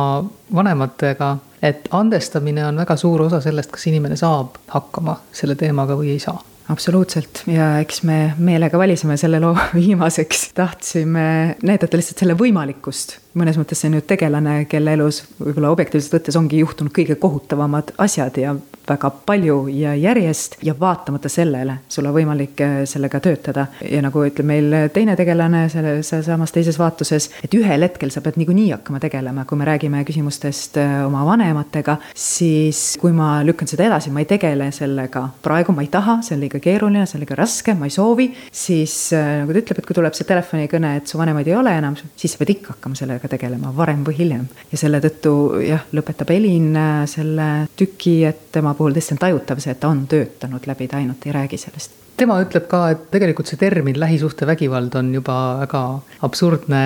vanematega, 0.53 1.34
et 1.62 1.89
andestamine 1.95 2.66
on 2.68 2.82
väga 2.84 2.97
suur 2.97 3.28
osa 3.28 3.41
sellest, 3.41 3.72
kas 3.74 3.88
inimene 3.89 4.18
saab 4.20 4.57
hakkama 4.74 5.20
selle 5.34 5.55
teemaga 5.55 5.97
või 5.97 6.16
ei 6.16 6.24
saa. 6.24 6.39
Absoluutselt. 6.72 7.41
Ja 7.51 7.74
eks 7.84 8.03
me 8.07 8.34
meelega 8.39 8.80
valisime 8.80 9.18
selle 9.20 9.41
loo 9.43 9.55
viimaseks, 9.76 10.51
tahtsime 10.55 11.26
näidata 11.64 11.99
lihtsalt 11.99 12.24
selle 12.24 12.38
võimalikkust. 12.39 13.18
Mõnes 13.39 13.57
mõttes 13.59 13.82
see 13.82 13.91
on 13.91 13.97
ju 13.99 14.05
tegelane, 14.07 14.62
kelle 14.72 14.93
elus 14.95 15.24
võib-olla 15.39 15.74
objektiivselt 15.74 16.20
võttes 16.20 16.38
ongi 16.39 16.62
juhtunud 16.62 16.93
kõige 16.95 17.18
kohutavamad 17.20 17.95
asjad 18.05 18.39
ja 18.39 18.55
väga 18.92 19.14
palju 19.26 19.64
ja 19.72 19.96
järjest 19.96 20.60
ja 20.66 20.76
vaatamata 20.80 21.30
sellele 21.32 21.82
sul 21.92 22.08
on 22.08 22.16
võimalik 22.16 22.62
äh, 22.64 22.76
sellega 22.89 23.20
töötada. 23.24 23.68
ja 23.82 24.02
nagu 24.04 24.24
ütleb 24.26 24.48
meil 24.48 24.76
teine 24.94 25.16
tegelane 25.20 25.68
selles 25.72 26.12
samas 26.26 26.54
teises 26.56 26.78
vaatuses, 26.80 27.30
et 27.44 27.54
ühel 27.58 27.86
hetkel 27.86 28.12
sa 28.14 28.24
pead 28.24 28.39
niikuinii 28.42 28.72
hakkama 28.76 29.02
tegelema, 29.04 29.46
kui 29.50 29.60
me 29.60 29.68
räägime 29.68 30.04
küsimustest 30.08 30.80
äh, 30.82 31.02
oma 31.06 31.24
vanematega, 31.28 31.98
siis 32.16 32.98
kui 33.02 33.14
ma 33.16 33.42
lükkan 33.46 33.70
seda 33.70 33.88
edasi, 33.89 34.14
ma 34.14 34.24
ei 34.24 34.30
tegele 34.30 34.72
sellega, 34.76 35.28
praegu 35.44 35.76
ma 35.76 35.86
ei 35.86 35.92
taha, 35.94 36.20
see 36.26 36.38
on 36.38 36.46
liiga 36.46 36.62
keeruline, 36.64 37.06
see 37.10 37.20
on 37.20 37.26
liiga 37.26 37.38
raske, 37.39 37.76
ma 37.78 37.89
ei 37.89 37.96
soovi, 37.96 38.30
siis 38.64 38.96
äh, 39.18 39.42
nagu 39.42 39.56
ta 39.56 39.64
ütleb, 39.64 39.82
et 39.82 39.89
kui 39.89 39.98
tuleb 39.98 40.18
see 40.18 40.30
telefonikõne, 40.30 40.96
et 41.02 41.12
su 41.12 41.20
vanemaid 41.22 41.52
ei 41.52 41.58
ole 41.60 41.76
enam, 41.82 41.98
siis 42.16 42.36
sa 42.36 42.42
pead 42.42 42.56
ikka 42.56 42.76
hakkama 42.78 43.00
sellega 43.00 43.32
tegelema 43.32 43.74
varem 43.76 44.06
või 44.08 44.18
hiljem. 44.22 44.48
ja 44.72 44.80
selle 44.80 45.02
tõttu 45.04 45.36
jah, 45.66 45.86
lõpetab 45.96 46.32
Elin 46.34 46.72
selle 47.10 47.50
tüki, 47.78 48.22
et 48.28 48.48
tema 48.54 48.74
puhul 48.82 48.97
tõesti 48.97 49.15
on 49.15 49.21
tajutav 49.21 49.61
see, 49.61 49.75
et 49.75 49.82
ta 49.82 49.93
on 49.93 50.05
töötanud 50.09 50.65
läbi, 50.67 50.89
ta 50.89 50.97
ainult 51.01 51.29
ei 51.29 51.38
räägi 51.38 51.61
sellest 51.61 51.99
tema 52.21 52.38
ütleb 52.43 52.67
ka, 52.69 52.82
et 52.93 53.07
tegelikult 53.13 53.49
see 53.49 53.57
termin 53.57 53.97
lähisuhtevägivald 53.99 54.93
on 54.99 55.09
juba 55.15 55.38
väga 55.63 55.82
absurdne, 56.27 56.84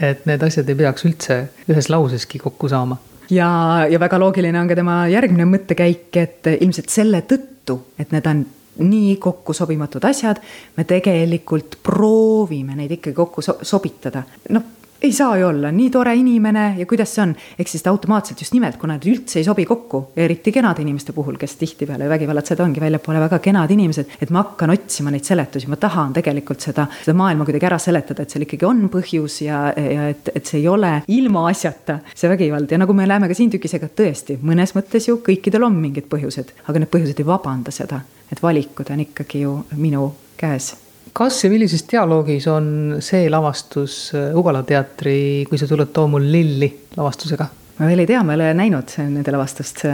et 0.00 0.24
need 0.28 0.44
asjad 0.46 0.68
ei 0.70 0.78
peaks 0.78 1.04
üldse 1.08 1.40
ühes 1.68 1.90
lauseski 1.92 2.40
kokku 2.40 2.70
saama. 2.72 2.96
ja, 3.30 3.50
ja 3.90 4.00
väga 4.00 4.18
loogiline 4.22 4.60
on 4.60 4.70
ka 4.70 4.78
tema 4.78 5.02
järgmine 5.12 5.46
mõttekäik, 5.50 6.08
et 6.16 6.48
ilmselt 6.56 6.88
selle 6.92 7.22
tõttu, 7.28 7.80
et 8.00 8.14
need 8.14 8.30
on 8.30 8.44
nii 8.80 9.16
kokku 9.20 9.52
sobimatud 9.52 10.04
asjad, 10.08 10.40
me 10.76 10.86
tegelikult 10.88 11.76
proovime 11.84 12.78
neid 12.78 12.96
ikkagi 12.96 13.16
kokku 13.16 13.44
so 13.44 13.58
sobitada. 13.62 14.22
noh, 14.56 14.79
ei 15.02 15.12
saa 15.12 15.36
ju 15.38 15.46
olla, 15.46 15.70
nii 15.72 15.90
tore 15.90 16.14
inimene. 16.14 16.74
Ja 16.78 16.86
kuidas 16.86 17.14
see 17.14 17.22
on, 17.24 17.32
ehk 17.58 17.68
siis 17.70 17.84
ta 17.84 17.92
automaatselt 17.92 18.40
just 18.42 18.52
nimelt, 18.52 18.76
kuna 18.80 18.98
nad 18.98 19.06
üldse 19.08 19.40
ei 19.40 19.46
sobi 19.46 19.64
kokku, 19.68 20.02
eriti 20.16 20.52
kenade 20.52 20.82
inimeste 20.84 21.14
puhul, 21.16 21.38
kes 21.40 21.56
tihtipeale 21.60 22.08
vägivallatsed 22.10 22.60
ongi 22.60 22.82
väljapoole 22.82 23.22
väga 23.22 23.38
kenad 23.44 23.72
inimesed, 23.72 24.16
et 24.20 24.32
ma 24.34 24.42
hakkan 24.44 24.74
otsima 24.74 25.12
neid 25.14 25.24
seletusi, 25.24 25.70
ma 25.72 25.78
tahan 25.80 26.12
tegelikult 26.16 26.60
seda, 26.66 26.86
seda 27.00 27.16
maailma 27.16 27.46
kuidagi 27.48 27.70
ära 27.70 27.78
seletada, 27.80 28.26
et 28.26 28.34
seal 28.34 28.44
ikkagi 28.44 28.68
on 28.68 28.84
põhjus 28.92 29.40
ja, 29.46 29.62
ja 29.72 30.10
et, 30.12 30.32
et 30.34 30.44
see 30.44 30.60
ei 30.60 30.68
ole 30.68 30.92
ilmaasjata 31.08 32.00
see 32.12 32.30
vägivald. 32.32 32.70
Ja 32.70 32.82
nagu 32.82 32.96
me 32.96 33.08
näeme 33.08 33.30
ka 33.30 33.38
siin 33.38 33.54
tükis, 33.56 33.78
ega 33.80 33.88
tõesti, 33.88 34.36
mõnes 34.44 34.76
mõttes 34.76 35.08
ju 35.08 35.20
kõikidel 35.24 35.64
on 35.70 35.80
mingid 35.80 36.10
põhjused, 36.12 36.52
aga 36.68 36.84
need 36.84 36.92
põhjused 36.92 37.24
ei 37.24 37.28
vabanda 37.32 37.72
seda, 37.74 38.02
et 38.30 38.42
valikud 38.44 38.92
on 38.92 39.08
ikkagi 39.08 39.46
ju 39.46 39.56
minu 39.80 40.12
käes 40.40 40.74
kas 41.12 41.44
ja 41.44 41.50
millises 41.52 41.84
dialoogis 41.90 42.46
on 42.50 42.98
see 43.04 43.28
lavastus 43.30 44.10
äh, 44.14 44.30
Ugala 44.36 44.62
teatri 44.66 45.46
Kui 45.48 45.58
sa 45.58 45.68
tuled, 45.70 45.90
too 45.94 46.06
mul 46.10 46.28
lilli 46.32 46.70
lavastusega? 46.96 47.48
ma 47.80 47.86
veel 47.88 48.02
ei 48.02 48.08
tea, 48.10 48.20
ma 48.22 48.34
ei 48.34 48.36
ole 48.36 48.48
näinud 48.58 48.90
nende 49.08 49.32
lavastust, 49.32 49.86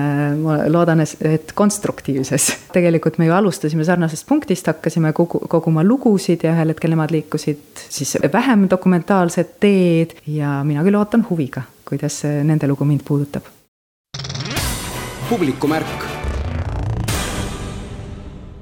ma 0.43 0.57
loodan, 0.67 1.05
et 1.05 1.53
konstruktiivses. 1.55 2.49
tegelikult 2.75 3.21
me 3.23 3.29
ju 3.29 3.35
alustasime 3.37 3.87
sarnasest 3.87 4.27
punktist, 4.27 4.67
hakkasime 4.67 5.13
kogu, 5.15 5.45
koguma 5.47 5.85
lugusid 5.87 6.43
ja 6.43 6.57
ühel 6.57 6.75
hetkel 6.75 6.91
nemad 6.97 7.15
liikusid 7.15 7.87
siis 7.87 8.17
vähem 8.33 8.67
dokumentaalset 8.71 9.55
teed 9.63 10.17
ja 10.27 10.59
mina 10.67 10.83
küll 10.83 10.99
ootan 10.99 11.23
huviga, 11.31 11.63
kuidas 11.87 12.25
nende 12.27 12.67
lugu 12.67 12.89
mind 12.89 13.07
puudutab. 13.07 13.47
publikumärk 15.31 16.11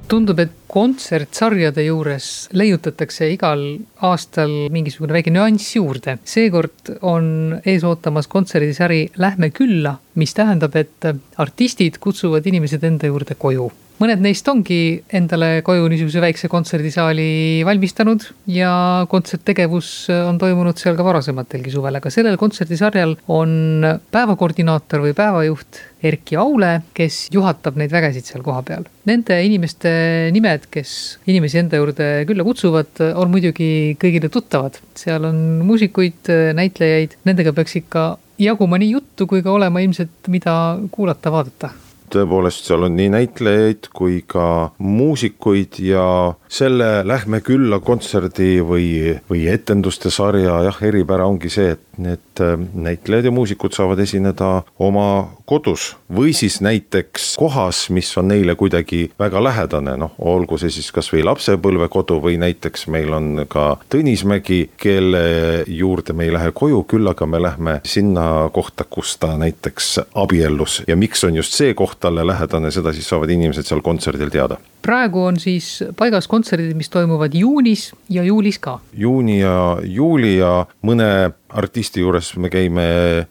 tundub, 0.09 0.39
et 0.39 0.53
kontsertsarjade 0.75 1.85
juures 1.87 2.49
leiutatakse 2.59 3.29
igal 3.31 3.63
aastal 4.09 4.55
mingisugune 4.75 5.15
väike 5.15 5.31
nüanss 5.31 5.77
juurde. 5.77 6.17
seekord 6.25 6.97
on 7.03 7.61
ees 7.65 7.87
ootamas 7.87 8.27
kontserdisari 8.27 9.05
Lähme 9.17 9.51
külla, 9.55 9.95
mis 10.19 10.35
tähendab, 10.35 10.75
et 10.77 11.07
artistid 11.39 12.01
kutsuvad 12.03 12.47
inimesed 12.51 12.83
enda 12.91 13.07
juurde 13.07 13.39
koju 13.39 13.71
mõned 14.03 14.23
neist 14.25 14.49
ongi 14.51 14.79
endale 15.15 15.63
koju 15.67 15.87
niisuguse 15.91 16.23
väikse 16.23 16.51
kontserdisaali 16.53 17.63
valmistanud 17.67 18.27
ja 18.51 18.73
kontserttegevus 19.11 19.91
on 20.15 20.39
toimunud 20.41 20.79
seal 20.81 20.97
ka 20.99 21.07
varasematelgi 21.07 21.73
suvel, 21.75 21.99
aga 22.01 22.13
sellel 22.13 22.39
kontserdisarjal 22.41 23.17
on 23.33 23.85
päevakoordinaator 24.15 25.05
või 25.05 25.15
päevajuht 25.17 25.83
Erki 26.05 26.37
Aule, 26.37 26.73
kes 26.97 27.31
juhatab 27.33 27.79
neid 27.81 27.93
vägesid 27.95 28.27
seal 28.29 28.43
kohapeal. 28.45 28.85
Nende 29.09 29.39
inimeste 29.47 29.93
nimed, 30.37 30.67
kes 30.75 30.91
inimesi 31.31 31.63
enda 31.63 31.81
juurde 31.81 32.09
külla 32.29 32.45
kutsuvad, 32.45 33.01
on 33.17 33.33
muidugi 33.33 33.97
kõigile 34.01 34.29
tuttavad. 34.33 34.77
seal 34.99 35.25
on 35.31 35.39
muusikuid, 35.65 36.29
näitlejaid, 36.59 37.17
nendega 37.25 37.55
peaks 37.57 37.79
ikka 37.81 38.05
jaguma 38.43 38.81
nii 38.83 38.91
juttu 38.99 39.29
kui 39.31 39.41
ka 39.47 39.55
olema 39.55 39.81
ilmselt, 39.81 40.29
mida 40.29 40.77
kuulata-vaadata 40.93 41.73
tõepoolest, 42.13 42.69
seal 42.69 42.87
on 42.87 42.97
nii 42.99 43.11
näitlejaid 43.15 43.89
kui 43.95 44.21
ka 44.27 44.73
muusikuid 44.79 45.81
ja 45.85 46.07
selle 46.49 46.91
Lähme 47.07 47.41
külla 47.45 47.81
kontserdi 47.85 48.59
või, 48.65 48.89
või 49.31 49.47
etenduste 49.53 50.13
sarja 50.15 50.61
jah, 50.69 50.81
eripära 50.85 51.27
ongi 51.31 51.53
see, 51.53 51.75
et 51.77 52.01
need 52.03 52.34
äh, 52.41 52.59
näitlejad 52.75 53.25
ja 53.25 53.35
muusikud 53.35 53.75
saavad 53.77 53.99
esineda 53.99 54.63
oma 54.79 55.29
kodus 55.45 55.95
või 56.15 56.33
siis 56.33 56.61
näiteks 56.65 57.35
kohas, 57.39 57.91
mis 57.91 58.09
on 58.19 58.29
neile 58.29 58.55
kuidagi 58.55 59.11
väga 59.19 59.43
lähedane, 59.45 59.97
noh, 60.01 60.15
olgu 60.19 60.59
see 60.61 60.73
siis 60.73 60.91
kasvõi 60.95 61.25
lapsepõlvekodu 61.27 62.21
või 62.25 62.39
näiteks 62.41 62.89
meil 62.93 63.13
on 63.13 63.45
ka 63.49 63.65
Tõnismägi, 63.91 64.71
kelle 64.81 65.65
juurde 65.71 66.13
me 66.17 66.25
ei 66.29 66.33
lähe 66.33 66.53
koju, 66.55 66.83
küll 66.89 67.09
aga 67.11 67.27
me 67.27 67.41
lähme 67.43 67.77
sinna 67.87 68.49
kohta, 68.53 68.87
kus 68.89 69.17
ta 69.21 69.35
näiteks 69.39 69.99
abiellus 70.15 70.83
ja 70.89 70.97
miks 70.97 71.25
on 71.25 71.37
just 71.37 71.57
see 71.57 71.75
koht 71.75 72.01
talle 72.01 72.27
lähedane, 72.27 72.71
seda 72.75 72.93
siis 72.93 73.09
saavad 73.09 73.31
inimesed 73.31 73.69
seal 73.69 73.85
kontserdil 73.85 74.33
teada. 74.33 74.59
praegu 74.83 75.23
on 75.25 75.39
siis 75.41 75.85
paigas 75.97 76.29
kontserdid, 76.29 76.75
mis 76.77 76.91
toimuvad 76.93 77.35
juunis 77.35 77.93
ja 78.09 78.25
juulis 78.25 78.59
ka. 78.59 78.79
juuni 78.93 79.41
ja 79.41 79.79
juuli 79.83 80.37
ja 80.39 80.67
mõne 80.83 81.33
artisti 81.55 82.03
juures 82.03 82.35
me 82.41 82.51
käime 82.53 82.87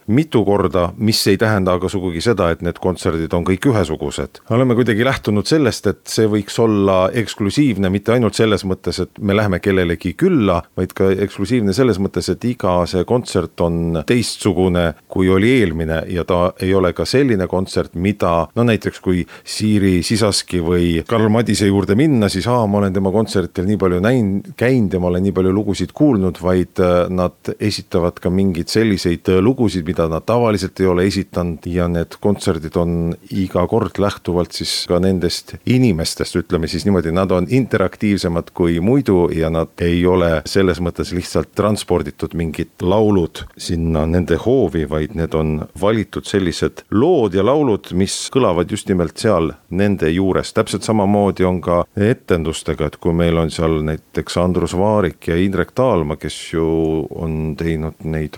mitu 0.08 0.44
korda, 0.48 0.90
mis 0.98 1.22
ei 1.28 1.38
tähenda 1.38 1.76
aga 1.78 1.90
sugugi 1.92 2.22
seda, 2.24 2.50
et 2.54 2.64
need 2.66 2.80
kontserdid 2.84 3.34
on 3.36 3.46
kõik 3.48 3.68
ühesugused. 3.72 4.42
oleme 4.50 4.76
kuidagi 4.76 5.06
lähtunud 5.06 5.48
sellest, 5.50 5.88
et 5.88 6.02
see 6.10 6.28
võiks 6.30 6.58
olla 6.62 7.10
eksklusiivne 7.14 7.90
mitte 7.94 8.16
ainult 8.16 8.38
selles 8.38 8.66
mõttes, 8.68 9.02
et 9.04 9.20
me 9.20 9.36
lähme 9.36 9.60
kellelegi 9.64 10.14
külla, 10.20 10.62
vaid 10.78 10.94
ka 10.98 11.12
eksklusiivne 11.26 11.74
selles 11.74 12.00
mõttes, 12.00 12.30
et 12.32 12.46
iga 12.48 12.80
see 12.90 13.04
kontsert 13.08 13.62
on 13.66 14.04
teistsugune, 14.08 14.86
kui 15.08 15.30
oli 15.30 15.52
eelmine 15.60 16.04
ja 16.12 16.26
ta 16.28 16.54
ei 16.64 16.74
ole 16.76 16.94
ka 16.94 17.06
selline 17.06 17.48
kontsert, 17.52 17.96
mida 17.96 18.34
no 18.56 18.68
näiteks 18.68 19.02
kui 19.04 19.26
Siiri 19.44 20.02
Sisaski 20.04 20.62
või 20.64 21.04
Karl 21.08 21.30
Madise 21.34 21.68
juurde 21.68 21.96
minna, 22.00 22.30
siis 22.32 22.48
aa, 22.48 22.66
ma 22.68 22.80
olen 22.82 22.94
tema 22.96 23.12
kontsertil 23.14 23.68
nii 23.68 23.80
palju 23.82 24.02
näinud, 24.04 24.54
käinud 24.60 24.94
ja 24.94 25.02
ma 25.04 25.12
olen 25.12 25.28
nii 25.28 25.36
palju 25.36 25.54
lugusid 25.56 25.94
kuulnud, 25.96 26.40
vaid 26.44 26.80
äh, 26.84 27.10
nad 27.14 27.54
esitavad 27.60 28.13
esitavad 28.14 28.20
ka 28.22 28.30
mingeid 28.30 28.70
selliseid 28.70 29.30
äh, 29.30 29.42
lugusid, 29.42 29.86
mida 29.86 30.08
nad 30.08 30.24
tavaliselt 30.26 30.80
ei 30.80 30.88
ole 30.88 31.06
esitanud 31.08 31.66
ja 31.66 31.88
need 31.88 32.18
kontserdid 32.22 32.76
on 32.78 33.16
iga 33.32 33.66
kord 33.68 33.98
lähtuvalt 33.98 34.54
siis 34.54 34.86
ka 34.88 35.00
nendest 35.00 35.56
inimestest, 35.66 36.36
ütleme 36.36 36.68
siis 36.68 36.86
niimoodi, 36.86 37.12
nad 37.12 37.32
on 37.32 37.48
interaktiivsemad 37.50 38.52
kui 38.54 38.80
muidu 38.80 39.30
ja 39.34 39.50
nad 39.50 39.70
ei 39.82 40.06
ole 40.06 40.42
selles 40.46 40.80
mõttes 40.80 41.14
lihtsalt 41.14 41.54
transporditud 41.56 42.34
mingid 42.36 42.82
laulud 42.82 43.46
sinna 43.58 44.06
nende 44.06 44.38
hoovi, 44.38 44.86
vaid 44.90 45.16
need 45.16 45.34
on 45.34 45.66
valitud 45.80 46.26
sellised 46.26 46.86
lood 46.92 47.34
ja 47.34 47.44
laulud, 47.44 47.94
mis 47.94 48.30
kõlavad 48.34 48.72
just 48.72 48.90
nimelt 48.90 49.18
seal 49.18 49.54
nende 49.70 50.10
juures, 50.12 50.54
täpselt 50.54 50.84
samamoodi 50.84 51.46
on 51.46 51.62
ka 51.62 51.84
etendustega, 51.96 52.88
et 52.88 53.00
kui 53.02 53.14
meil 53.14 53.38
on 53.38 53.52
seal 53.52 53.82
näiteks 53.84 54.38
Andrus 54.42 54.76
Vaarik 54.78 55.28
ja 55.28 55.38
Indrek 55.40 55.74
Taalma, 55.76 56.18
kes 56.20 56.38
ju 56.54 56.68
on 57.16 57.56
teinud 57.58 58.03
neid 58.04 58.38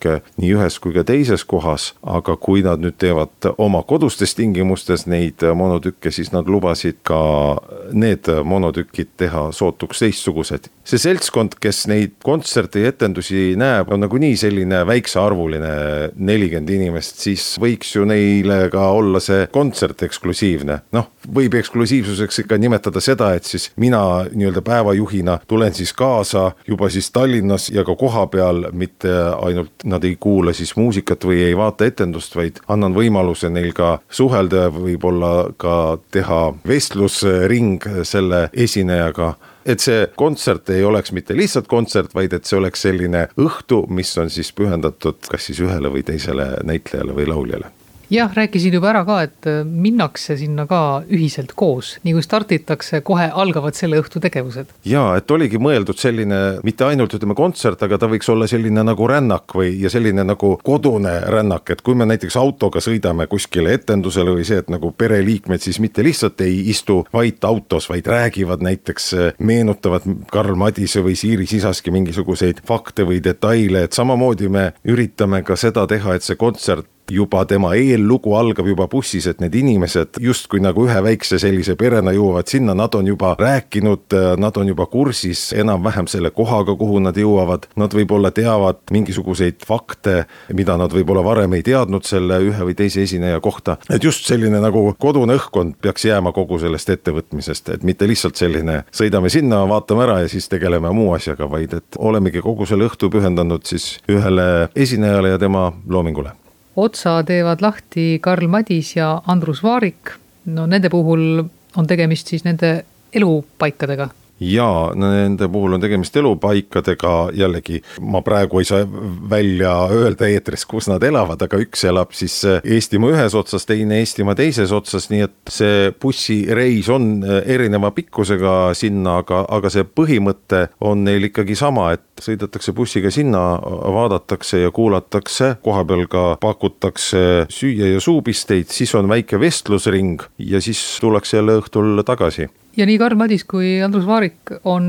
monotükke 0.00 0.22
nii 0.40 0.54
ühes 0.56 0.78
kui 0.80 0.94
ka 0.94 1.04
teises 1.04 1.44
kohas, 1.44 1.94
aga 2.02 2.36
kui 2.36 2.62
nad 2.62 2.80
nüüd 2.80 2.96
teevad 2.98 3.52
oma 3.58 3.82
kodustes 3.82 4.34
tingimustes 4.34 5.06
neid 5.06 5.42
monotükke, 5.54 6.10
siis 6.10 6.32
nad 6.32 6.48
lubasid 6.48 7.00
ka 7.04 7.58
need 7.92 8.26
monotükid 8.44 9.16
teha 9.16 9.50
sootuks 9.52 10.00
teistsugused. 10.00 10.70
see 10.84 10.98
seltskond, 10.98 11.54
kes 11.60 11.86
neid 11.86 12.16
kontserte 12.24 12.80
ja 12.80 12.88
etendusi 12.90 13.54
näeb, 13.56 13.92
on 13.92 14.00
nagunii 14.00 14.36
selline 14.36 14.84
väiksearvuline 14.86 16.10
nelikümmend 16.16 16.70
inimest, 16.70 17.20
siis 17.20 17.56
võiks 17.60 17.94
ju 17.94 18.04
neile 18.04 18.70
ka 18.70 18.90
olla 18.90 19.20
see 19.20 19.46
kontsert 19.52 20.02
eksklusiivne. 20.02 20.80
noh, 20.92 21.10
võib 21.28 21.54
eksklusiivsuseks 21.54 22.44
ikka 22.44 22.58
nimetada 22.58 23.00
seda, 23.00 23.34
et 23.34 23.44
siis 23.44 23.70
mina 23.76 24.24
nii-öelda 24.32 24.62
päevajuhina 24.62 25.38
tulen 25.46 25.74
siis 25.74 25.92
kaasa 25.92 26.52
juba 26.66 26.88
siis 26.90 27.10
Tallinnas 27.10 27.68
ja 27.70 27.84
ka 27.84 27.94
kohapeal, 27.96 28.70
mitte 28.72 29.12
ainult 29.42 29.84
nad 29.90 30.04
ei 30.06 30.16
kuula 30.20 30.54
siis 30.56 30.74
muusikat 30.78 31.24
või 31.26 31.42
ei 31.48 31.56
vaata 31.58 31.88
etendust, 31.88 32.36
vaid 32.36 32.60
annan 32.68 32.94
võimaluse 32.96 33.50
neil 33.52 33.72
ka 33.76 33.98
suhelda 34.10 34.66
ja 34.66 34.74
võib-olla 34.74 35.32
ka 35.60 35.76
teha 36.10 36.42
vestlusring 36.66 37.86
selle 38.04 38.48
esinejaga. 38.52 39.34
Et 39.66 39.82
see 39.82 40.06
kontsert 40.16 40.70
ei 40.72 40.84
oleks 40.84 41.12
mitte 41.12 41.36
lihtsalt 41.36 41.68
kontsert, 41.68 42.14
vaid 42.16 42.32
et 42.32 42.48
see 42.48 42.58
oleks 42.58 42.86
selline 42.86 43.26
õhtu, 43.38 43.84
mis 43.92 44.14
on 44.18 44.32
siis 44.32 44.54
pühendatud 44.56 45.28
kas 45.28 45.50
siis 45.50 45.60
ühele 45.60 45.92
või 45.92 46.06
teisele 46.06 46.54
näitlejale 46.64 47.16
või 47.16 47.28
lauljale 47.28 47.74
jah, 48.10 48.30
rääkisid 48.34 48.74
juba 48.74 48.90
ära 48.90 49.04
ka, 49.06 49.20
et 49.26 49.48
äh, 49.48 49.62
minnakse 49.64 50.36
sinna 50.38 50.66
ka 50.70 50.80
ühiselt 51.10 51.54
koos, 51.58 51.94
nii 52.04 52.16
kui 52.16 52.24
startitakse, 52.24 53.02
kohe 53.06 53.28
algavad 53.30 53.78
selle 53.78 54.00
õhtu 54.02 54.22
tegevused. 54.22 54.72
ja 54.84 55.04
et 55.18 55.30
oligi 55.30 55.60
mõeldud 55.62 55.98
selline 56.00 56.40
mitte 56.66 56.86
ainult 56.88 57.14
ütleme 57.16 57.36
kontsert, 57.38 57.82
aga 57.86 57.98
ta 58.00 58.10
võiks 58.10 58.28
olla 58.32 58.48
selline 58.50 58.84
nagu 58.86 59.06
rännak 59.08 59.54
või, 59.54 59.72
ja 59.80 59.92
selline 59.92 60.24
nagu 60.26 60.56
kodune 60.66 61.16
rännak, 61.30 61.70
et 61.70 61.84
kui 61.86 61.94
me 61.94 62.08
näiteks 62.10 62.36
autoga 62.40 62.82
sõidame 62.84 63.28
kuskile 63.30 63.74
etendusele 63.78 64.34
või 64.34 64.46
see, 64.48 64.60
et 64.64 64.70
nagu 64.72 64.92
pereliikmed 64.92 65.62
siis 65.62 65.80
mitte 65.82 66.04
lihtsalt 66.06 66.42
ei 66.46 66.62
istu 66.72 67.04
vait 67.14 67.44
autos, 67.46 67.88
vaid 67.90 68.10
räägivad 68.10 68.64
näiteks, 68.66 69.10
äh, 69.14 69.34
meenutavad 69.38 70.06
Karl 70.32 70.58
Madise 70.58 71.04
või 71.06 71.16
Siiri 71.18 71.46
Sisaski 71.46 71.94
mingisuguseid 71.94 72.64
fakte 72.66 73.06
või 73.06 73.22
detaile, 73.22 73.86
et 73.86 73.96
samamoodi 73.96 74.50
me 74.50 74.70
üritame 74.84 75.44
ka 75.46 75.56
seda 75.56 75.86
teha, 75.86 76.16
et 76.16 76.26
see 76.26 76.38
kontsert 76.40 76.88
juba 77.10 77.44
tema 77.44 77.74
eellugu 77.74 78.34
algab 78.38 78.66
juba 78.66 78.86
bussis, 78.90 79.26
et 79.26 79.40
need 79.42 79.54
inimesed 79.54 80.20
justkui 80.22 80.60
nagu 80.62 80.84
ühe 80.86 81.02
väikse 81.04 81.38
sellise 81.42 81.76
perena 81.80 82.14
jõuavad 82.14 82.50
sinna, 82.50 82.74
nad 82.76 82.94
on 82.94 83.08
juba 83.10 83.34
rääkinud, 83.38 84.16
nad 84.40 84.56
on 84.56 84.70
juba 84.72 84.86
kursis 84.90 85.50
enam-vähem 85.56 86.08
selle 86.10 86.30
kohaga, 86.34 86.74
kuhu 86.76 87.00
nad 87.02 87.16
jõuavad. 87.16 87.68
Nad 87.80 87.94
võib-olla 87.96 88.30
teavad 88.34 88.82
mingisuguseid 88.92 89.64
fakte, 89.66 90.24
mida 90.56 90.76
nad 90.80 90.92
võib-olla 90.94 91.24
varem 91.24 91.54
ei 91.58 91.64
teadnud 91.66 92.06
selle 92.06 92.40
ühe 92.46 92.68
või 92.70 92.76
teise 92.78 93.02
esineja 93.02 93.40
kohta. 93.40 93.76
et 93.90 94.04
just 94.04 94.26
selline 94.26 94.60
nagu 94.60 94.94
kodune 94.98 95.34
õhkkond 95.38 95.78
peaks 95.82 96.04
jääma 96.04 96.32
kogu 96.32 96.58
sellest 96.58 96.90
ettevõtmisest, 96.90 97.68
et 97.74 97.82
mitte 97.86 98.08
lihtsalt 98.08 98.36
selline 98.36 98.82
sõidame 98.92 99.30
sinna, 99.30 99.62
vaatame 99.68 100.04
ära 100.06 100.20
ja 100.24 100.28
siis 100.28 100.48
tegeleme 100.48 100.92
muu 100.92 101.12
asjaga, 101.14 101.50
vaid 101.50 101.74
et 101.74 101.98
olemegi 101.98 102.42
kogu 102.44 102.66
selle 102.66 102.88
õhtu 102.90 103.10
pühendanud 103.12 103.66
siis 103.66 103.96
ühele 104.10 104.68
esinejale 104.74 105.34
ja 105.34 105.38
tema 105.38 105.70
loomingule 105.88 106.36
otsa 106.80 107.20
teevad 107.26 107.62
lahti 107.64 108.18
Karl 108.22 108.48
Madis 108.48 108.94
ja 108.96 109.12
Andrus 109.26 109.62
Vaarik. 109.62 110.16
no 110.46 110.66
nende 110.66 110.88
puhul 110.88 111.42
on 111.76 111.86
tegemist 111.86 112.30
siis 112.32 112.44
nende 112.46 112.84
elupaikadega 113.12 114.08
ja 114.40 114.90
nende 114.96 115.48
puhul 115.48 115.76
on 115.76 115.82
tegemist 115.82 116.16
elupaikadega, 116.16 117.14
jällegi 117.36 117.80
ma 118.00 118.22
praegu 118.24 118.60
ei 118.60 118.68
saa 118.68 118.86
välja 119.30 119.74
öelda 119.92 120.28
eetris, 120.30 120.64
kus 120.68 120.88
nad 120.90 121.02
elavad, 121.04 121.42
aga 121.44 121.60
üks 121.60 121.84
elab 121.88 122.14
siis 122.16 122.40
Eestimaa 122.64 123.12
ühes 123.12 123.36
otsas, 123.36 123.66
teine 123.68 124.00
Eestimaa 124.00 124.34
teises 124.38 124.72
otsas, 124.72 125.10
nii 125.12 125.26
et 125.26 125.52
see 125.52 125.90
bussireis 126.00 126.88
on 126.92 127.10
erineva 127.44 127.92
pikkusega 127.96 128.72
sinna, 128.78 129.18
aga, 129.24 129.44
aga 129.48 129.72
see 129.72 129.84
põhimõte 129.84 130.66
on 130.80 131.04
neil 131.04 131.28
ikkagi 131.28 131.56
sama, 131.58 131.90
et 131.96 132.06
sõidetakse 132.20 132.72
bussiga 132.76 133.12
sinna, 133.12 133.42
vaadatakse 133.60 134.64
ja 134.64 134.72
kuulatakse, 134.74 135.54
kohapeal 135.64 136.06
ka 136.10 136.24
pakutakse 136.40 137.44
süüa 137.52 137.94
ja 137.94 138.00
suupisteid, 138.00 138.72
siis 138.72 138.94
on 138.96 139.08
väike 139.10 139.40
vestlusring 139.40 140.24
ja 140.38 140.60
siis 140.64 140.80
tullakse 141.00 141.40
jälle 141.40 141.60
õhtul 141.60 142.00
tagasi 142.06 142.48
ja 142.76 142.86
nii 142.86 142.98
Karl 143.00 143.18
Madis 143.18 143.44
kui 143.48 143.78
Andrus 143.84 144.06
Vaarik 144.08 144.54
on 144.64 144.86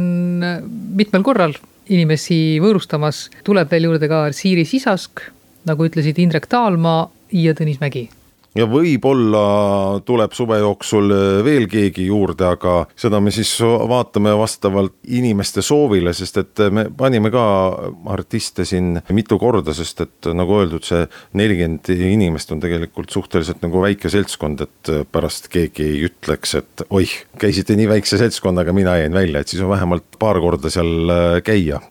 mitmel 0.98 1.26
korral 1.26 1.56
inimesi 1.92 2.60
võõrustamas, 2.64 3.26
tuleb 3.44 3.72
veel 3.72 3.90
juurde 3.90 4.08
ka 4.12 4.24
Siiri 4.36 4.66
Sisask, 4.68 5.26
nagu 5.68 5.86
ütlesid 5.88 6.20
Indrek 6.22 6.48
Taalmaa 6.52 7.10
ja 7.36 7.56
Tõnis 7.58 7.82
Mägi 7.82 8.08
ja 8.58 8.68
võib-olla 8.68 10.02
tuleb 10.06 10.34
suve 10.36 10.60
jooksul 10.60 11.14
veel 11.45 11.68
keegi 11.72 12.08
juurde, 12.10 12.45
aga 12.52 12.76
seda 12.99 13.22
me 13.24 13.32
siis 13.34 13.54
vaatame 13.62 14.34
vastavalt 14.38 14.97
inimeste 15.08 15.64
soovile, 15.66 16.14
sest 16.18 16.41
et 16.41 16.64
me 16.74 16.88
panime 16.97 17.32
ka 17.34 17.43
artiste 18.12 18.66
siin 18.68 18.97
mitu 19.16 19.39
korda, 19.41 19.76
sest 19.78 20.04
et 20.06 20.32
nagu 20.36 20.60
öeldud, 20.60 20.84
see 20.88 21.06
nelikümmend 21.39 21.91
inimest 21.95 22.52
on 22.52 22.64
tegelikult 22.64 23.14
suhteliselt 23.14 23.64
nagu 23.64 23.84
väike 23.84 24.12
seltskond, 24.12 24.66
et 24.66 24.93
pärast 25.12 25.47
keegi 25.52 25.88
ei 25.88 26.04
ütleks, 26.10 26.58
et 26.60 26.86
oih, 26.89 27.14
käisite 27.41 27.78
nii 27.80 27.88
väikse 27.95 28.20
seltskonnaga, 28.22 28.76
mina 28.76 28.97
jäin 28.99 29.16
välja, 29.16 29.41
et 29.41 29.52
siis 29.52 29.64
on 29.64 29.72
vähemalt 29.72 30.20
paar 30.20 30.41
korda 30.43 30.72
seal 30.74 31.41
käia 31.45 31.82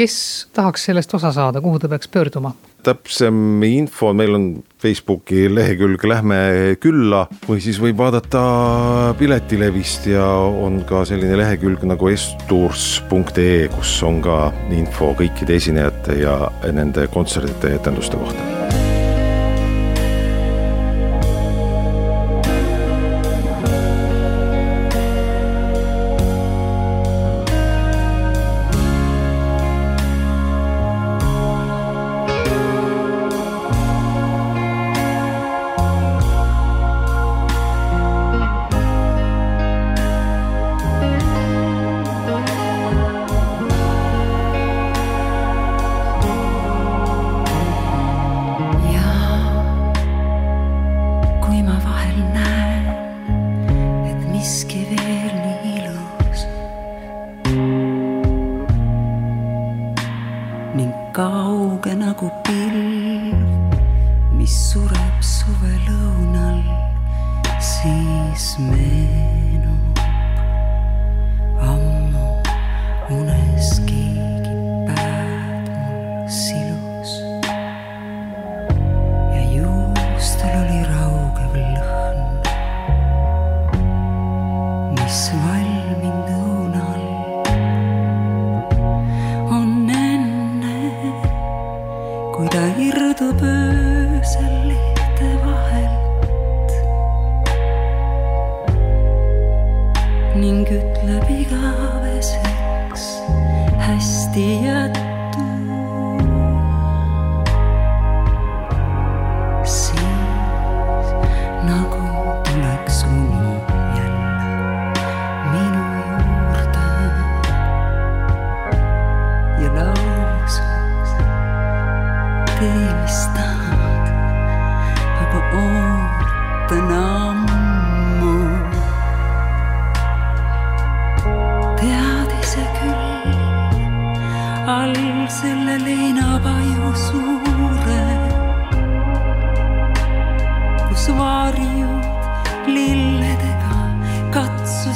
kes 0.00 0.48
tahaks 0.56 0.86
sellest 0.88 1.14
osa 1.18 1.32
saada, 1.34 1.60
kuhu 1.60 1.78
ta 1.78 1.88
peaks 1.88 2.08
pöörduma? 2.08 2.54
täpsem 2.86 3.62
info, 3.66 4.14
meil 4.16 4.34
on 4.34 4.46
Facebooki 4.80 5.46
lehekülg 5.52 6.04
Lähme 6.08 6.40
külla 6.80 7.26
või 7.46 7.60
siis 7.62 7.80
võib 7.82 8.00
vaadata 8.00 8.42
Piletilevist 9.18 10.08
ja 10.10 10.24
on 10.40 10.80
ka 10.88 11.04
selline 11.08 11.36
lehekülg 11.40 11.84
nagu 11.88 12.08
estours.ee, 12.12 13.68
kus 13.74 13.98
on 14.06 14.22
ka 14.24 14.40
info 14.72 15.12
kõikide 15.18 15.60
esinejate 15.60 16.20
ja 16.22 16.38
nende 16.72 17.06
kontserdite 17.12 17.74
ja 17.74 17.82
etenduste 17.82 18.20
kohta 18.20 18.69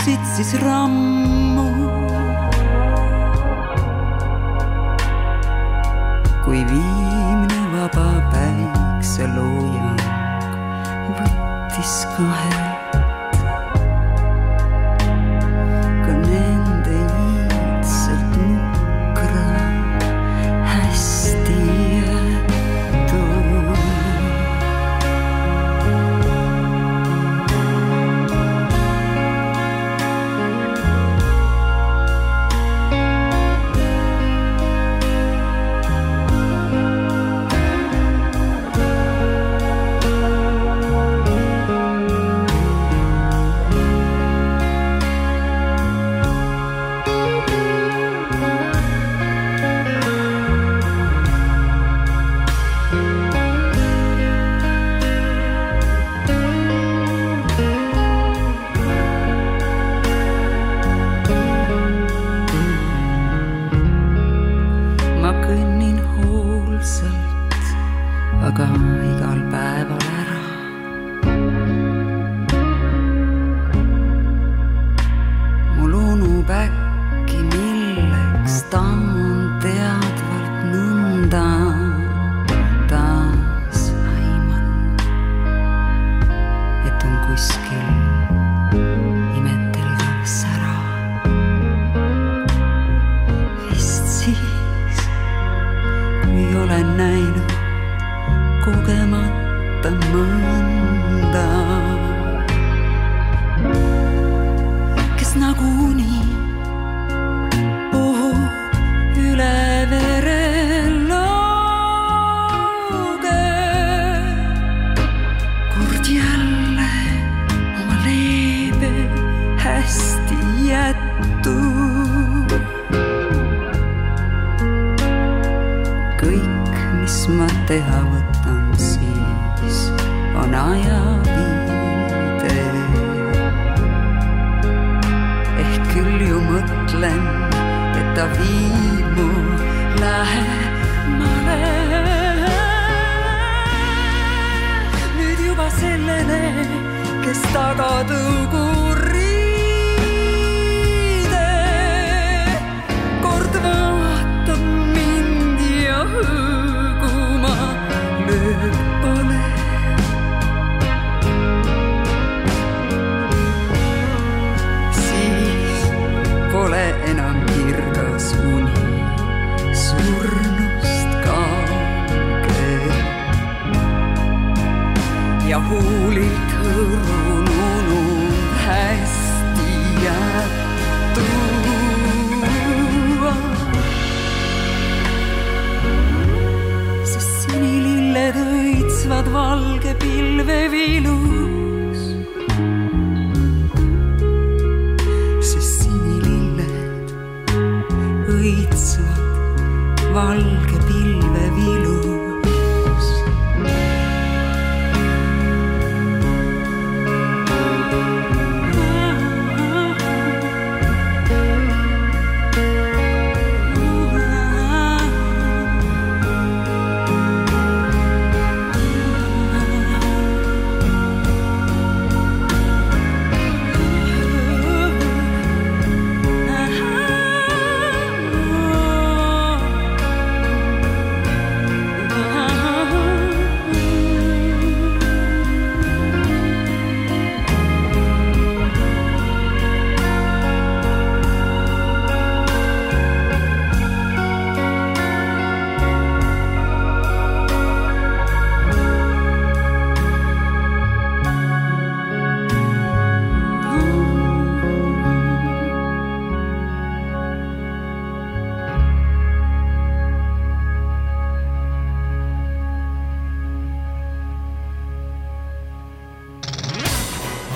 katsusid 0.05 0.25
siis 0.37 0.61
rammu. 0.61 1.65
kui 6.45 6.61
viimne 6.69 7.61
vaba 7.73 8.21
päikseloojang 8.35 10.05
võttis 11.17 11.97
kahe 12.19 12.74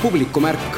publikumärk 0.09 0.78